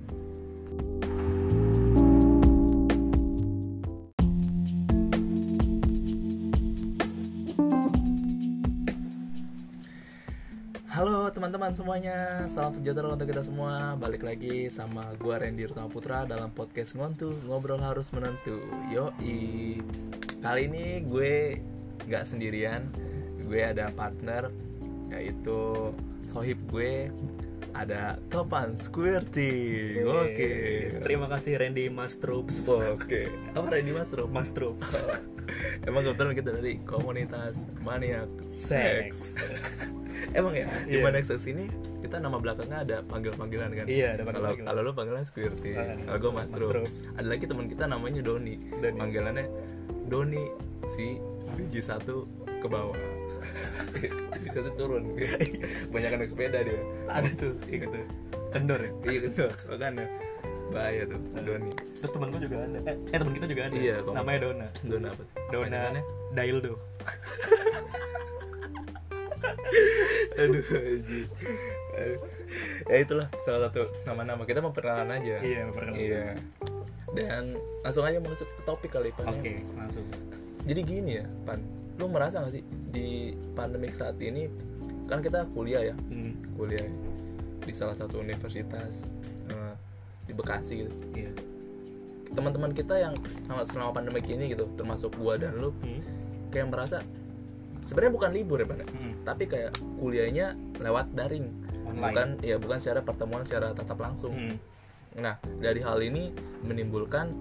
teman-teman 11.69 12.01
semuanya, 12.01 12.49
salam 12.49 12.73
sejahtera 12.73 13.13
untuk 13.13 13.29
kita 13.29 13.45
semua. 13.45 13.93
Balik 13.93 14.25
lagi 14.25 14.73
sama 14.73 15.13
gua 15.21 15.37
Randy 15.37 15.69
Rutama 15.69 15.85
Putra 15.85 16.25
dalam 16.25 16.49
podcast 16.49 16.97
Ngontu 16.97 17.45
Ngobrol 17.45 17.77
Harus 17.77 18.09
Menentu. 18.09 18.57
Yoi. 18.89 19.77
Kali 20.41 20.65
ini 20.65 21.05
gue 21.05 21.61
nggak 22.09 22.25
sendirian, 22.25 22.89
gue 23.45 23.61
ada 23.61 23.85
partner 23.93 24.49
yaitu 25.13 25.93
sohib 26.33 26.57
gue 26.73 27.13
ada 27.77 28.17
Topan 28.33 28.73
Squirty. 28.73 30.01
Oke. 30.01 30.53
terima 31.05 31.29
kasih 31.29 31.53
Randy 31.53 31.93
Mas 31.93 32.17
Troops 32.17 32.65
Oke. 32.65 33.29
Apa 33.53 33.77
Randy 33.77 33.93
Mas 33.93 34.09
Rob? 34.09 34.33
Mas 34.33 34.49
Troops 34.49 35.05
Emang 35.85 36.01
kebetulan 36.01 36.33
kita 36.33 36.49
dari 36.49 36.81
komunitas 36.81 37.69
maniak 37.85 38.29
seks. 38.49 39.37
Emang 40.31 40.53
ya 40.53 40.65
di 40.83 40.93
Iya. 40.93 41.03
maniak 41.03 41.25
seks 41.25 41.45
ini 41.45 41.65
kita 41.99 42.17
nama 42.17 42.37
belakangnya 42.37 42.77
ada 42.79 42.97
panggil-panggilan 43.01 43.69
kan? 43.71 43.85
Iya, 43.85 44.07
ada 44.11 44.21
Kalau 44.21 44.29
panggil-panggilan. 44.29 44.67
kalau 44.67 44.81
lu 44.81 44.91
panggilan 44.93 45.23
Squirty, 45.23 45.71
Ah, 45.73 45.95
kalau 45.97 46.19
gue 46.19 46.31
Mas 46.31 46.47
Mas 46.47 46.59
Rob. 46.59 46.71
Rob. 46.77 46.87
Ada 47.13 47.27
lagi 47.27 47.45
teman 47.45 47.65
kita 47.65 47.83
namanya 47.85 48.21
Doni. 48.21 48.55
Doni. 48.73 48.97
Panggilannya 48.97 49.45
Doni 50.05 50.43
si 50.87 51.05
biji 51.53 51.81
satu 51.81 52.25
ke 52.41 52.67
bawah. 52.67 52.97
biji 54.35 54.49
satu 54.49 54.69
turun. 54.75 55.03
Banyak 55.93 56.09
naik 56.15 56.29
sepeda 56.29 56.59
dia. 56.59 56.79
ada 57.07 57.29
tuh 57.33 57.53
Ingat 57.65 57.89
tuh. 57.89 58.05
kendor 58.49 58.79
ya 58.79 58.91
Iya 59.03 59.19
gitu. 59.23 59.45
Makanya 59.67 60.05
bahaya 60.69 61.01
tuh 61.03 61.17
Doni. 61.39 61.71
terus 61.99 62.11
teman 62.11 62.29
gue 62.29 62.41
juga 62.41 62.55
ada 62.61 62.79
eh, 62.85 62.95
eh 63.09 63.17
teman 63.17 63.33
kita 63.33 63.45
juga 63.45 63.61
ada 63.65 63.75
Iya, 63.75 63.95
kok. 63.99 64.13
namanya 64.13 64.39
Dona 64.39 64.67
Dona 64.83 65.07
apa? 65.09 65.23
Dona? 65.49 65.81
Daildo 66.31 66.73
aduh 70.39 70.63
ya 72.89 72.97
itulah 73.03 73.27
salah 73.43 73.69
satu 73.69 73.91
nama-nama. 74.07 74.47
Kita 74.47 74.63
memperkenalkan 74.63 75.21
aja. 75.21 75.37
Iya, 75.43 75.69
memperkenalkan. 75.69 76.01
iya. 76.01 76.25
Dan 77.13 77.57
langsung 77.81 78.05
aja 78.05 78.21
masuk 78.21 78.45
ke 78.45 78.61
topik 78.65 78.91
kali 78.93 79.09
pan 79.13 79.33
oke 79.33 79.41
ya. 79.41 79.61
langsung. 79.77 80.05
Jadi 80.65 80.81
gini 80.85 81.11
ya 81.21 81.25
pan. 81.45 81.61
Lu 81.99 82.07
merasa 82.07 82.45
gak 82.45 82.53
sih 82.55 82.63
di 82.89 83.35
pandemik 83.53 83.93
saat 83.93 84.17
ini 84.21 84.47
kan 85.09 85.25
kita 85.25 85.49
kuliah 85.51 85.93
ya? 85.93 85.95
Hmm. 85.97 86.37
kuliah 86.53 86.85
di 87.65 87.73
salah 87.73 87.97
satu 87.97 88.21
universitas 88.21 89.09
eh, 89.49 89.73
di 90.29 90.33
Bekasi 90.37 90.85
gitu. 90.85 90.93
Iya. 91.17 91.33
Teman-teman 92.29 92.71
kita 92.77 92.93
yang 93.01 93.17
selama, 93.45 93.63
selama 93.65 93.91
pandemik 93.93 94.25
ini 94.29 94.53
gitu 94.53 94.69
termasuk 94.77 95.17
gua 95.17 95.35
dan 95.35 95.57
lu 95.57 95.73
hmm. 95.81 96.01
kayak 96.53 96.69
merasa 96.69 97.01
sebenarnya 97.89 98.13
bukan 98.13 98.29
libur 98.29 98.61
ya 98.61 98.69
ya? 98.69 98.85
Hmm. 98.85 99.13
tapi 99.25 99.49
kayak 99.49 99.73
kuliahnya 99.97 100.53
lewat 100.77 101.09
daring. 101.17 101.49
Online. 101.89 102.05
bukan 102.05 102.27
ya 102.45 102.55
bukan 102.61 102.77
secara 102.77 103.01
pertemuan 103.01 103.41
secara 103.41 103.73
tatap 103.73 103.97
langsung. 103.97 104.37
Hmm. 104.37 104.55
nah 105.17 105.41
dari 105.57 105.81
hal 105.81 105.97
ini 106.05 106.29
menimbulkan 106.61 107.33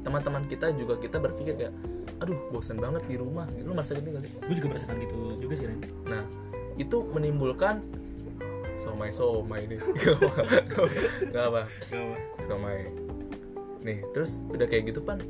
teman-teman 0.00 0.48
kita 0.48 0.72
juga 0.72 0.96
kita 0.96 1.20
berpikir 1.20 1.52
kayak 1.52 1.74
aduh 2.16 2.36
bosan 2.48 2.80
banget 2.80 3.04
di 3.04 3.20
rumah. 3.20 3.44
Lu 3.60 3.76
merasa 3.76 3.92
gitu 3.92 4.08
gak 4.08 4.24
sih? 4.24 4.32
Gue 4.40 4.54
juga 4.56 4.68
merasakan 4.72 4.96
gitu 5.04 5.18
juga 5.36 5.54
sih 5.60 5.66
Ren. 5.68 5.80
Nah 6.08 6.22
itu 6.80 6.96
menimbulkan 7.12 7.84
somai 8.80 9.12
somai 9.14 9.68
ini 9.68 9.76
nggak 11.28 11.44
apa 11.44 11.62
somai. 12.48 12.88
Nih 13.84 14.00
terus 14.16 14.40
udah 14.48 14.64
kayak 14.64 14.92
gitu 14.92 15.04
pan 15.04 15.20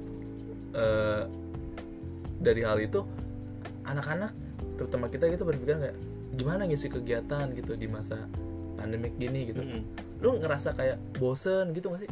eh, 0.78 1.22
dari 2.38 2.62
hal 2.62 2.78
itu 2.78 3.02
anak-anak 3.82 4.43
terutama 4.75 5.07
kita 5.07 5.27
gitu 5.27 5.43
berpikir 5.43 5.77
kayak 5.77 5.97
gimana 6.33 6.64
ngisi 6.64 6.89
kegiatan 6.89 7.47
gitu 7.53 7.75
di 7.75 7.87
masa 7.87 8.27
pandemik 8.75 9.14
gini 9.16 9.49
gitu. 9.49 9.61
Mm-mm. 9.61 9.83
lu 10.18 10.41
ngerasa 10.41 10.72
kayak 10.72 10.97
bosen 11.14 11.70
gitu 11.70 11.89
gak 11.89 12.03
sih? 12.03 12.11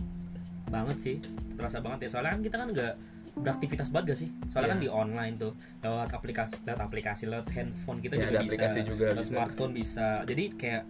Banget 0.69 0.97
sih 0.99 1.17
terasa 1.55 1.81
banget 1.81 2.07
ya. 2.07 2.09
Soalnya 2.11 2.33
kan 2.33 2.43
kita 2.43 2.57
kan 2.57 2.69
nggak 2.71 2.95
beraktivitas 3.35 3.89
banget 3.89 4.07
gak 4.13 4.21
sih? 4.21 4.29
Soalnya 4.47 4.63
Iya. 4.63 4.73
kan 4.73 4.81
di 4.81 4.89
online 4.89 5.35
tuh 5.37 5.53
lewat 5.81 6.09
aplikasi 6.13 6.55
lewat 6.63 6.81
aplikasi 6.83 7.23
lewat 7.27 7.47
handphone 7.51 7.99
kita 7.99 8.15
Ya, 8.15 8.21
juga 8.21 8.31
ada 8.31 8.39
bisa. 8.39 8.47
aplikasi 8.47 8.79
juga 8.85 9.05
lewat 9.09 9.19
bisa. 9.19 9.31
smartphone 9.33 9.73
bisa. 9.73 10.09
Jadi 10.23 10.45
kayak 10.55 10.83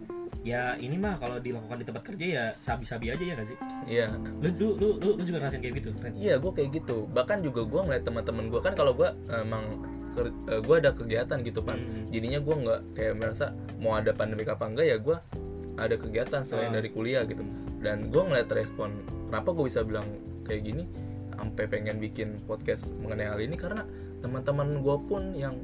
ya 0.43 0.75
ini 0.75 0.99
mah 0.99 1.15
kalau 1.15 1.39
dilakukan 1.39 1.79
di 1.79 1.85
tempat 1.87 2.03
kerja 2.03 2.25
ya 2.27 2.45
sabi-sabi 2.59 3.05
aja 3.09 3.23
ya 3.23 3.33
gak 3.33 3.47
sih? 3.47 3.57
Iya. 3.87 4.05
Lu 4.43 4.49
lu 4.51 4.67
lu, 4.75 4.87
lu, 4.99 5.09
lu 5.15 5.23
juga 5.23 5.37
ngerasain 5.39 5.61
kayak 5.63 5.75
gitu 5.79 5.89
iya 6.19 6.35
gue 6.37 6.51
kayak 6.51 6.69
gitu. 6.75 7.07
Bahkan 7.09 7.37
juga 7.41 7.61
gue 7.63 7.81
ngeliat 7.81 8.03
teman-teman 8.03 8.45
gue 8.51 8.59
kan 8.59 8.75
kalau 8.75 8.91
gue 8.91 9.07
emang 9.31 9.63
gue 10.59 10.75
ada 10.77 10.91
kegiatan 10.91 11.37
gitu 11.41 11.59
pan 11.59 11.75
Hmm. 11.75 12.05
jadinya 12.07 12.39
gue 12.39 12.55
nggak 12.55 12.81
kayak 12.93 13.13
merasa 13.15 13.45
mau 13.77 13.93
ada 13.93 14.11
pandemik 14.11 14.47
apa 14.47 14.63
enggak 14.65 14.85
ya 14.85 14.97
gue 14.97 15.17
ada 15.73 15.95
kegiatan 15.95 16.41
selain 16.43 16.69
Ah. 16.69 16.77
dari 16.77 16.89
kuliah 16.89 17.23
gitu 17.23 17.41
dan 17.79 18.07
gue 18.07 18.21
ngeliat 18.21 18.47
respon 18.47 18.93
kenapa 19.27 19.49
gue 19.51 19.65
bisa 19.65 19.81
bilang 19.81 20.05
kayak 20.43 20.61
gini 20.63 20.83
sampai 21.33 21.65
pengen 21.65 21.97
bikin 21.97 22.37
podcast 22.41 22.93
mengenai 22.95 23.27
hal 23.27 23.39
ini 23.39 23.55
karena 23.55 23.83
teman-teman 24.19 24.79
gue 24.79 24.97
pun 25.03 25.33
yang 25.33 25.57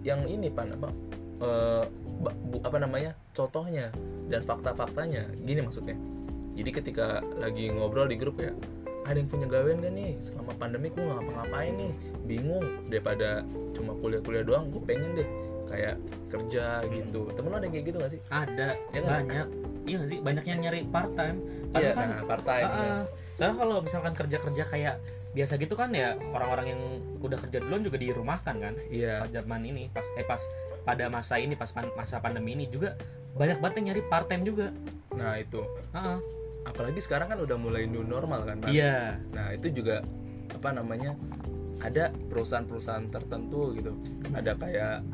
yang 0.00 0.22
ini 0.24 0.48
pan 0.48 0.70
apa 0.70 0.88
eh, 1.36 1.84
bu- 2.22 2.62
apa 2.62 2.78
namanya 2.78 3.12
contohnya 3.32 3.90
dan 4.26 4.40
fakta-faktanya 4.40 5.28
gini 5.38 5.60
maksudnya 5.60 5.98
jadi 6.54 6.70
ketika 6.72 7.06
lagi 7.36 7.68
ngobrol 7.68 8.06
di 8.06 8.14
grup 8.14 8.38
ya 8.38 8.54
ada 9.04 9.16
yang 9.16 9.28
punya 9.28 9.46
gawean 9.46 9.78
gak 9.78 9.92
nih? 9.92 10.12
Selama 10.18 10.52
pandemi 10.56 10.88
gue 10.88 11.00
nggak 11.00 11.16
ngapa-ngapain 11.20 11.72
nih. 11.76 11.92
Bingung. 12.24 12.66
Daripada 12.88 13.44
cuma 13.72 13.92
kuliah-kuliah 13.94 14.44
doang 14.44 14.72
gue 14.72 14.82
pengen 14.82 15.12
deh 15.14 15.28
kayak 15.64 15.96
kerja 16.28 16.82
gitu. 16.88 17.28
Temen 17.32 17.48
lo 17.48 17.56
ada 17.56 17.64
yang 17.64 17.74
kayak 17.74 17.86
gitu 17.88 17.96
gak 17.98 18.12
sih? 18.12 18.20
Ada. 18.28 18.68
Ya 18.90 19.00
kan? 19.00 19.10
banyak. 19.22 19.46
Iya 19.84 19.96
gak 20.00 20.08
sih? 20.08 20.18
Banyak 20.20 20.44
yang 20.44 20.60
nyari 20.60 20.80
part 20.88 21.12
time 21.12 21.38
iya 21.74 21.90
kan 21.90 22.06
nah 22.06 22.22
part 22.22 22.44
time 22.46 22.70
Ah, 22.70 22.78
ah. 22.78 23.02
soalnya 23.34 23.56
kalau 23.58 23.76
misalkan 23.82 24.14
kerja 24.14 24.38
kerja 24.38 24.62
kayak 24.62 24.96
biasa 25.34 25.58
gitu 25.58 25.74
kan 25.74 25.90
ya 25.90 26.14
orang-orang 26.30 26.66
yang 26.70 26.80
udah 27.18 27.34
kerja 27.34 27.58
duluan 27.58 27.82
juga 27.82 27.98
dirumahkan 27.98 28.54
kan? 28.56 28.74
Iya. 28.88 29.26
Pas 29.26 29.30
zaman 29.34 29.60
ini 29.66 29.90
pas 29.90 30.06
eh 30.14 30.22
pas 30.22 30.38
pada 30.86 31.10
masa 31.10 31.36
ini 31.36 31.52
pas 31.52 31.68
pan- 31.68 31.90
masa 31.92 32.22
pandemi 32.22 32.54
ini 32.54 32.70
juga 32.70 32.94
banyak 33.34 33.58
banget 33.58 33.74
yang 33.82 33.86
nyari 33.92 34.02
part 34.06 34.30
time 34.30 34.46
juga. 34.46 34.70
Nah 35.12 35.34
itu. 35.36 35.60
Ah, 35.90 36.16
ah. 36.16 36.18
Apalagi 36.64 37.00
sekarang 37.00 37.28
kan 37.30 37.38
udah 37.40 37.56
mulai 37.60 37.84
new 37.84 38.02
normal 38.02 38.42
kan 38.48 38.56
Pan? 38.64 38.72
iya. 38.72 39.20
Nah 39.30 39.52
itu 39.52 39.70
juga 39.70 40.00
apa 40.50 40.68
namanya 40.72 41.12
ada 41.82 42.08
perusahaan-perusahaan 42.32 43.08
tertentu 43.12 43.76
gitu. 43.76 43.92
Ada 44.32 44.56
kayak 44.56 45.04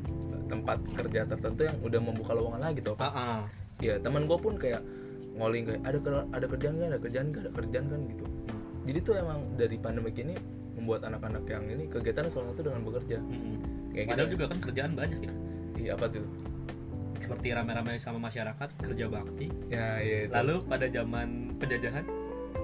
tempat 0.51 0.79
kerja 0.95 1.21
tertentu 1.27 1.63
yang 1.63 1.79
udah 1.83 2.01
membuka 2.03 2.35
lowongan 2.35 2.63
lagi 2.71 2.83
tuh 2.83 2.99
Ah, 2.99 3.11
ah. 3.15 3.41
ya 3.79 3.99
teman 4.03 4.27
gue 4.27 4.39
pun 4.39 4.59
kayak 4.59 4.83
ngoling 5.39 5.63
kayak 5.63 5.81
ada 5.87 5.99
ada 6.35 6.47
kerjaan 6.51 6.75
kan 6.77 6.89
ada 6.91 7.01
kerjaan 7.01 7.27
kan 7.31 7.41
ada 7.47 7.53
kerjaan 7.55 7.87
kan? 7.91 8.01
Gitu. 8.11 8.25
Jadi 8.91 8.99
tuh 9.05 9.15
emang 9.19 9.39
dari 9.55 9.77
pandemi 9.79 10.11
ini 10.17 10.35
membuat 10.75 11.07
anak-anak 11.07 11.45
yang 11.47 11.65
ini 11.69 11.85
kegiatan 11.87 12.27
salah 12.33 12.51
satu 12.55 12.67
dengan 12.67 12.83
bekerja. 12.87 13.19
Mm-mm. 13.21 13.57
kayak 13.91 14.07
padahal 14.07 14.29
gitu 14.31 14.35
juga 14.39 14.45
kan 14.55 14.59
kerjaan 14.63 14.93
banyak 14.95 15.21
ya. 15.23 15.33
Iya 15.81 15.91
apa 15.97 16.07
tuh 16.13 16.25
seperti 17.31 17.55
rame-rame 17.55 17.95
sama 17.95 18.19
masyarakat 18.21 18.69
kerja 18.75 19.07
bakti 19.07 19.47
ya 19.71 20.03
iya 20.03 20.27
itu 20.27 20.35
lalu 20.35 20.67
pada 20.67 20.91
zaman 20.91 21.55
penjajahan 21.57 22.03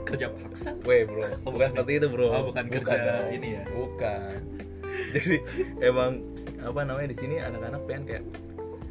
kerja 0.03 0.27
paksa 0.29 0.75
Weh 0.83 1.07
bro, 1.07 1.23
Oh, 1.47 1.55
bukan 1.55 1.55
bukan 1.55 1.69
seperti 1.71 1.93
itu 1.95 2.07
bro. 2.09 2.27
Oh, 2.29 2.43
bukan 2.51 2.64
kerja 2.67 2.95
dong. 2.99 3.27
ini 3.29 3.49
ya? 3.55 3.62
Bukan. 3.67 4.39
Jadi 5.14 5.37
emang 5.81 6.23
apa 6.59 6.81
namanya 6.83 7.09
di 7.11 7.17
sini 7.17 7.39
anak-anak 7.39 7.81
pengen 7.85 8.03
kayak 8.05 8.25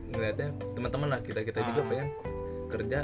ngeliatnya 0.09 0.47
teman-teman 0.71 1.07
lah 1.11 1.19
kita 1.19 1.39
kita 1.41 1.59
juga 1.61 1.81
Ah. 1.81 1.87
pengen 1.87 2.07
kerja 2.67 2.99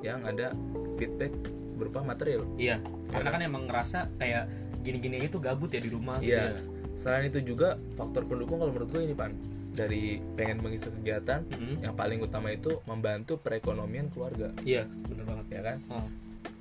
yang 0.00 0.22
ada 0.22 0.46
feedback 0.94 1.30
berupa 1.74 2.02
material. 2.04 2.46
iya 2.54 2.78
karena 3.10 3.28
kan? 3.28 3.38
kan 3.38 3.42
emang 3.44 3.62
ngerasa 3.66 3.98
kayak 4.14 4.46
gini-gini 4.82 5.26
tuh 5.26 5.38
gabut 5.38 5.66
ya 5.68 5.78
di 5.78 5.90
rumah 5.90 6.18
gitu 6.18 6.30
Iya. 6.30 6.54
ya. 6.54 6.62
Selain 6.94 7.26
itu 7.26 7.42
juga 7.44 7.74
faktor 7.94 8.22
pendukung 8.22 8.58
kalau 8.60 8.70
menurut 8.70 8.90
gue 8.90 9.02
ini 9.02 9.14
pan 9.14 9.34
dari 9.74 10.22
pengen 10.38 10.62
mengisi 10.62 10.86
kegiatan 10.88 11.42
Mm-mm. 11.44 11.82
yang 11.82 11.92
paling 11.92 12.22
utama 12.22 12.48
itu 12.48 12.78
membantu 12.86 13.36
perekonomian 13.36 14.06
keluarga 14.08 14.54
iya 14.62 14.86
bener 14.86 15.26
banget 15.26 15.46
ya 15.50 15.60
kan 15.60 15.76
oh. 15.90 16.06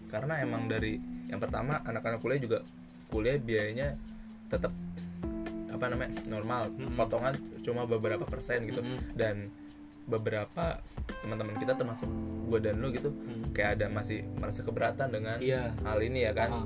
karena 0.09 0.41
emang 0.41 0.65
dari 0.65 0.97
yang 1.29 1.37
pertama 1.37 1.77
anak-anak 1.85 2.19
kuliah 2.19 2.41
juga 2.41 2.59
kuliah 3.07 3.37
biayanya 3.37 3.93
tetap 4.49 4.73
apa 5.69 5.85
namanya 5.89 6.17
normal 6.25 6.73
Mm-mm. 6.73 6.97
potongan 6.97 7.33
cuma 7.61 7.85
beberapa 7.85 8.25
persen 8.25 8.65
gitu 8.65 8.81
Mm-mm. 8.81 9.13
dan 9.13 9.53
beberapa 10.03 10.83
teman-teman 11.23 11.55
kita 11.55 11.79
termasuk 11.79 12.09
gue 12.49 12.59
dan 12.59 12.75
lu 12.77 12.91
gitu 12.91 13.07
Mm. 13.13 13.55
kayak 13.55 13.79
ada 13.79 13.87
masih 13.87 14.25
merasa 14.35 14.65
keberatan 14.65 15.07
dengan 15.07 15.37
iya 15.39 15.71
hal 15.85 16.01
ini 16.01 16.27
ya 16.27 16.33
kan 16.35 16.49
Ah. 16.51 16.65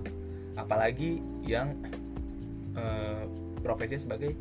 apalagi 0.58 1.22
yang 1.46 1.76
eh, 2.74 3.24
profesinya 3.62 4.02
sebagai 4.02 4.32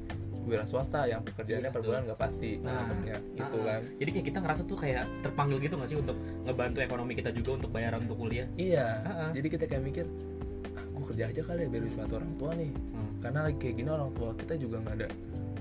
wira 0.46 0.62
swasta 0.62 1.04
yang 1.04 1.20
pekerjaannya 1.20 1.68
Iya, 1.68 1.74
per 1.74 1.80
tuh. 1.82 1.90
bulan 1.90 2.02
nggak 2.06 2.20
pasti. 2.22 2.50
Nah, 2.62 2.86
namanya 2.86 3.18
itu 3.34 3.58
ah, 3.58 3.64
kan 3.66 3.80
jadi 3.98 4.10
kayak 4.14 4.26
kita 4.30 4.38
ngerasa 4.40 4.62
tuh 4.64 4.78
kayak 4.78 5.04
terpanggil 5.20 5.58
gitu 5.58 5.74
gak 5.74 5.90
sih 5.90 5.98
untuk 5.98 6.16
ngebantu 6.46 6.78
ekonomi 6.80 7.12
kita 7.12 7.30
juga 7.30 7.50
untuk 7.58 7.70
bayaran 7.70 8.00
untuk 8.06 8.16
kuliah? 8.16 8.46
Iya. 8.54 8.86
Ah, 9.02 9.10
ah. 9.10 9.30
jadi 9.34 9.46
kita 9.50 9.64
kayak 9.66 9.82
mikir 9.82 10.06
ah, 10.72 10.84
gue 10.86 11.04
kerja 11.10 11.24
aja 11.26 11.40
kali 11.42 11.60
ya 11.62 11.68
biar 11.68 11.82
bisa 11.82 11.96
bantu 11.98 12.14
orang 12.16 12.32
tua 12.38 12.50
nih. 12.54 12.70
Hmm. 12.70 13.10
karena 13.18 13.38
lagi 13.42 13.56
kayak 13.58 13.74
gini 13.74 13.90
orang 13.90 14.10
tua 14.14 14.30
kita 14.38 14.54
juga 14.54 14.76
nggak 14.86 14.94
ada 15.02 15.08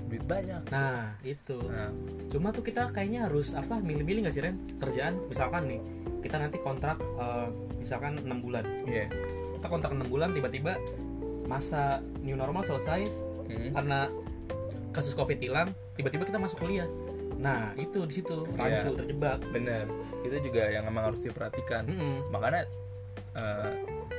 duit 0.06 0.22
banyak. 0.22 0.62
Nah 0.70 1.18
itu. 1.20 1.58
Nah. 1.66 1.90
Cuma 2.30 2.54
tuh 2.54 2.62
kita 2.62 2.94
kayaknya 2.94 3.26
harus 3.26 3.50
apa 3.52 3.74
milih-milih 3.76 4.30
gak 4.30 4.34
sih 4.34 4.42
Ren? 4.46 4.54
Kerjaan 4.78 5.18
misalkan 5.26 5.66
nih 5.66 5.80
kita 6.22 6.38
nanti 6.38 6.62
kontrak 6.62 6.94
eh, 6.98 7.48
misalkan 7.76 8.22
enam 8.22 8.38
bulan. 8.38 8.62
Iya. 8.86 9.10
Kita 9.58 9.66
kontrak 9.66 9.90
enam 9.90 10.06
bulan 10.06 10.30
tiba-tiba 10.30 10.78
masa 11.46 11.98
new 12.22 12.34
normal 12.34 12.62
selesai 12.62 13.26
Mm. 13.46 13.70
karena 13.78 14.10
kasus 14.96 15.12
covid 15.12 15.36
hilang 15.36 15.68
tiba-tiba 15.92 16.24
kita 16.24 16.38
masuk 16.38 16.58
kuliah. 16.58 16.88
Nah 17.36 17.76
itu 17.76 18.00
di 18.02 18.14
situ 18.14 18.48
Iya. 18.48 18.80
rancu 18.80 18.96
terjebak. 18.96 19.38
Bener. 19.46 19.84
Itu 20.20 20.36
juga 20.42 20.62
yang 20.66 20.84
emang 20.84 21.04
harus 21.06 21.20
diperhatikan. 21.20 21.84
Mm-mm. 21.84 22.26
makanya 22.28 22.64
eh, 23.32 23.70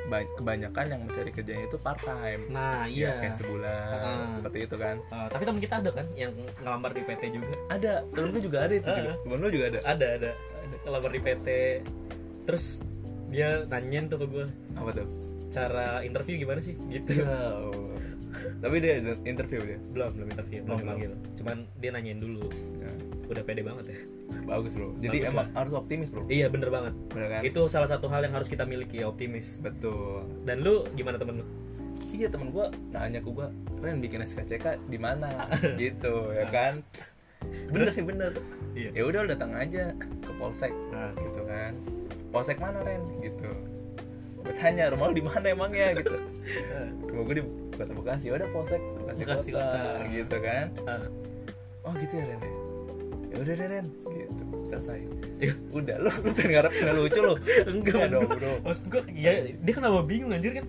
ba- 0.05 0.29
kebanyakan 0.35 0.85
yang 0.87 1.01
mencari 1.01 1.31
kerjanya 1.31 1.65
itu 1.65 1.75
part 1.75 1.97
time 1.99 2.45
nah 2.47 2.85
ya 2.85 3.09
iya. 3.09 3.13
kayak 3.19 3.35
sebulan 3.35 3.89
Ah. 3.91 4.29
seperti 4.31 4.57
itu 4.63 4.75
kan. 4.77 4.95
Eh, 5.03 5.27
tapi 5.27 5.43
teman 5.43 5.57
kita 5.59 5.75
ada 5.75 5.89
kan 5.91 6.05
yang 6.13 6.31
ngelamar 6.61 6.93
di 6.93 7.01
PT 7.01 7.23
juga. 7.33 7.53
Ada. 7.67 7.93
Temen 8.07 8.29
gue 8.29 8.41
juga 8.43 8.57
ada 8.61 8.73
itu 8.73 8.87
Ah. 8.87 9.17
temen 9.17 9.37
lu 9.37 9.49
juga 9.49 9.65
ada? 9.67 9.79
Ada 9.83 10.07
ada. 10.13 10.31
Ada. 10.31 10.75
Ngelamar 10.79 11.09
di 11.09 11.19
PT 11.19 11.47
terus 12.45 12.65
dia 13.27 13.65
nanyain 13.65 14.05
tuh 14.05 14.17
ke 14.17 14.27
gue 14.29 14.45
apa 14.71 14.89
tuh? 14.93 15.07
Cara 15.49 15.99
interview 16.01 16.37
gimana 16.37 16.61
sih? 16.61 16.77
Gitu. 16.87 17.17
Ya. 17.17 17.35
Tapi 18.57 18.75
dia 18.77 18.93
interview 19.23 19.59
dia? 19.63 19.79
Belum 19.87 20.09
belum 20.11 20.27
interview 20.29 20.59
belum 20.61 20.69
Oh, 20.69 20.77
belum. 20.77 20.87
dipanggil. 20.93 21.11
Cuman 21.35 21.57
dia 21.75 21.89
nanyain 21.91 22.17
dulu. 22.17 22.43
Ya, 22.77 22.91
udah 23.27 23.43
pede 23.43 23.61
banget 23.61 23.85
ya. 23.87 23.97
Bagus 24.43 24.71
bro. 24.71 24.91
Jadi 24.97 25.17
Bagus 25.19 25.31
emang 25.31 25.47
harus 25.53 25.73
optimis 25.73 26.07
bro. 26.07 26.23
Iya 26.25 26.47
bener 26.47 26.69
banget. 26.69 26.93
Bener 27.07 27.27
kan? 27.29 27.41
Itu 27.41 27.61
salah 27.65 27.85
satu 27.85 28.07
hal 28.07 28.21
yang 28.21 28.33
harus 28.33 28.45
kita 28.45 28.63
miliki 28.63 28.99
ya 28.99 29.07
optimis. 29.07 29.57
Betul. 29.57 30.27
Dan 30.43 30.61
lu 30.61 30.83
gimana 30.93 31.15
temen 31.15 31.39
lu? 31.39 31.45
Iya 32.09 32.27
temen 32.27 32.49
gue 32.49 32.65
nanya 32.89 33.19
ke 33.19 33.27
gue 33.27 33.47
Ren 33.77 33.97
bikin 33.99 34.21
SKCK 34.21 34.79
di 34.83 34.97
mana? 34.97 35.49
Gitu 35.75 36.13
ya 36.31 36.45
kan? 36.47 36.79
Bener 37.73 37.91
sih 37.91 38.01
bener. 38.01 38.31
Iya. 38.73 38.89
ya 38.93 39.03
udah 39.03 39.19
lu 39.21 39.29
datang 39.29 39.51
aja 39.53 39.89
ke 39.97 40.31
polsek 40.35 40.69
Nah. 40.89 41.09
gitu 41.13 41.41
kan. 41.43 41.73
Polsek 42.29 42.57
mana 42.57 42.81
Ren? 42.81 43.01
Gitu. 43.17 43.49
Gue 44.37 44.53
tanya 44.53 44.89
rumah 44.89 45.09
lu 45.09 45.15
di 45.15 45.23
mana 45.23 45.45
emangnya? 45.47 45.97
Gitu. 45.97 46.13
Rumah 47.09 47.23
gue 47.23 47.35
di 47.35 47.43
kota 47.77 47.93
Bekasi. 47.93 48.25
Udah 48.29 48.49
polsek 48.49 48.81
Bekasi, 48.97 49.19
Bekasi 49.23 49.49
kota, 49.53 49.69
kota. 49.69 50.05
gitu 50.09 50.37
kan. 50.41 50.65
Ah. 50.83 51.05
oh 51.85 51.93
gitu 51.95 52.13
ya 52.13 52.25
Ren 52.27 52.39
ya? 52.41 52.51
Ya 53.27 53.35
udah 53.37 53.53
deh 53.53 53.67
Ren 53.69 53.85
gitu. 54.03 54.43
Selesai. 54.67 54.99
Iya. 55.37 55.53
udah 55.69 55.95
lu 56.01 56.09
lu 56.11 56.29
pengen 56.33 56.51
ngarep 56.57 56.71
nggak 56.73 56.95
lucu 56.97 57.19
lu? 57.21 57.33
Enggak 57.71 57.95
Ya 57.95 58.07
dong, 58.09 58.27
bro. 58.27 58.53
maksud 58.65 58.85
gua 58.89 59.01
ya 59.07 59.31
dia 59.47 59.73
kenapa 59.73 60.01
bingung 60.01 60.33
anjir 60.33 60.51
kan? 60.57 60.65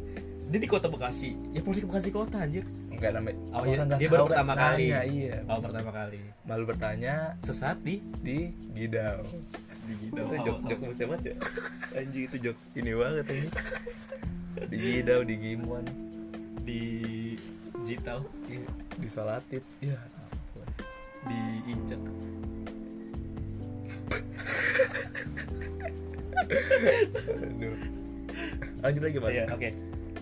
Dia 0.49 0.61
di 0.61 0.69
kota 0.69 0.87
Bekasi. 0.87 1.35
Ya 1.51 1.61
ke 1.61 1.69
Bekasi 1.73 2.09
kota 2.13 2.37
anjir. 2.39 2.63
Enggak 2.89 3.11
namanya 3.15 3.39
oh 3.55 3.63
iya 3.63 3.79
dia 3.95 4.09
baru 4.11 4.25
pertama 4.27 4.53
kali. 4.55 4.85
Nanya, 4.91 5.01
iya. 5.07 5.35
Oh 5.47 5.59
pertama 5.59 5.91
kali. 5.91 6.21
Malu 6.45 6.65
bertanya 6.67 7.15
sesat 7.41 7.79
di? 7.81 8.03
di 8.21 8.51
Gidau. 8.75 9.23
Di 9.89 9.95
gitu 10.05 10.21
itu 10.21 10.37
jokes 10.45 10.83
lucu 10.85 11.05
banget 11.09 11.23
ya. 11.31 11.35
Anjing 12.03 12.25
itu 12.27 12.37
jokes 12.43 12.63
ini 12.75 12.93
banget 12.93 13.25
anjing. 13.25 13.53
Di 14.69 14.77
Gidau 14.77 15.21
di 15.23 15.35
Gimuan 15.39 15.85
di 16.69 16.83
Jitau 17.83 18.21
Iya, 18.45 18.69
di 18.95 19.09
Salatit 19.09 19.65
ya 19.81 19.97
ampun 19.97 20.69
di 21.25 21.41
Injek 21.67 22.01
Aduh. 26.49 27.77
lanjut 28.79 29.03
lagi 29.03 29.17
Pak 29.19 29.31
Iya, 29.31 29.45
oke. 29.49 29.69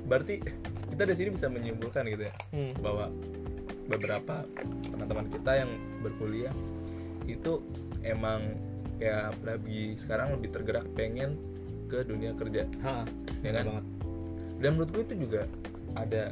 berarti 0.07 0.34
kita 0.88 1.03
dari 1.03 1.18
sini 1.18 1.30
bisa 1.30 1.47
menyimpulkan 1.49 2.03
gitu 2.07 2.22
ya 2.24 2.34
Hmm. 2.51 2.72
bahwa 2.78 3.11
beberapa 3.86 4.42
teman-teman 4.84 5.26
kita 5.28 5.53
yang 5.57 5.70
berkuliah 6.01 6.55
itu 7.24 7.62
emang 8.03 8.55
kayak 8.97 9.34
lebih 9.44 9.94
sekarang 9.97 10.32
lebih 10.32 10.51
tergerak 10.53 10.86
pengen 10.94 11.34
ke 11.86 12.03
dunia 12.03 12.32
kerja 12.32 12.66
Ha, 12.80 13.03
ya 13.42 13.51
kan 13.53 13.64
banget. 13.68 13.84
dan 14.57 14.70
menurut 14.72 14.90
gue 14.90 15.03
itu 15.05 15.14
juga 15.20 15.42
ada 15.97 16.22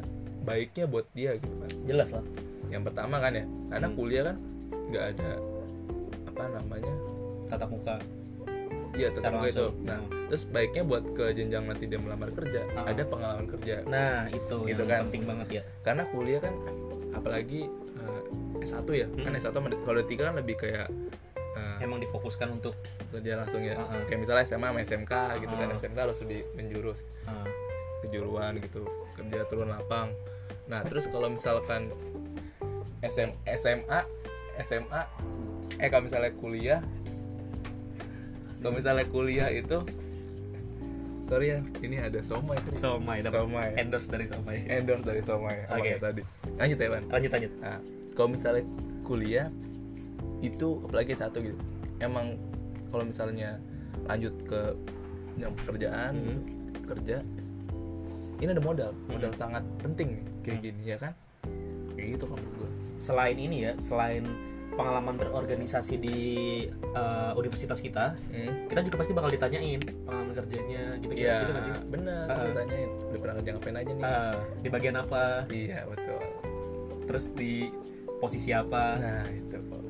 baiknya 0.40 0.84
buat 0.84 1.08
dia 1.10 1.34
gitu 1.34 1.54
kan 1.56 1.70
Jelas 1.84 2.08
lah. 2.10 2.24
yang 2.68 2.82
pertama 2.82 3.16
kan 3.18 3.32
ya 3.32 3.44
karena 3.68 3.86
Hmm. 3.86 3.96
kuliah 3.96 4.22
kan 4.24 4.36
nggak 4.84 5.04
ada 5.10 5.30
apa 6.26 6.42
namanya 6.50 6.94
Tatap 7.44 7.68
muka. 7.68 7.96
Iya 8.94 9.10
Secara 9.10 9.36
tetap 9.36 9.50
itu. 9.50 9.66
Nah, 9.82 9.98
Hmm. 10.00 10.26
terus 10.26 10.42
baiknya 10.46 10.82
buat 10.82 11.04
ke 11.12 11.24
jenjang 11.30 11.64
nanti 11.64 11.84
dia 11.84 11.98
melamar 11.98 12.30
kerja, 12.30 12.62
Ah. 12.72 12.86
ada 12.86 13.02
pengalaman 13.04 13.46
kerja. 13.48 13.82
Nah, 13.84 14.26
itu 14.28 14.56
Gitu 14.64 14.74
yang 14.76 14.88
kan. 14.88 15.00
penting 15.04 15.24
banget 15.24 15.48
ya. 15.50 15.62
Karena 15.82 16.02
kuliah 16.06 16.40
kan 16.40 16.54
apalagi 17.12 17.66
eh, 17.96 18.22
S1 18.60 18.86
ya. 18.92 19.06
Hmm. 19.06 19.24
Kan 19.24 19.32
S1 19.34 19.50
sama- 19.50 19.70
kalau 19.76 20.00
D3 20.00 20.22
kan 20.22 20.34
lebih 20.34 20.56
kayak 20.56 20.88
eh, 21.54 21.76
Emang 21.80 21.98
difokuskan 21.98 22.48
untuk 22.50 22.74
kerja 23.08 23.36
langsung 23.36 23.60
ya. 23.60 23.76
Ah, 23.76 23.86
ah. 23.92 24.02
Kayak 24.04 24.20
misalnya 24.20 24.44
SMA 24.44 24.68
sama 24.68 24.80
SMK 24.80 25.12
gitu 25.38 25.54
kan. 25.54 25.68
SMK 25.70 25.98
harus 26.00 26.18
lebih 26.20 26.40
menjurus 26.52 26.98
ah, 27.24 27.46
kejuruan 28.04 28.56
gitu, 28.58 28.84
kerja 29.12 29.42
turun 29.46 29.68
lapang. 29.68 30.12
Nah, 30.64 30.80
terus 30.82 31.04
kalau 31.06 31.28
misalkan 31.28 31.88
SM, 33.00 33.30
SMA 33.56 34.00
SMA 34.60 35.02
eh 35.76 35.88
kalau 35.88 36.06
misalnya 36.06 36.30
kuliah 36.32 36.80
kalau 38.56 38.72
misalnya 38.72 39.04
kuliah 39.04 39.48
itu 39.50 39.82
sorry 41.20 41.52
ya 41.52 41.58
ini 41.82 41.96
ada 41.98 42.20
somai 42.20 42.56
tadi. 42.56 42.76
Somai 42.78 43.18
dapat 43.20 43.40
Somai. 43.42 43.68
endorse 43.76 44.08
dari 44.08 44.24
Somai. 44.24 44.56
endorse 44.68 45.04
dari 45.04 45.20
somai 45.20 45.56
Oke. 45.66 45.80
Oke 45.80 45.92
tadi 45.98 46.22
lanjut 46.54 46.78
ya 46.78 46.88
Pan 46.88 47.02
Lanjut 47.10 47.30
lanjut. 47.32 47.52
nah 47.58 47.78
kalau 48.14 48.28
misalnya 48.30 48.62
kuliah 49.02 49.46
itu 50.38 50.68
apalagi 50.80 51.12
satu 51.12 51.40
gitu 51.40 51.56
emang 51.98 52.36
kalau 52.88 53.04
misalnya 53.04 53.58
lanjut 54.04 54.32
ke 54.46 54.60
yang 55.34 55.52
pekerjaan 55.56 56.14
Hmm. 56.14 56.40
kerja 56.84 57.18
ini 58.36 58.50
ada 58.50 58.62
modal 58.62 58.90
modal 59.06 59.30
Hmm. 59.30 59.38
sangat 59.38 59.62
penting 59.78 60.08
nih 60.14 60.24
kayak 60.40 60.56
Hmm. 60.56 60.64
gini 60.64 60.82
ya 60.84 60.96
kan 60.96 61.12
kayak 61.92 62.08
gitu 62.14 62.24
menurut 62.26 62.54
gue 62.56 62.70
Selain 62.94 63.36
ini 63.36 63.68
ya, 63.68 63.72
selain 63.76 64.22
pengalaman 64.72 65.14
berorganisasi 65.14 65.98
di 65.98 66.18
eh, 66.72 67.32
universitas 67.34 67.78
kita, 67.78 68.14
hmm. 68.32 68.66
kita 68.66 68.80
juga 68.82 68.96
pasti 69.02 69.12
bakal 69.12 69.28
ditanyain 69.28 69.82
pengalaman 70.02 70.32
kerjanya 70.32 70.82
gitu 70.98 71.12
gitu, 71.12 71.20
Iya, 71.20 71.36
gitu 71.36 71.50
nggak 71.52 71.64
sih? 71.64 71.74
bener. 71.90 72.24
Ah. 72.26 72.46
Ditanyain, 72.48 72.90
udah 73.04 73.18
pernah 73.20 73.34
kerja 73.36 73.50
ngapain 73.52 73.76
aja 73.76 73.92
nih? 73.92 74.02
Eh, 74.02 74.34
di 74.62 74.68
bagian 74.70 74.96
apa? 74.96 75.22
Iya, 75.46 75.78
betul. 75.84 76.20
Terus 77.04 77.24
di 77.34 77.52
posisi 78.16 78.50
apa? 78.50 78.84
Nah, 78.96 79.24
itu 79.28 79.56
kok. 79.58 79.82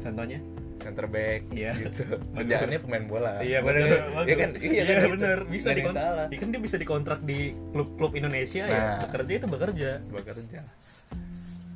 Contohnya? 0.00 0.38
Center 0.82 1.06
back 1.06 1.40
Iya. 1.48 1.72
gitu. 1.78 2.04
Kerjaannya 2.36 2.78
pemain 2.78 3.04
bola. 3.06 3.32
Iya 3.38 3.58
benar. 3.60 3.86
Iya 4.22 4.34
kan? 4.36 4.50
Iya 4.56 4.82
kan? 4.82 4.94
gitu. 4.98 5.08
benar. 5.14 5.38
Bisa 5.46 5.68
dikon- 5.70 5.94
salah. 5.94 6.26
Kan 6.28 6.48
dia 6.50 6.60
bisa 6.60 6.76
dikontrak 6.76 7.20
di 7.22 7.38
klub-klub 7.70 8.12
Indonesia 8.12 8.64
ya. 8.64 8.76
Nah. 8.76 8.98
Bekerja 9.06 9.32
itu 9.34 9.46
bekerja. 9.46 9.90
bekerja. 10.04 10.60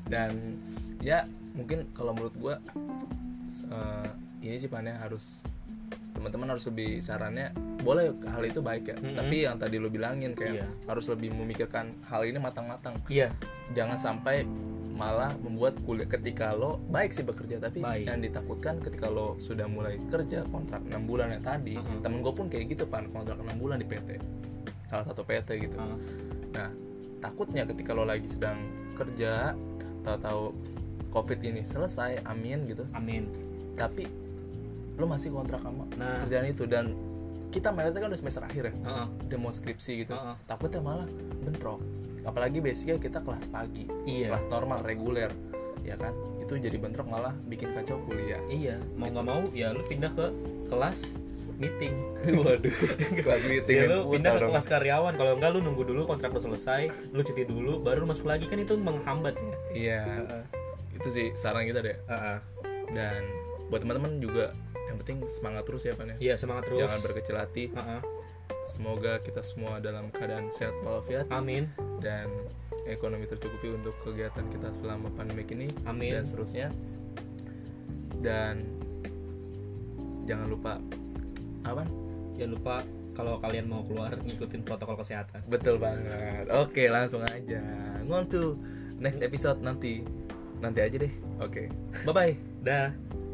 Dan 0.06 0.30
ya 1.00 1.24
mungkin 1.52 1.88
kalau 1.90 2.12
menurut 2.12 2.34
gua 2.36 2.54
eh, 3.66 4.08
ini 4.40 4.56
sih 4.56 4.68
pannya 4.68 4.94
harus 4.96 5.40
teman-teman 6.16 6.48
harus 6.48 6.64
lebih 6.64 6.98
sarannya 6.98 7.52
boleh 7.78 8.10
hal 8.24 8.42
itu 8.42 8.58
baik 8.58 8.84
ya 8.86 8.96
Mm-mm. 8.96 9.14
tapi 9.14 9.36
yang 9.44 9.56
tadi 9.56 9.76
lu 9.76 9.86
bilangin 9.86 10.32
kayak 10.32 10.54
Iya. 10.56 10.66
harus 10.86 11.06
lebih 11.06 11.30
memikirkan 11.30 11.92
hal 12.04 12.24
ini 12.24 12.36
matang-matang 12.36 12.96
Iya. 13.06 13.30
jangan 13.70 13.94
sampai 13.96 14.48
malah 14.90 15.36
membuat 15.36 15.76
kuliah 15.84 16.08
ketika 16.08 16.50
lo 16.50 16.80
baik 16.88 17.12
sih 17.12 17.20
bekerja 17.20 17.60
tapi 17.60 17.78
Baik. 17.78 18.08
yang 18.08 18.18
ditakutkan 18.18 18.80
ketika 18.80 19.06
lo 19.06 19.36
sudah 19.38 19.68
mulai 19.68 20.00
kerja 20.02 20.40
kontrak 20.46 20.80
6 20.82 20.96
bulan 21.04 21.30
yang 21.30 21.44
tadi 21.44 21.76
Mm-mm. 21.76 22.00
temen 22.00 22.24
gue 22.24 22.32
pun 22.32 22.48
kayak 22.48 22.64
gitu 22.72 22.88
pan 22.88 23.04
kontrak 23.06 23.36
6 23.36 23.44
bulan 23.54 23.76
di 23.76 23.84
PT 23.84 24.16
salah 24.88 25.04
satu 25.04 25.20
PT 25.20 25.48
gitu 25.62 25.76
Ah. 25.76 25.94
nah 26.50 26.68
takutnya 27.18 27.68
ketika 27.68 27.92
lo 27.92 28.02
lagi 28.02 28.24
sedang 28.24 28.56
kerja 28.96 29.52
tahu-tahu 30.00 30.56
covid 31.12 31.40
ini 31.40 31.60
selesai 31.60 32.24
amin 32.24 32.64
gitu 32.64 32.88
Amin. 32.92 33.28
tapi 33.74 34.08
lo 34.96 35.04
masih 35.04 35.28
kontrak 35.28 35.60
sama 35.60 35.84
Nah. 35.94 36.24
kerjaan 36.24 36.46
itu 36.46 36.64
dan 36.64 36.92
kita 37.48 37.70
mayoritas 37.70 37.98
kan 37.98 38.08
udah 38.08 38.20
semester 38.20 38.42
akhir 38.42 38.62
ya 38.64 38.74
Heeh. 38.74 39.06
udah 39.22 39.38
mau 39.38 39.50
skripsi 39.50 39.92
gitu 40.02 40.12
Heeh. 40.12 40.36
takutnya 40.44 40.80
malah 40.80 41.08
bentrok 41.38 41.80
apalagi 42.22 42.58
basicnya 42.58 42.96
kita 42.96 43.20
kelas 43.20 43.44
pagi 43.46 43.86
Iya. 44.02 44.28
kelas 44.30 44.46
normal 44.46 44.82
reguler 44.82 45.30
ya 45.80 45.94
kan 45.94 46.10
itu 46.36 46.56
jadi 46.56 46.74
bentrok 46.76 47.06
malah 47.06 47.36
bikin 47.44 47.70
kacau 47.72 48.02
kuliah 48.02 48.42
Iya, 48.46 48.76
mau 48.92 49.06
nggak 49.06 49.24
mau 49.24 49.42
ya 49.50 49.70
lu 49.70 49.82
pindah 49.82 50.10
ke 50.10 50.26
kelas 50.66 51.06
meeting. 51.56 51.94
waduh 52.36 52.74
kelas 53.16 53.42
meeting 53.44 53.76
Ya 53.78 53.88
lu 53.88 54.10
pindah 54.10 54.28
ke 54.30 54.40
dong. 54.40 54.50
kelas 54.50 54.66
karyawan. 54.66 55.14
Kalau 55.14 55.32
enggak 55.34 55.50
lu 55.50 55.60
nunggu 55.62 55.82
dulu 55.86 56.04
kontrak 56.04 56.28
lu 56.28 56.42
selesai, 56.42 56.82
lu 57.10 57.22
cuti 57.22 57.42
dulu, 57.42 57.80
baru 57.80 58.04
lu 58.04 58.08
masuk 58.08 58.26
lagi 58.26 58.44
kan 58.44 58.58
itu 58.58 58.76
menghambat 58.76 59.32
ya. 59.34 59.56
iya 59.72 60.02
itu 60.92 61.08
sih 61.08 61.26
saran 61.32 61.64
kita 61.64 61.80
deh 61.80 61.96
Heeh. 62.04 62.38
dan 62.92 63.22
buat 63.70 63.80
teman-teman 63.82 64.22
juga 64.22 64.54
yang 64.86 64.96
penting 65.02 65.18
semangat 65.26 65.62
terus 65.66 65.82
ya 65.82 65.94
pan 65.98 66.14
ya. 66.14 66.16
Iya 66.22 66.34
semangat 66.38 66.70
terus. 66.70 66.80
jangan 66.86 67.00
berkecil 67.02 67.36
hati. 67.36 67.64
Heeh. 67.74 68.02
semoga 68.66 69.22
kita 69.22 69.46
semua 69.46 69.78
dalam 69.78 70.10
keadaan 70.10 70.50
sehat 70.50 70.74
walafiat. 70.82 71.30
Amin. 71.30 71.70
dan 71.96 72.28
ekonomi 72.86 73.24
tercukupi 73.26 73.72
untuk 73.72 73.96
kegiatan 74.04 74.46
kita 74.46 74.70
selama 74.74 75.10
pandemi 75.14 75.42
ini. 75.50 75.66
Amin. 75.86 76.14
dan 76.18 76.24
seterusnya. 76.26 76.68
Dan 78.22 78.54
jangan 80.26 80.48
lupa 80.50 80.72
apa 81.66 81.82
Jangan 82.36 82.52
lupa 82.52 82.74
kalau 83.16 83.40
kalian 83.40 83.64
mau 83.64 83.80
keluar 83.88 84.12
ngikutin 84.12 84.60
protokol 84.62 85.00
kesehatan. 85.00 85.40
betul 85.48 85.80
banget. 85.80 86.46
Oke 86.52 86.86
langsung 86.92 87.24
aja. 87.24 87.64
Ngontu. 88.04 88.60
Next 89.00 89.20
episode 89.24 89.60
nanti. 89.64 90.04
Nanti 90.60 90.80
aja 90.84 90.96
deh. 91.00 91.12
Oke. 91.40 91.68
Bye 92.04 92.12
bye 92.12 92.32
Dah. 92.60 93.25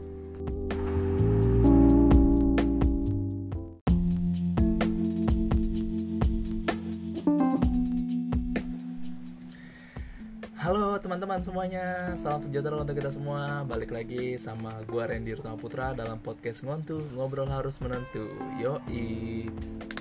Teman-teman 11.43 11.75
semuanya, 11.75 12.15
salam 12.15 12.39
sejahtera 12.47 12.79
untuk 12.79 12.95
kita 12.95 13.11
semua. 13.11 13.67
Balik 13.67 13.91
lagi 13.91 14.39
sama 14.39 14.79
gua 14.87 15.11
Randy 15.11 15.35
Rutama 15.35 15.59
Putra 15.59 15.91
dalam 15.91 16.23
podcast 16.23 16.63
Ngontu 16.63 17.03
Ngobrol 17.19 17.51
Harus 17.51 17.83
Menentu. 17.83 18.31
Yoi. 18.63 19.51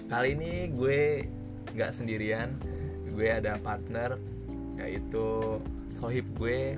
Kali 0.06 0.38
ini 0.38 0.70
gue 0.70 1.26
nggak 1.74 1.98
sendirian, 1.98 2.62
gue 3.10 3.26
ada 3.26 3.58
partner 3.58 4.22
yaitu 4.78 5.58
sohib 5.98 6.30
gue 6.38 6.78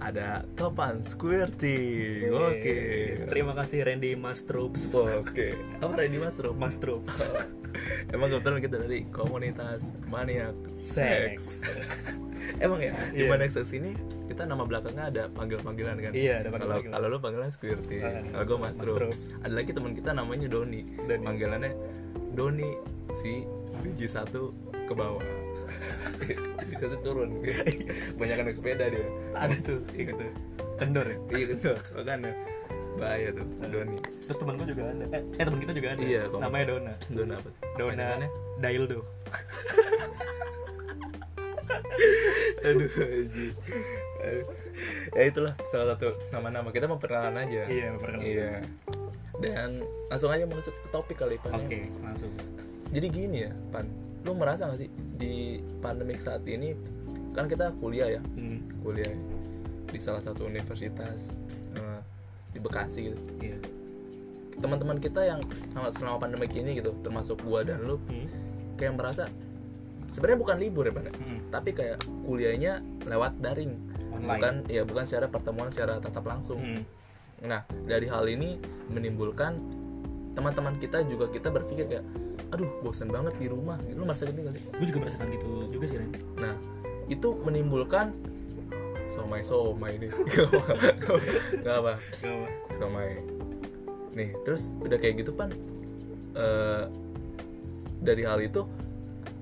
ada 0.00 0.48
Topan 0.56 1.04
Squirty. 1.04 2.24
Oke. 2.32 2.80
Terima 3.28 3.52
kasih 3.52 3.84
Randy 3.84 4.16
Mas 4.16 4.48
Troops. 4.48 4.96
Oke. 4.96 5.60
Apa 5.76 5.92
Randy 5.92 6.16
Mas 6.16 6.40
Rob? 6.40 6.56
Mas 6.56 6.80
Troops. 6.80 7.28
Emang 8.16 8.32
kebetulan 8.32 8.64
kita 8.64 8.80
dari 8.80 9.04
komunitas 9.12 9.92
maniak 10.08 10.56
seks. 10.72 11.68
Emang 12.60 12.80
ya, 12.80 12.92
di 13.12 13.24
Iya. 13.24 13.46
seks 13.50 13.72
ini 13.72 13.92
kita 14.28 14.46
nama 14.46 14.62
belakangnya 14.64 15.04
ada 15.10 15.22
panggil-panggilan 15.32 15.96
kan? 15.98 16.12
Iya, 16.12 16.40
ada 16.40 16.48
Kalau 16.48 16.52
panggilan-panggilan. 16.52 16.94
kalau 16.96 17.06
lu 17.08 17.18
panggilan 17.18 17.50
Squirty, 17.52 17.98
Ah, 18.00 18.22
kalau 18.24 18.44
gue 18.46 18.58
Mas. 18.58 18.76
Ada 19.44 19.54
lagi 19.54 19.70
teman 19.74 19.92
kita 19.92 20.10
namanya 20.12 20.46
Doni. 20.48 20.80
Doni. 21.04 21.24
Panggilannya 21.26 21.70
Doni 22.32 22.70
si 23.18 23.44
biji 23.80 24.06
satu 24.06 24.54
ke 24.72 24.92
bawah. 24.94 25.22
biji 26.68 26.74
satu 26.78 26.96
turun. 27.02 27.42
Banyak 28.20 28.36
naik 28.44 28.56
sepeda 28.56 28.86
dia. 28.88 29.06
Ada 29.34 29.56
tuh, 29.60 29.80
ingat 29.96 30.14
tuh. 30.18 30.32
Kendor 30.80 31.06
ya. 31.06 31.18
Iya 31.36 31.44
betul, 31.52 31.76
makanya 31.96 32.32
bahaya 32.96 33.28
tuh 33.32 33.46
Doni. 33.68 33.98
Terus 34.28 34.36
temen 34.36 34.54
gue 34.60 34.66
juga 34.68 34.82
ada. 34.88 35.04
Eh, 35.16 35.22
eh 35.40 35.44
temen 35.44 35.58
kita 35.60 35.72
juga 35.72 35.88
ada. 35.96 36.02
Iya. 36.04 36.22
Namanya 36.36 36.64
Dona. 36.68 36.94
Dona 37.08 37.34
apa? 37.40 37.50
Dona? 37.76 38.06
Daildo. 38.60 38.98
Aduh. 42.62 42.90
Aduh. 44.20 44.44
ya 45.12 45.22
itulah 45.24 45.54
salah 45.66 45.92
satu 45.92 46.12
nama-nama 46.30 46.68
kita 46.70 46.86
memperkenalkan 46.86 47.36
aja. 47.38 47.62
Iya, 47.66 47.86
memperkenalkan. 47.94 48.26
Iya. 48.26 48.52
Dan 49.40 49.68
langsung 50.06 50.28
aja 50.28 50.44
masuk 50.44 50.74
ke 50.74 50.88
topik 50.88 51.16
kali 51.16 51.40
Pan. 51.40 51.52
ya. 51.52 51.60
Oke, 51.60 51.80
langsung. 52.00 52.32
Jadi 52.90 53.06
gini 53.08 53.38
ya, 53.48 53.52
Pan. 53.70 53.88
Lu 54.20 54.36
merasa 54.36 54.68
gak 54.68 54.78
sih 54.78 54.90
di 55.16 55.34
pandemik 55.80 56.20
saat 56.20 56.44
ini 56.44 56.76
kan 57.32 57.46
kita 57.46 57.72
kuliah 57.78 58.10
ya, 58.10 58.22
Hmm. 58.36 58.60
kuliah 58.82 59.08
di 59.86 59.98
salah 59.98 60.20
satu 60.20 60.44
universitas 60.44 61.32
eh, 61.72 62.00
di 62.50 62.58
Bekasi 62.58 63.00
gitu. 63.08 63.20
Iya. 63.40 63.58
Teman-teman 64.60 64.98
kita 64.98 65.24
yang 65.24 65.40
selama 65.88 66.20
pandemik 66.20 66.52
ini 66.52 66.76
gitu, 66.76 66.92
termasuk 67.00 67.40
gua 67.40 67.64
dan 67.64 67.80
lu 67.80 67.96
Hmm. 68.02 68.28
kayak 68.76 68.92
merasa 68.92 69.24
sebenarnya 70.10 70.38
bukan 70.42 70.56
libur 70.58 70.84
ya 70.86 70.92
ya? 70.92 71.12
Mm-mm. 71.14 71.38
tapi 71.54 71.70
kayak 71.72 71.98
kuliahnya 72.26 72.82
lewat 73.06 73.38
daring. 73.38 73.74
Online. 74.10 74.26
bukan 74.36 74.54
ya 74.66 74.82
bukan 74.82 75.04
secara 75.06 75.26
pertemuan 75.30 75.70
secara 75.70 76.02
tatap 76.02 76.26
langsung. 76.26 76.60
Mm. 76.60 76.82
nah 77.40 77.64
dari 77.88 78.04
hal 78.04 78.28
ini 78.28 78.60
menimbulkan 78.92 79.56
teman-teman 80.36 80.76
kita 80.76 81.00
juga 81.08 81.32
kita 81.32 81.48
berpikir 81.48 81.88
kayak 81.88 82.04
aduh 82.52 82.68
bosan 82.84 83.08
banget 83.08 83.32
di 83.40 83.46
rumah. 83.48 83.80
Gitu. 83.80 83.96
Merasa 83.96 84.28
gitu 84.28 84.40
gak 84.44 84.54
sih? 84.58 84.66
Gue 84.76 84.86
juga 84.90 84.98
merasakan 85.06 85.28
gitu 85.32 85.50
juga 85.72 85.84
sih 85.88 85.96
Ren. 85.96 86.10
Nah 86.36 86.54
itu 87.08 87.28
menimbulkan 87.42 88.12
somai 89.10 89.42
somai 89.42 89.98
ini 89.98 90.06
nggak 91.62 91.76
apa 91.82 91.98
somai. 92.78 93.18
Nih 94.14 94.30
terus 94.46 94.70
udah 94.78 94.98
kayak 94.98 95.22
gitu 95.22 95.34
pan 95.34 95.50
eh, 96.34 96.84
dari 98.00 98.22
hal 98.24 98.38
itu 98.40 98.64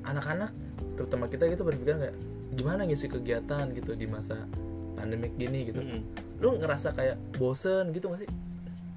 anak-anak 0.08 0.50
terutama 0.94 1.28
kita 1.28 1.46
gitu 1.46 1.62
berpikir 1.62 1.94
kayak 1.96 2.16
gimana 2.50 2.82
ngisi 2.82 3.06
kegiatan 3.06 3.70
gitu 3.70 3.92
di 3.92 4.04
masa 4.04 4.48
pandemik 4.94 5.36
gini? 5.36 5.68
gitu. 5.68 5.78
Mm-mm. 5.78 6.00
lu 6.38 6.54
ngerasa 6.56 6.90
kayak 6.90 7.14
bosen 7.34 7.90
gitu 7.90 8.08
gak 8.08 8.22
sih? 8.22 8.30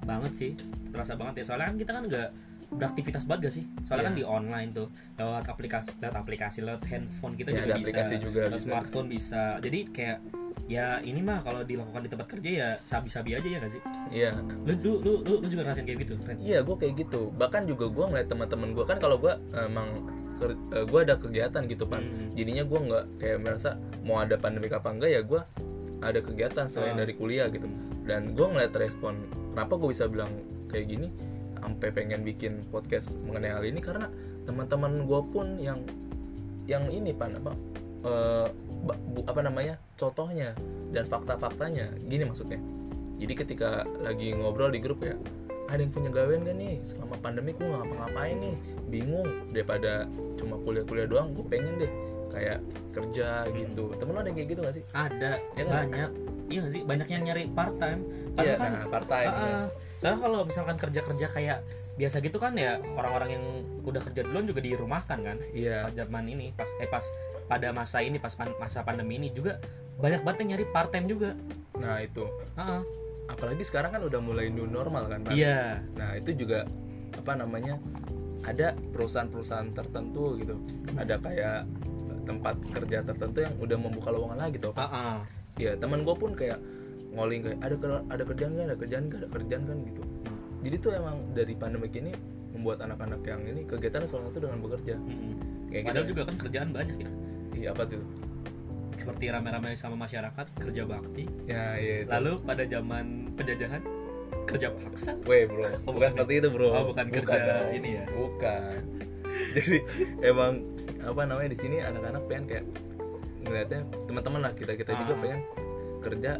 Banget 0.02 0.32
sih 0.32 0.50
terasa 0.90 1.14
banget 1.14 1.42
ya. 1.42 1.44
Soalnya 1.44 1.66
kan 1.68 1.76
kita 1.76 1.90
kan 1.92 2.04
nggak 2.06 2.28
beraktivitas 2.72 3.22
banget 3.22 3.40
gak 3.44 3.54
sih? 3.54 3.64
Soalnya 3.82 4.00
Iya. 4.00 4.08
kan 4.08 4.14
di 4.14 4.24
online 4.24 4.70
tuh 4.72 4.86
lewat 5.14 5.44
aplikasi 5.46 5.90
lewat 5.96 6.16
aplikasi 6.16 6.58
lewat 6.60 6.82
handphone 6.84 7.34
kita 7.34 7.48
Ya, 7.48 7.54
juga 7.54 7.64
ada 7.64 7.74
bisa. 7.74 7.84
aplikasi 7.84 8.14
juga 8.18 8.40
lewat 8.42 8.52
bisa. 8.52 8.64
smartphone 8.64 9.08
bisa. 9.08 9.42
Jadi 9.58 9.80
kayak 9.90 10.18
ya 10.64 10.86
ini 11.02 11.20
mah 11.20 11.38
kalau 11.40 11.60
dilakukan 11.60 12.00
di 12.00 12.10
tempat 12.10 12.26
kerja 12.28 12.50
ya 12.50 12.68
sabi-sabi 12.80 13.30
aja 13.34 13.44
ya 13.44 13.58
gak 13.58 13.72
sih? 13.72 13.82
Iya. 14.10 14.30
Lu 14.64 14.72
lu 14.76 14.92
lu 14.98 15.12
lu, 15.20 15.32
lu 15.38 15.46
juga 15.46 15.62
ngerasain 15.64 15.84
kayak 15.84 16.00
gitu 16.00 16.14
iya 16.40 16.58
gue 16.60 16.76
kayak 16.76 16.94
gitu. 16.96 17.30
Bahkan 17.32 17.62
juga 17.64 17.86
gue 17.88 18.04
ngeliat 18.08 18.26
teman-teman 18.26 18.70
gue 18.70 18.84
kan 18.84 18.96
kalau 18.96 19.18
gue 19.18 19.34
emang 19.52 19.88
gue 20.84 21.00
ada 21.00 21.14
kegiatan 21.14 21.62
gitu 21.64 21.84
pan 21.84 22.02
Hmm. 22.02 22.30
jadinya 22.32 22.62
gue 22.62 22.78
nggak 22.82 23.04
kayak 23.18 23.38
merasa 23.38 23.70
mau 24.02 24.18
ada 24.18 24.34
pandemik 24.34 24.72
apa 24.72 24.88
enggak 24.88 25.10
ya 25.10 25.20
gue 25.20 25.40
ada 26.00 26.18
kegiatan 26.18 26.66
selain 26.66 26.94
Ah. 26.94 27.00
dari 27.00 27.12
kuliah 27.12 27.46
gitu 27.46 27.70
dan 28.02 28.32
gue 28.32 28.42
ngeliat 28.42 28.74
respon 28.74 29.14
kenapa 29.50 29.76
gue 29.76 29.88
bisa 29.90 30.04
bilang 30.06 30.30
kayak 30.66 30.86
gini 30.88 31.08
sampai 31.54 31.88
pengen 31.90 32.20
bikin 32.22 32.66
podcast 32.66 33.14
mengenai 33.20 33.52
hal 33.52 33.62
ini 33.62 33.78
karena 33.78 34.10
teman-teman 34.42 35.06
gue 35.06 35.20
pun 35.24 35.46
yang 35.56 35.78
yang 36.64 36.86
ini 36.88 37.10
pan 37.10 37.34
apa 37.34 37.52
eh, 38.02 38.46
bu- 38.82 39.22
apa 39.22 39.40
namanya 39.40 39.78
contohnya 39.94 40.58
dan 40.90 41.06
fakta-faktanya 41.06 41.86
gini 42.02 42.24
maksudnya 42.24 42.58
jadi 43.16 43.34
ketika 43.36 43.70
lagi 44.00 44.34
ngobrol 44.34 44.68
di 44.68 44.82
grup 44.82 44.98
ya 45.00 45.14
ada 45.72 45.80
yang 45.80 45.90
punya 45.90 46.10
gawean 46.12 46.44
gak 46.44 46.54
nih? 46.54 46.74
Selama 46.84 47.16
pandemi 47.18 47.50
gue 47.50 47.64
ngapa-ngapain 47.64 48.36
nih. 48.36 48.54
Bingung 48.86 49.24
daripada 49.50 50.04
cuma 50.36 50.60
kuliah-kuliah 50.60 51.08
doang 51.08 51.32
gue 51.32 51.44
pengen 51.48 51.80
deh 51.80 51.92
kayak 52.28 52.60
kerja 52.92 53.48
gitu. 53.50 53.92
Temen 53.94 54.12
lo 54.12 54.20
ada 54.20 54.28
yang 54.28 54.36
kayak 54.36 54.50
gitu 54.50 54.60
gak 54.60 54.74
sih? 54.74 54.84
Ada 54.90 55.30
Ya 55.52 55.64
kan? 55.64 55.72
banyak. 55.88 56.10
Iya 56.46 56.58
gak 56.60 56.72
sih? 56.72 56.82
Banyak 56.84 57.08
yang 57.08 57.22
nyari 57.24 57.44
part 57.48 57.74
time 57.76 58.00
iya 58.34 58.54
kan 58.56 58.70
nah 58.70 58.84
part 58.86 59.06
time 59.06 59.28
Ah, 59.28 59.40
ah. 59.40 59.66
Karena 59.98 60.16
kalau 60.18 60.40
misalkan 60.42 60.76
kerja-kerja 60.76 61.26
kayak 61.28 61.58
biasa 61.92 62.16
gitu 62.18 62.36
kan 62.36 62.56
ya 62.56 62.80
orang-orang 62.96 63.36
yang 63.36 63.44
udah 63.80 64.00
kerja 64.00 64.24
duluan 64.24 64.44
juga 64.44 64.60
dirumahkan 64.60 65.18
kan? 65.20 65.36
Iya. 65.52 65.88
Pas 65.88 65.94
zaman 65.94 66.24
ini 66.26 66.52
pas 66.52 66.68
eh 66.76 66.88
pas 66.88 67.04
pada 67.44 67.68
masa 67.70 68.00
ini 68.00 68.16
pas 68.16 68.32
pan- 68.32 68.56
masa 68.56 68.80
pandemi 68.80 69.16
ini 69.16 69.28
juga 69.28 69.60
banyak 69.96 70.20
banget 70.20 70.38
yang 70.42 70.50
nyari 70.56 70.66
part 70.68 70.88
time 70.88 71.06
juga. 71.06 71.36
Nah 71.76 72.00
itu. 72.00 72.24
Heeh. 72.56 72.80
Apalagi 73.32 73.62
sekarang 73.64 73.90
kan 73.96 74.02
udah 74.04 74.20
mulai 74.20 74.52
new 74.52 74.68
normal 74.68 75.08
kan 75.08 75.24
Pan? 75.24 75.32
iya. 75.32 75.80
Nah 75.96 76.14
itu 76.14 76.36
juga 76.36 76.68
apa 77.16 77.32
namanya 77.34 77.80
ada 78.42 78.74
perusahaan-perusahaan 78.74 79.70
tertentu 79.72 80.36
gitu. 80.38 80.54
Ada 80.98 81.18
kayak 81.18 81.66
tempat 82.22 82.54
kerja 82.70 83.02
tertentu 83.02 83.38
yang 83.42 83.54
udah 83.58 83.76
membuka 83.78 84.14
lowongan 84.14 84.38
lagi 84.38 84.56
tuh 84.62 84.74
Heeh. 84.74 85.16
Iya 85.58 85.72
teman 85.78 86.06
gue 86.06 86.16
pun 86.16 86.32
kayak 86.36 86.58
ngoling 87.12 87.44
kayak 87.44 87.58
ada 87.60 87.76
ada 88.08 88.22
kerjaan 88.24 88.52
kan 88.56 88.64
ada 88.72 88.76
kerjaan 88.78 89.04
kan 89.10 89.18
ada 89.24 89.28
kerjaan 89.30 89.62
kan? 89.66 89.78
Gitu. 89.84 90.02
Jadi 90.62 90.76
tuh 90.78 90.90
emang 90.94 91.16
dari 91.34 91.54
pandemi 91.58 91.90
ini 91.90 92.12
membuat 92.52 92.84
anak-anak 92.84 93.20
yang 93.26 93.42
ini 93.48 93.66
kegiatan 93.66 94.06
salah 94.06 94.30
satu 94.30 94.38
dengan 94.44 94.58
bekerja. 94.62 94.94
Mm-mm. 95.00 95.32
kayak 95.72 95.82
Padahal 95.88 96.04
gitu 96.04 96.10
juga 96.14 96.22
kan 96.28 96.36
kerjaan 96.36 96.68
banyak 96.70 96.96
ya. 97.00 97.10
Iya 97.52 97.68
apa 97.76 97.82
tuh 97.88 98.02
seperti 99.02 99.24
rame-rame 99.28 99.74
sama 99.74 99.96
masyarakat 99.98 100.46
kerja 100.56 100.82
bakti 100.84 101.26
ya 101.44 101.74
iya 101.74 101.94
itu 102.00 102.08
lalu 102.08 102.32
pada 102.40 102.62
zaman 102.64 103.04
penjajahan 103.34 103.82
kerja 104.42 104.68
paksa 104.72 105.12
Weh 105.22 105.44
bro, 105.44 105.62
Oh, 105.86 105.90
bukan 105.90 105.92
bukan. 105.92 106.08
seperti 106.12 106.34
itu 106.36 106.48
bro. 106.48 106.68
Oh, 106.68 106.84
bukan 106.88 107.06
kerja 107.08 107.38
dong. 107.38 107.70
ini 107.72 107.90
ya? 107.94 108.04
Bukan. 108.08 108.80
Jadi 109.54 109.76
emang 110.20 110.52
apa 111.00 111.22
namanya 111.24 111.50
di 111.50 111.58
sini 111.58 111.76
anak-anak 111.78 112.22
pengen 112.26 112.44
kayak 112.46 112.64
ngeliatnya 113.40 113.80
teman-teman 114.04 114.40
lah 114.40 114.52
kita 114.52 114.74
kita 114.74 114.92
juga 114.96 115.12
Ah. 115.14 115.20
pengen 115.20 115.40
kerja 116.00 116.32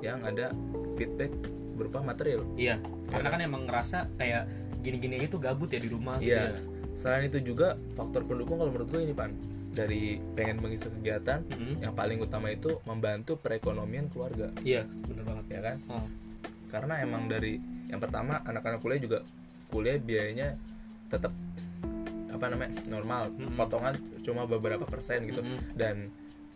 yang 0.00 0.18
ada 0.22 0.52
feedback 0.94 1.32
berupa 1.72 2.00
material. 2.00 2.44
iya 2.54 2.76
karena 3.08 3.28
kan 3.28 3.40
emang 3.40 3.62
ngerasa 3.64 4.12
kayak 4.14 4.44
gini-gini 4.78 5.16
aja 5.16 5.28
tuh 5.28 5.40
gabut 5.40 5.68
ya 5.68 5.78
di 5.78 5.88
rumah 5.88 6.18
gitu 6.18 6.30
Iya. 6.30 6.52
ya. 6.52 6.60
Selain 6.92 7.24
itu 7.24 7.38
juga 7.44 7.78
faktor 7.94 8.22
pendukung 8.22 8.58
kalau 8.58 8.68
menurut 8.68 8.88
gue 8.88 9.00
ini 9.00 9.14
pan 9.14 9.32
dari 9.68 10.16
pengen 10.32 10.58
mengisi 10.58 10.88
kegiatan 10.90 11.44
Mm-mm. 11.44 11.80
yang 11.80 11.92
paling 11.92 12.18
utama 12.18 12.48
itu 12.48 12.80
membantu 12.82 13.36
perekonomian 13.36 14.08
keluarga 14.08 14.50
iya 14.60 14.82
bener 15.04 15.22
banget 15.22 15.44
ya 15.48 15.60
kan 15.62 15.76
Oh. 15.88 16.06
karena 16.68 17.00
emang 17.00 17.26
dari 17.26 17.56
yang 17.86 17.98
pertama 17.98 18.40
anak-anak 18.42 18.78
kuliah 18.78 18.98
juga 18.98 19.18
kuliah 19.68 19.96
biayanya 19.96 20.56
tetap 21.08 21.32
apa 22.28 22.44
namanya 22.46 22.76
normal 22.86 23.30
Mm-mm. 23.30 23.54
potongan 23.54 23.94
cuma 24.20 24.44
beberapa 24.44 24.84
persen 24.84 25.24
gitu 25.24 25.40
Mm-mm. 25.40 25.74
dan 25.74 26.12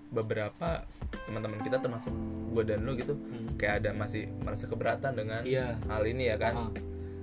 beberapa 0.09 0.85
teman-teman 1.25 1.65
kita 1.65 1.81
termasuk 1.81 2.13
gue 2.53 2.65
dan 2.65 2.83
lu 2.83 2.93
gitu 2.95 3.17
Mm. 3.17 3.57
kayak 3.57 3.81
ada 3.81 3.91
masih 3.93 4.29
merasa 4.39 4.67
keberatan 4.67 5.13
dengan 5.15 5.41
Iya. 5.41 5.77
hal 5.87 6.05
ini 6.05 6.29
ya 6.29 6.37
kan 6.37 6.55
Ah. 6.59 6.71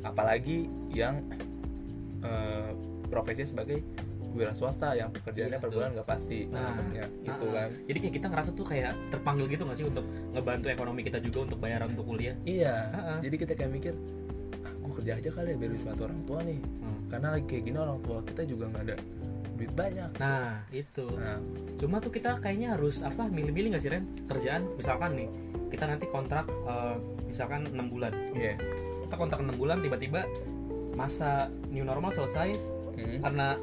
apalagi 0.05 0.65
yang 0.89 1.21
eh, 2.19 2.69
profesinya 3.07 3.47
sebagai 3.47 3.79
wira 4.31 4.51
swasta 4.51 4.93
yang 4.93 5.09
pekerjaannya 5.09 5.51
Iya, 5.51 5.59
per 5.59 5.69
bulan 5.69 5.89
nggak 5.91 6.07
pasti 6.07 6.45
Nah, 6.45 6.71
contohnya 6.71 7.05
gitu 7.19 7.45
ah, 7.45 7.51
kan 7.55 7.69
Jadi 7.83 7.97
kayak 7.99 8.13
kita 8.15 8.27
ngerasa 8.27 8.49
tuh 8.51 8.65
kayak 8.65 8.91
terpanggil 9.09 9.45
gitu 9.47 9.63
gak 9.63 9.75
sih 9.75 9.85
untuk 9.85 10.05
ngebantu 10.29 10.67
ekonomi 10.67 11.01
kita 11.01 11.17
juga 11.17 11.39
untuk 11.43 11.57
bayaran 11.57 11.89
untuk 11.89 12.05
kuliah? 12.05 12.35
iya 12.43 12.75
Ah, 12.89 12.99
ah. 13.11 13.19
jadi 13.19 13.35
kita 13.35 13.53
kayak 13.53 13.71
mikir 13.71 13.93
ah, 14.59 14.73
gue 14.75 14.93
kerja 14.95 15.11
aja 15.15 15.29
kali 15.29 15.47
ya 15.49 15.57
biar 15.57 15.71
bisa 15.71 15.85
bantu 15.87 16.03
orang 16.03 16.21
tua 16.23 16.39
nih 16.41 16.59
Hmm. 16.79 17.01
karena 17.07 17.27
lagi 17.31 17.45
kayak 17.45 17.63
gini 17.63 17.77
orang 17.77 17.99
tua 17.99 18.17
kita 18.21 18.41
juga 18.43 18.63
nggak 18.67 18.83
ada 18.83 18.95
duit 19.51 19.73
banyak 19.73 20.09
Nah 20.15 20.63
itu. 20.69 21.05
nah 21.11 21.35
Cuma 21.75 21.97
tuh 21.97 22.07
kita 22.09 22.37
kayaknya 22.37 22.73
harus 22.73 22.99
apa 23.01 23.25
milih-milih 23.25 23.71
gak 23.71 23.81
sih 23.81 23.89
Ren? 23.89 24.07
Kerjaan 24.23 24.71
misalkan 24.73 25.15
nih 25.15 25.27
kita 25.67 25.83
nanti 25.85 26.05
kontrak 26.05 26.45
eh, 26.47 26.95
misalkan 27.25 27.65
6 27.65 27.75
bulan. 27.87 28.13
iya 28.31 28.55
Kita 29.03 29.15
kontrak 29.15 29.41
6 29.41 29.51
bulan 29.53 29.79
tiba-tiba 29.79 30.23
masa 30.91 31.47
new 31.67 31.81
normal 31.81 32.11
selesai 32.11 32.55
Mm. 32.91 33.23
karena 33.23 33.55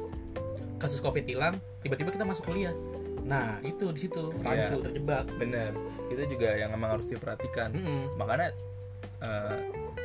kasus 0.77 0.99
covid 0.99 1.23
hilang 1.23 1.53
tiba-tiba 1.81 2.09
kita 2.09 2.23
masuk 2.23 2.45
kuliah. 2.45 2.73
Nah 3.19 3.59
itu 3.61 3.89
di 3.89 3.99
situ 3.99 4.31
rancu 4.37 4.73
Iya. 4.73 4.83
terjebak. 4.83 5.25
bener 5.35 5.71
itu 6.07 6.21
juga 6.29 6.49
yang 6.53 6.71
emang 6.71 6.95
harus 6.95 7.05
diperhatikan 7.05 7.69
Mm-mm. 7.69 8.15
makanya 8.15 8.55
eh, 9.17 9.57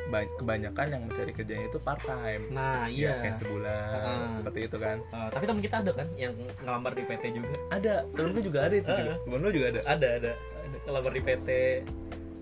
ba- 0.05 0.33
kebanyakan 0.35 0.85
yang 0.89 1.01
mencari 1.03 1.31
kerjanya 1.31 1.65
itu 1.65 1.79
part 1.79 2.01
time 2.01 2.43
Nah 2.49 2.85
ya 2.85 2.91
iya. 2.91 3.13
kayak 3.21 3.37
sebulan 3.37 3.93
Ah. 3.95 4.27
seperti 4.35 4.59
itu 4.63 4.77
kan 4.77 4.97
Eh, 4.99 5.29
tapi 5.31 5.43
teman 5.45 5.61
kita 5.61 5.75
ada 5.79 5.91
kan 5.93 6.07
yang 6.13 6.33
ngelamar 6.59 6.91
di 6.91 7.03
PT 7.03 7.23
juga. 7.31 7.55
ada 7.69 7.93
temen 8.09 8.29
gue 8.31 8.43
juga 8.43 8.59
ada 8.61 8.75
itu 8.75 8.89
Ah. 8.89 8.99
juga. 8.99 9.13
temen 9.19 9.39
lu 9.39 9.49
juga 9.51 9.65
ada 9.69 9.79
ada 9.87 10.07
ada 10.13 10.31
ada 10.35 10.77
ngelamar 10.83 11.11
di 11.11 11.21
PT 11.21 11.49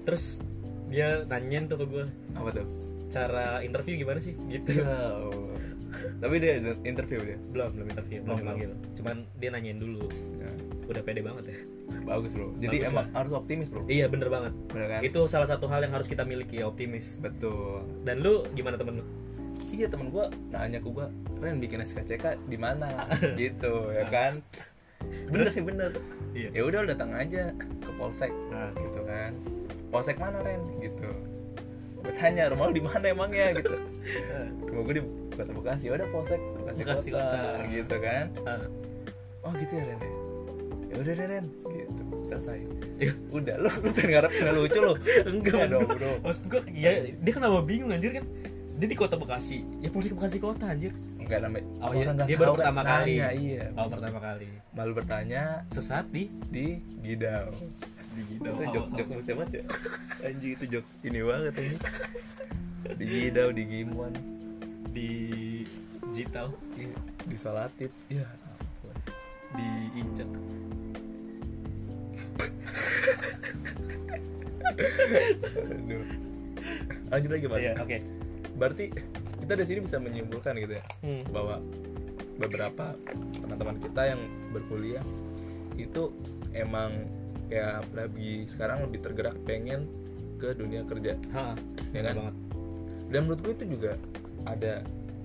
terus 0.02 0.24
dia 0.88 1.08
nanyain 1.24 1.66
tuh 1.66 1.78
ke 1.78 1.86
gue 1.86 2.04
apa 2.34 2.50
tuh 2.52 2.66
cara 3.08 3.62
interview 3.62 3.96
gimana 3.98 4.18
sih 4.18 4.34
gitu 4.50 4.72
tapi 6.24 6.36
dia 6.40 6.54
interview 6.84 7.20
dia? 7.24 7.38
Belum 7.52 7.70
belum 7.74 7.88
interview 7.92 8.18
belum 8.22 8.32
Oh, 8.32 8.38
belum. 8.38 8.46
dipanggil. 8.46 8.72
Cuman 8.98 9.16
dia 9.38 9.50
nanyain 9.52 9.80
dulu. 9.80 10.06
Ya, 10.40 10.52
udah 10.88 11.02
pede 11.04 11.22
banget 11.22 11.44
ya. 11.52 11.58
Bagus 12.08 12.32
bro. 12.32 12.56
Jadi 12.58 12.78
Bagus 12.80 12.92
emang 12.96 13.08
harus 13.12 13.32
optimis 13.36 13.68
bro. 13.68 13.84
Iya 13.86 14.06
bener 14.08 14.28
banget. 14.32 14.54
Bener 14.72 14.88
kan? 14.88 15.02
Itu 15.04 15.28
salah 15.28 15.48
satu 15.48 15.68
hal 15.68 15.84
yang 15.84 15.94
harus 15.94 16.08
kita 16.08 16.24
miliki 16.24 16.64
ya 16.64 16.72
optimis. 16.72 17.20
Betul. 17.20 17.84
Dan 18.08 18.24
lu 18.24 18.48
gimana 18.56 18.80
temen 18.80 19.04
lu? 19.04 19.06
Iya 19.72 19.88
temen 19.88 20.12
gue 20.12 20.26
nanya 20.52 20.80
ke 20.84 20.90
gue 20.92 21.06
Ren 21.40 21.58
bikin 21.60 21.80
SKCK 21.84 22.40
di 22.48 22.58
mana? 22.60 23.08
Gitu 23.40 23.74
ya 23.92 24.06
kan? 24.08 24.40
Bener 25.32 25.48
sih 25.52 25.64
bener. 25.64 25.92
Iya. 26.32 26.48
ya 26.56 26.62
udah 26.64 26.88
datang 26.88 27.12
aja 27.12 27.52
ke 27.60 27.92
polsek 28.00 28.32
nah, 28.48 28.72
gitu 28.72 29.04
kan. 29.04 29.36
Polsek 29.92 30.16
mana 30.16 30.40
Ren? 30.40 30.64
Gitu. 30.80 31.10
Gue 32.02 32.14
tanya 32.16 32.48
rumah 32.48 32.72
lu 32.72 32.80
di 32.80 32.84
mana 32.84 33.06
emangnya? 33.12 33.52
Gitu. 33.60 33.68
Rumah 34.72 34.82
gue 34.88 34.96
di 34.98 35.04
kota 35.42 35.52
Bekasi. 35.52 35.84
"Ya 35.84 35.94
udah 35.94 36.08
polsek 36.08 36.42
Bekasi, 36.56 36.80
Bekasi 36.80 37.10
kota, 37.10 37.26
Kota. 37.26 37.66
gitu 37.68 37.96
kan. 37.98 38.26
Ah. 38.44 38.62
oh 39.42 39.52
gitu 39.54 39.74
ya 39.74 39.84
Ren 39.86 40.00
ya? 40.00 40.12
Ya 40.84 40.96
udah 40.98 41.14
deh 41.14 41.28
Ren 41.28 41.46
gitu. 41.66 42.02
Selesai. 42.24 42.60
Ya. 42.98 43.12
udah 43.30 43.56
lu 43.58 43.70
lu 43.76 43.90
pengen 43.92 44.10
ngarep 44.14 44.32
nggak 44.32 44.54
lucu 44.54 44.80
lu? 44.80 44.94
Enggak 45.32 45.58
Ya 45.58 45.66
dong 45.68 45.88
bro. 45.90 46.12
maksud 46.22 46.44
gue 46.48 46.62
ya 46.72 46.92
dia 47.12 47.32
kenapa 47.32 47.58
bingung 47.62 47.90
anjir 47.90 48.14
kan? 48.14 48.26
Dia 48.76 48.88
di 48.88 48.96
kota 48.96 49.14
Bekasi. 49.14 49.66
Ya 49.78 49.90
polisi 49.90 50.10
Bekasi 50.10 50.38
kota 50.38 50.66
anjir. 50.68 50.94
Enggak 51.18 51.42
namanya 51.42 51.66
Oh 51.80 51.92
iya, 51.92 52.06
dia 52.20 52.36
baru 52.36 52.54
tahu 52.54 52.56
kan 52.56 52.64
pertama 52.68 52.82
kali. 52.84 53.14
iya. 53.18 53.64
Oh 53.74 53.88
pertama 53.88 54.20
kali. 54.20 54.48
Malu 54.72 54.92
bertanya 54.94 55.44
sesat 55.68 56.06
di? 56.08 56.30
di 56.48 56.66
Gidau. 57.00 57.50
Di 58.12 58.22
Gidau. 58.28 58.54
Jokes 58.92 59.10
lucu 59.12 59.32
banget 59.34 59.52
ya 59.52 59.64
anjing 60.22 60.52
itu 60.54 60.66
jokes 60.70 60.92
ini 61.02 61.20
banget 61.20 61.54
ini 61.58 61.76
di 62.92 63.06
Gidau 63.08 63.50
di 63.50 63.64
Gimuan 63.66 64.14
Iya, 66.32 66.96
di 67.28 67.36
Salatit 67.36 67.92
iya 68.08 68.24
ampun. 68.24 68.96
di 69.52 69.68
Injek 69.96 70.30
Aduh. 75.70 76.06
lanjut 77.12 77.30
lagi 77.30 77.46
pak. 77.46 77.60
Iya 77.60 77.74
oke. 77.78 77.98
Berarti 78.56 78.86
kita 79.42 79.52
dari 79.52 79.68
sini 79.68 79.80
bisa 79.84 79.98
menyimpulkan 79.98 80.54
gitu 80.58 80.74
ya 80.74 80.84
Hmm. 81.02 81.24
bahwa 81.30 81.60
beberapa 82.38 82.96
teman-teman 83.36 83.78
kita 83.78 84.02
yang 84.08 84.22
berkuliah 84.50 85.04
itu 85.76 86.10
emang 86.52 87.06
kayak 87.48 87.84
lagi 87.92 88.48
sekarang 88.48 88.88
lebih 88.88 89.04
tergerak 89.04 89.36
pengen 89.44 89.92
ke 90.38 90.56
dunia 90.56 90.88
kerja. 90.88 91.20
Ha 91.36 91.54
ya 91.92 92.02
kan? 92.02 92.14
banget. 92.18 92.36
Dan 93.12 93.20
menurut 93.28 93.42
gue 93.44 93.54
itu 93.54 93.66
juga 93.70 93.92
ada 94.48 94.82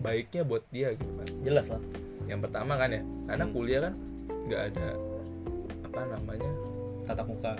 baiknya 0.07 0.43
buat 0.43 0.63
dia 0.69 0.95
gitu 0.95 1.11
kan 1.11 1.27
jelas 1.43 1.67
lah 1.67 1.83
yang 2.25 2.39
pertama 2.39 2.73
kan 2.75 2.89
ya 2.89 3.03
karena 3.27 3.45
Hmm. 3.45 3.53
kuliah 3.53 3.81
kan 3.83 3.95
nggak 4.47 4.63
ada 4.69 4.89
apa 5.83 6.01
namanya 6.09 6.51
tatap 7.05 7.27
muka 7.27 7.53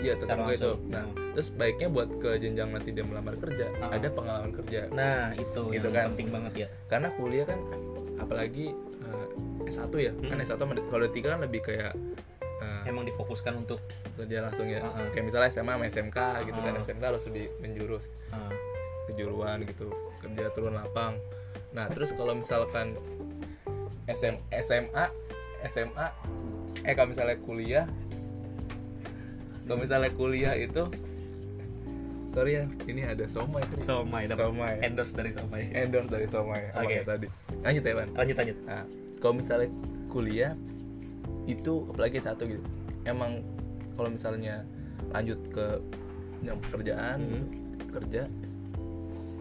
iya 0.00 0.12
tetap 0.14 0.36
Secara 0.36 0.52
itu 0.52 0.70
nah 0.88 1.04
Hmm. 1.04 1.32
terus 1.32 1.48
baiknya 1.50 1.88
buat 1.88 2.08
ke 2.18 2.30
jenjang 2.36 2.68
nanti 2.68 2.90
dia 2.90 3.02
melamar 3.02 3.34
kerja 3.36 3.66
Ah. 3.78 3.90
ada 3.90 4.08
pengalaman 4.08 4.50
kerja 4.52 4.90
nah 4.90 5.30
itu 5.32 5.62
Gitu 5.70 5.86
yang 5.86 5.94
kan. 5.94 6.06
penting 6.12 6.28
banget 6.30 6.52
ya 6.56 6.68
karena 6.86 7.08
kuliah 7.12 7.44
kan 7.44 7.58
apalagi 8.16 8.74
eh, 9.00 9.26
S1 9.66 9.92
ya 9.94 10.12
kan 10.12 10.34
Hmm. 10.34 10.44
S1 10.44 10.56
sama 10.56 10.72
D- 10.72 10.86
kalau 10.86 11.06
D3 11.06 11.18
kan 11.24 11.40
lebih 11.40 11.60
kayak 11.62 11.94
eh, 12.56 12.82
emang 12.84 13.04
difokuskan 13.04 13.54
untuk 13.56 13.80
kerja 14.14 14.40
langsung 14.40 14.66
ya 14.66 14.80
Ah, 14.80 14.92
ah. 14.96 15.08
kayak 15.10 15.24
misalnya 15.24 15.48
SMA 15.48 15.72
sama 15.72 15.84
SMK 15.86 16.18
gitu 16.44 16.58
kan. 16.58 16.72
SMK 16.76 17.02
harus 17.04 17.22
lebih 17.26 17.46
menjurus 17.58 18.04
uh, 18.30 18.52
kejuruan 19.10 19.62
gitu 19.64 19.90
kerja 20.20 20.48
turun 20.52 20.74
lapang. 20.76 21.16
Nah 21.76 21.90
terus 21.90 22.12
kalau 22.14 22.32
misalkan 22.34 22.96
SM, 24.08 24.36
SMA 24.64 25.04
SMA 25.64 26.06
eh 26.84 26.92
kalau 26.92 27.08
misalnya 27.12 27.36
kuliah 27.40 27.86
kalau 29.64 29.80
misalnya 29.80 30.12
kuliah 30.12 30.52
itu 30.60 30.84
sorry 32.28 32.60
ya 32.60 32.64
ini 32.90 33.06
ada 33.06 33.24
somai 33.30 33.62
somai 33.80 34.26
dapat 34.28 34.44
Somai. 34.50 34.74
endorse 34.84 35.14
dari 35.16 35.30
somai. 35.32 35.62
Endorse 35.72 36.10
dari 36.10 36.26
somai 36.28 36.62
Oke. 36.74 36.78
abangnya 36.84 37.04
tadi. 37.06 37.26
Lanjut 37.64 37.82
ya 37.82 37.92
Ban 37.96 38.08
lanjut 38.12 38.36
lanjut. 38.36 38.58
Nah, 38.68 38.84
kalau 39.22 39.34
misalnya 39.40 39.68
kuliah 40.12 40.52
itu 41.48 41.72
apalagi 41.88 42.18
satu 42.20 42.42
gitu. 42.44 42.64
Emang 43.08 43.40
kalau 43.96 44.10
misalnya 44.12 44.64
lanjut 45.14 45.38
ke 45.48 45.66
yang 46.44 46.58
pekerjaan 46.60 47.16
gitu, 47.24 47.44
kerja 47.88 48.22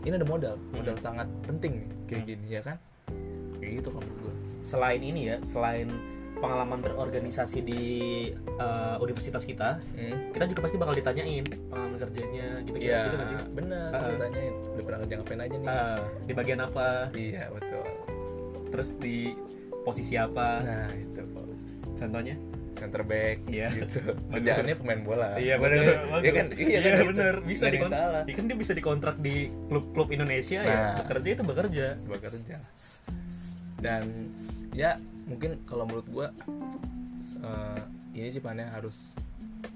ini 0.03 0.13
ada 0.13 0.23
modal, 0.23 0.55
modal 0.69 0.95
sangat 0.97 1.27
penting 1.43 1.79
nih 1.79 1.87
kayak 2.05 2.19
Mhm. 2.19 2.27
gini 2.27 2.47
ya 2.49 2.61
kan? 2.61 2.77
Kayak 3.57 3.71
gitu 3.79 3.89
kalau 3.91 4.11
gua. 4.17 4.33
selain 4.63 4.99
ini 4.99 5.27
ya 5.27 5.37
selain 5.43 5.91
pengalaman 6.33 6.79
berorganisasi 6.79 7.59
di 7.61 7.81
uh, 8.55 8.95
universitas 8.97 9.43
kita 9.43 9.75
Hmm. 9.91 10.31
kita 10.31 10.43
juga 10.45 10.59
pasti 10.63 10.75
bakal 10.75 10.91
ditanyain 10.93 11.43
pengalaman 11.67 11.99
kerjanya 11.99 12.47
gitu 12.61 12.75
gitu, 12.75 12.83
Iya, 12.83 12.99
gitu 13.01 13.15
nggak 13.15 13.27
sih 13.27 13.37
bener. 13.53 13.89
Ah. 13.91 14.07
Ditanyain, 14.09 14.53
udah 14.65 14.83
pernah 14.83 14.99
kerja 15.03 15.13
ngapain 15.19 15.41
aja 15.41 15.55
nih? 15.57 15.67
Uh, 15.67 15.99
di 16.21 16.33
bagian 16.33 16.59
apa 16.59 16.87
Iya 17.11 17.43
betul. 17.49 17.85
terus 18.71 18.89
di 18.97 19.17
posisi 19.83 20.15
apa 20.15 20.47
Nah 20.59 20.87
itu 20.91 21.21
contohnya 21.93 22.35
center 22.73 23.01
back 23.01 23.37
Iya. 23.45 23.69
gitu. 23.71 24.01
Kerjaannya 24.33 24.75
pemain 24.75 25.01
bola. 25.01 25.29
iya 25.35 25.55
benar 25.55 25.81
Iya 26.19 26.31
kan? 26.31 26.45
Iya, 26.51 26.79
kan 26.79 26.91
gitu. 26.91 27.09
benar 27.09 27.33
bisa 27.39 27.61
Nggak 27.61 27.61
ada 27.63 27.63
yang 27.63 27.73
dikon- 27.73 27.93
salah. 27.93 28.23
Iya 28.23 28.33
kan 28.33 28.45
dia 28.45 28.57
bisa 28.57 28.71
dikontrak 28.73 29.15
di 29.17 29.35
klub-klub 29.65 30.07
Indonesia 30.09 30.59
ya 30.59 30.73
Nah. 30.73 30.93
bekerja 30.99 31.29
itu 31.31 31.43
bekerja 31.43 31.85
bekerja 32.03 32.57
dan 33.77 34.03
ya 34.71 34.95
mungkin 35.25 35.59
kalau 35.63 35.83
menurut 35.83 36.07
gua 36.07 36.27
eh, 37.37 37.81
ini 38.13 38.29
sih 38.29 38.39
pannya 38.39 38.69
harus 38.69 39.11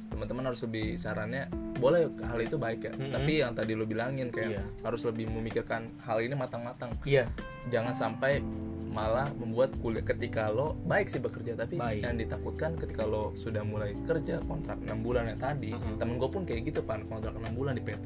teman-teman 0.07 0.43
harus 0.45 0.63
lebih 0.63 0.95
sarannya 0.95 1.45
boleh 1.75 2.07
hal 2.21 2.39
itu 2.39 2.55
baik 2.55 2.81
ya 2.81 2.91
Mm-mm. 2.91 3.11
tapi 3.11 3.31
yang 3.37 3.53
tadi 3.53 3.71
lo 3.71 3.83
bilangin 3.83 4.27
kayak 4.27 4.49
Iya. 4.49 4.63
harus 4.81 5.03
lebih 5.03 5.29
memikirkan 5.29 5.91
hal 6.01 6.17
ini 6.19 6.33
matang-matang 6.33 6.89
iya 7.03 7.27
jangan 7.67 7.93
sampai 7.93 8.39
malah 8.97 9.29
membuat 9.31 9.77
kuliah 9.77 10.01
ketika 10.01 10.49
lo 10.49 10.73
baik 10.83 11.07
sih 11.07 11.19
bekerja 11.19 11.53
tapi 11.55 11.77
Baik. 11.77 12.01
yang 12.01 12.17
ditakutkan 12.17 12.73
ketika 12.73 13.03
lo 13.03 13.29
sudah 13.33 13.61
mulai 13.61 13.93
kerja 14.01 14.41
kontrak 14.41 14.81
6 14.81 14.89
bulan 14.97 15.29
yang 15.29 15.39
tadi 15.39 15.71
Mm-mm. 15.71 15.95
temen 15.95 16.17
gue 16.17 16.25
pun 16.27 16.41
kayak 16.41 16.65
gitu 16.65 16.81
pan 16.81 17.05
kontrak 17.05 17.31
6 17.31 17.45
bulan 17.53 17.73
di 17.73 17.83
PT 17.83 18.05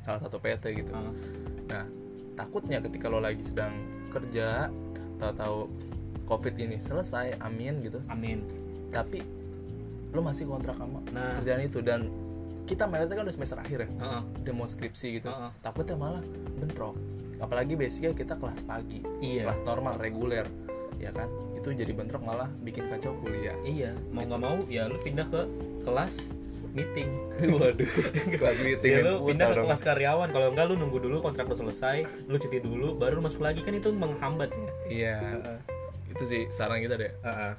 salah 0.00 0.20
satu 0.22 0.36
PT 0.38 0.64
gitu 0.74 0.90
Uh, 0.90 1.12
Nah, 1.66 1.82
takutnya 2.34 2.78
ketika 2.78 3.10
lo 3.10 3.18
lagi 3.18 3.42
sedang 3.42 3.74
kerja, 4.08 4.70
tahu-tahu 5.18 5.66
COVID 6.24 6.54
ini 6.56 6.78
selesai, 6.78 7.34
amin 7.38 7.82
gitu. 7.82 7.98
amin 8.06 8.38
Tapi 8.88 9.18
lo 10.08 10.22
masih 10.22 10.46
kontrak 10.46 10.74
sama 10.74 11.02
Nah. 11.10 11.36
kerjaan 11.36 11.60
itu 11.60 11.82
dan 11.82 12.06
kita 12.64 12.86
melihatnya 12.86 13.14
kan 13.14 13.24
udah 13.26 13.34
semester 13.34 13.58
akhir 13.58 13.78
ya, 13.80 13.88
Heeh. 13.92 14.22
udah 14.40 14.52
mau 14.52 14.64
skripsi 14.64 15.06
gitu. 15.16 15.26
Heeh. 15.26 15.50
Takutnya 15.60 15.94
malah 15.94 16.22
bentrok. 16.56 16.94
Apalagi 17.46 17.72
basicnya 17.72 18.10
kita 18.10 18.34
kelas 18.34 18.58
pagi, 18.60 19.00
Iya. 19.18 19.46
kelas 19.46 19.62
normal 19.62 19.94
reguler, 19.96 20.44
ya 20.96 21.10
kan? 21.10 21.30
Itu 21.54 21.70
jadi 21.70 21.90
bentrok 21.90 22.20
malah 22.20 22.50
bikin 22.60 22.86
kacau 22.86 23.14
kuliah. 23.16 23.54
iya 23.62 23.94
mau 24.08 24.22
nggak 24.22 24.38
mau 24.38 24.56
ya 24.66 24.86
lu 24.86 24.98
pindah 24.98 25.26
ke 25.26 25.40
kelas 25.82 26.18
meeting 26.72 27.08
Waduh, 27.56 27.88
kelas 28.32 28.58
meeting 28.60 28.90
ya 28.92 29.00
lu 29.00 29.24
pindah 29.24 29.48
ke 29.48 29.62
kelas 29.62 29.82
karyawan 29.82 30.28
kalau 30.28 30.50
enggak 30.50 30.66
lu 30.66 30.74
nunggu 30.76 30.98
dulu 31.00 31.16
kontrak 31.20 31.46
lu 31.46 31.54
selesai 31.54 32.04
lu 32.26 32.36
cuti 32.36 32.58
dulu 32.58 32.94
baru 32.94 33.16
lu 33.16 33.24
masuk 33.24 33.40
lagi 33.40 33.62
kan 33.62 33.72
itu 33.72 33.88
menghambat 33.88 34.52
ya 34.52 34.70
Iya, 34.86 35.16
itu 36.08 36.22
sih 36.22 36.42
saran 36.50 36.78
kita 36.78 36.94
deh. 36.94 37.10
Heeh. 37.18 37.52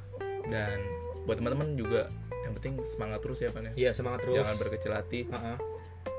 Dan 0.47 0.77
buat 1.23 1.35
teman-teman 1.35 1.73
juga 1.73 2.07
yang 2.45 2.55
penting 2.55 2.79
semangat 2.85 3.19
terus 3.19 3.39
ya 3.39 3.49
pan 3.49 3.67
ya. 3.67 3.71
iya 3.75 3.89
semangat 3.91 4.23
terus 4.23 4.39
Jangan 4.39 4.55
berkecil 4.55 4.91
hati. 4.93 5.19
Heeh. 5.25 5.55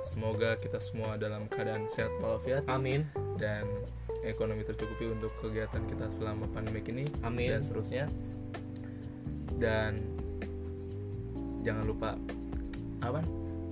Semoga 0.08 0.56
kita 0.56 0.80
semua 0.80 1.20
dalam 1.20 1.44
keadaan 1.52 1.84
sehat 1.92 2.08
walafiat 2.24 2.64
amin 2.64 3.04
dan 3.36 3.68
ekonomi 4.24 4.64
tercukupi 4.64 5.04
untuk 5.12 5.28
kegiatan 5.36 5.84
kita 5.84 6.08
selama 6.08 6.48
pandemi 6.48 6.80
ini 6.88 7.04
Amin. 7.20 7.52
dan 7.52 7.60
seterusnya. 7.60 8.04
Dan 9.60 10.00
jangan 11.60 11.84
lupa 11.84 12.16
apa? 13.04 13.20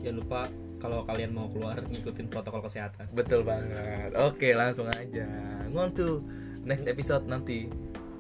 jangan 0.05 0.17
lupa 0.23 0.41
kalau 0.77 1.03
kalian 1.09 1.33
mau 1.33 1.49
keluar 1.51 1.81
ngikutin 1.83 2.29
protokol 2.31 2.63
kesehatan 2.63 3.09
Betul 3.17 3.43
banget. 3.43 4.13
Oke, 4.21 4.53
langsung 4.53 4.87
aja. 4.93 5.25
On 5.73 5.89
to 5.97 6.21
next 6.69 6.85
episode 6.85 7.25
nanti. 7.25 7.73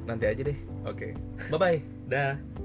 Nanti 0.08 0.24
aja 0.24 0.40
deh. 0.40 0.58
Oke. 0.88 1.12
Bye 1.52 1.60
bye. 1.60 1.78
dah 2.08 2.55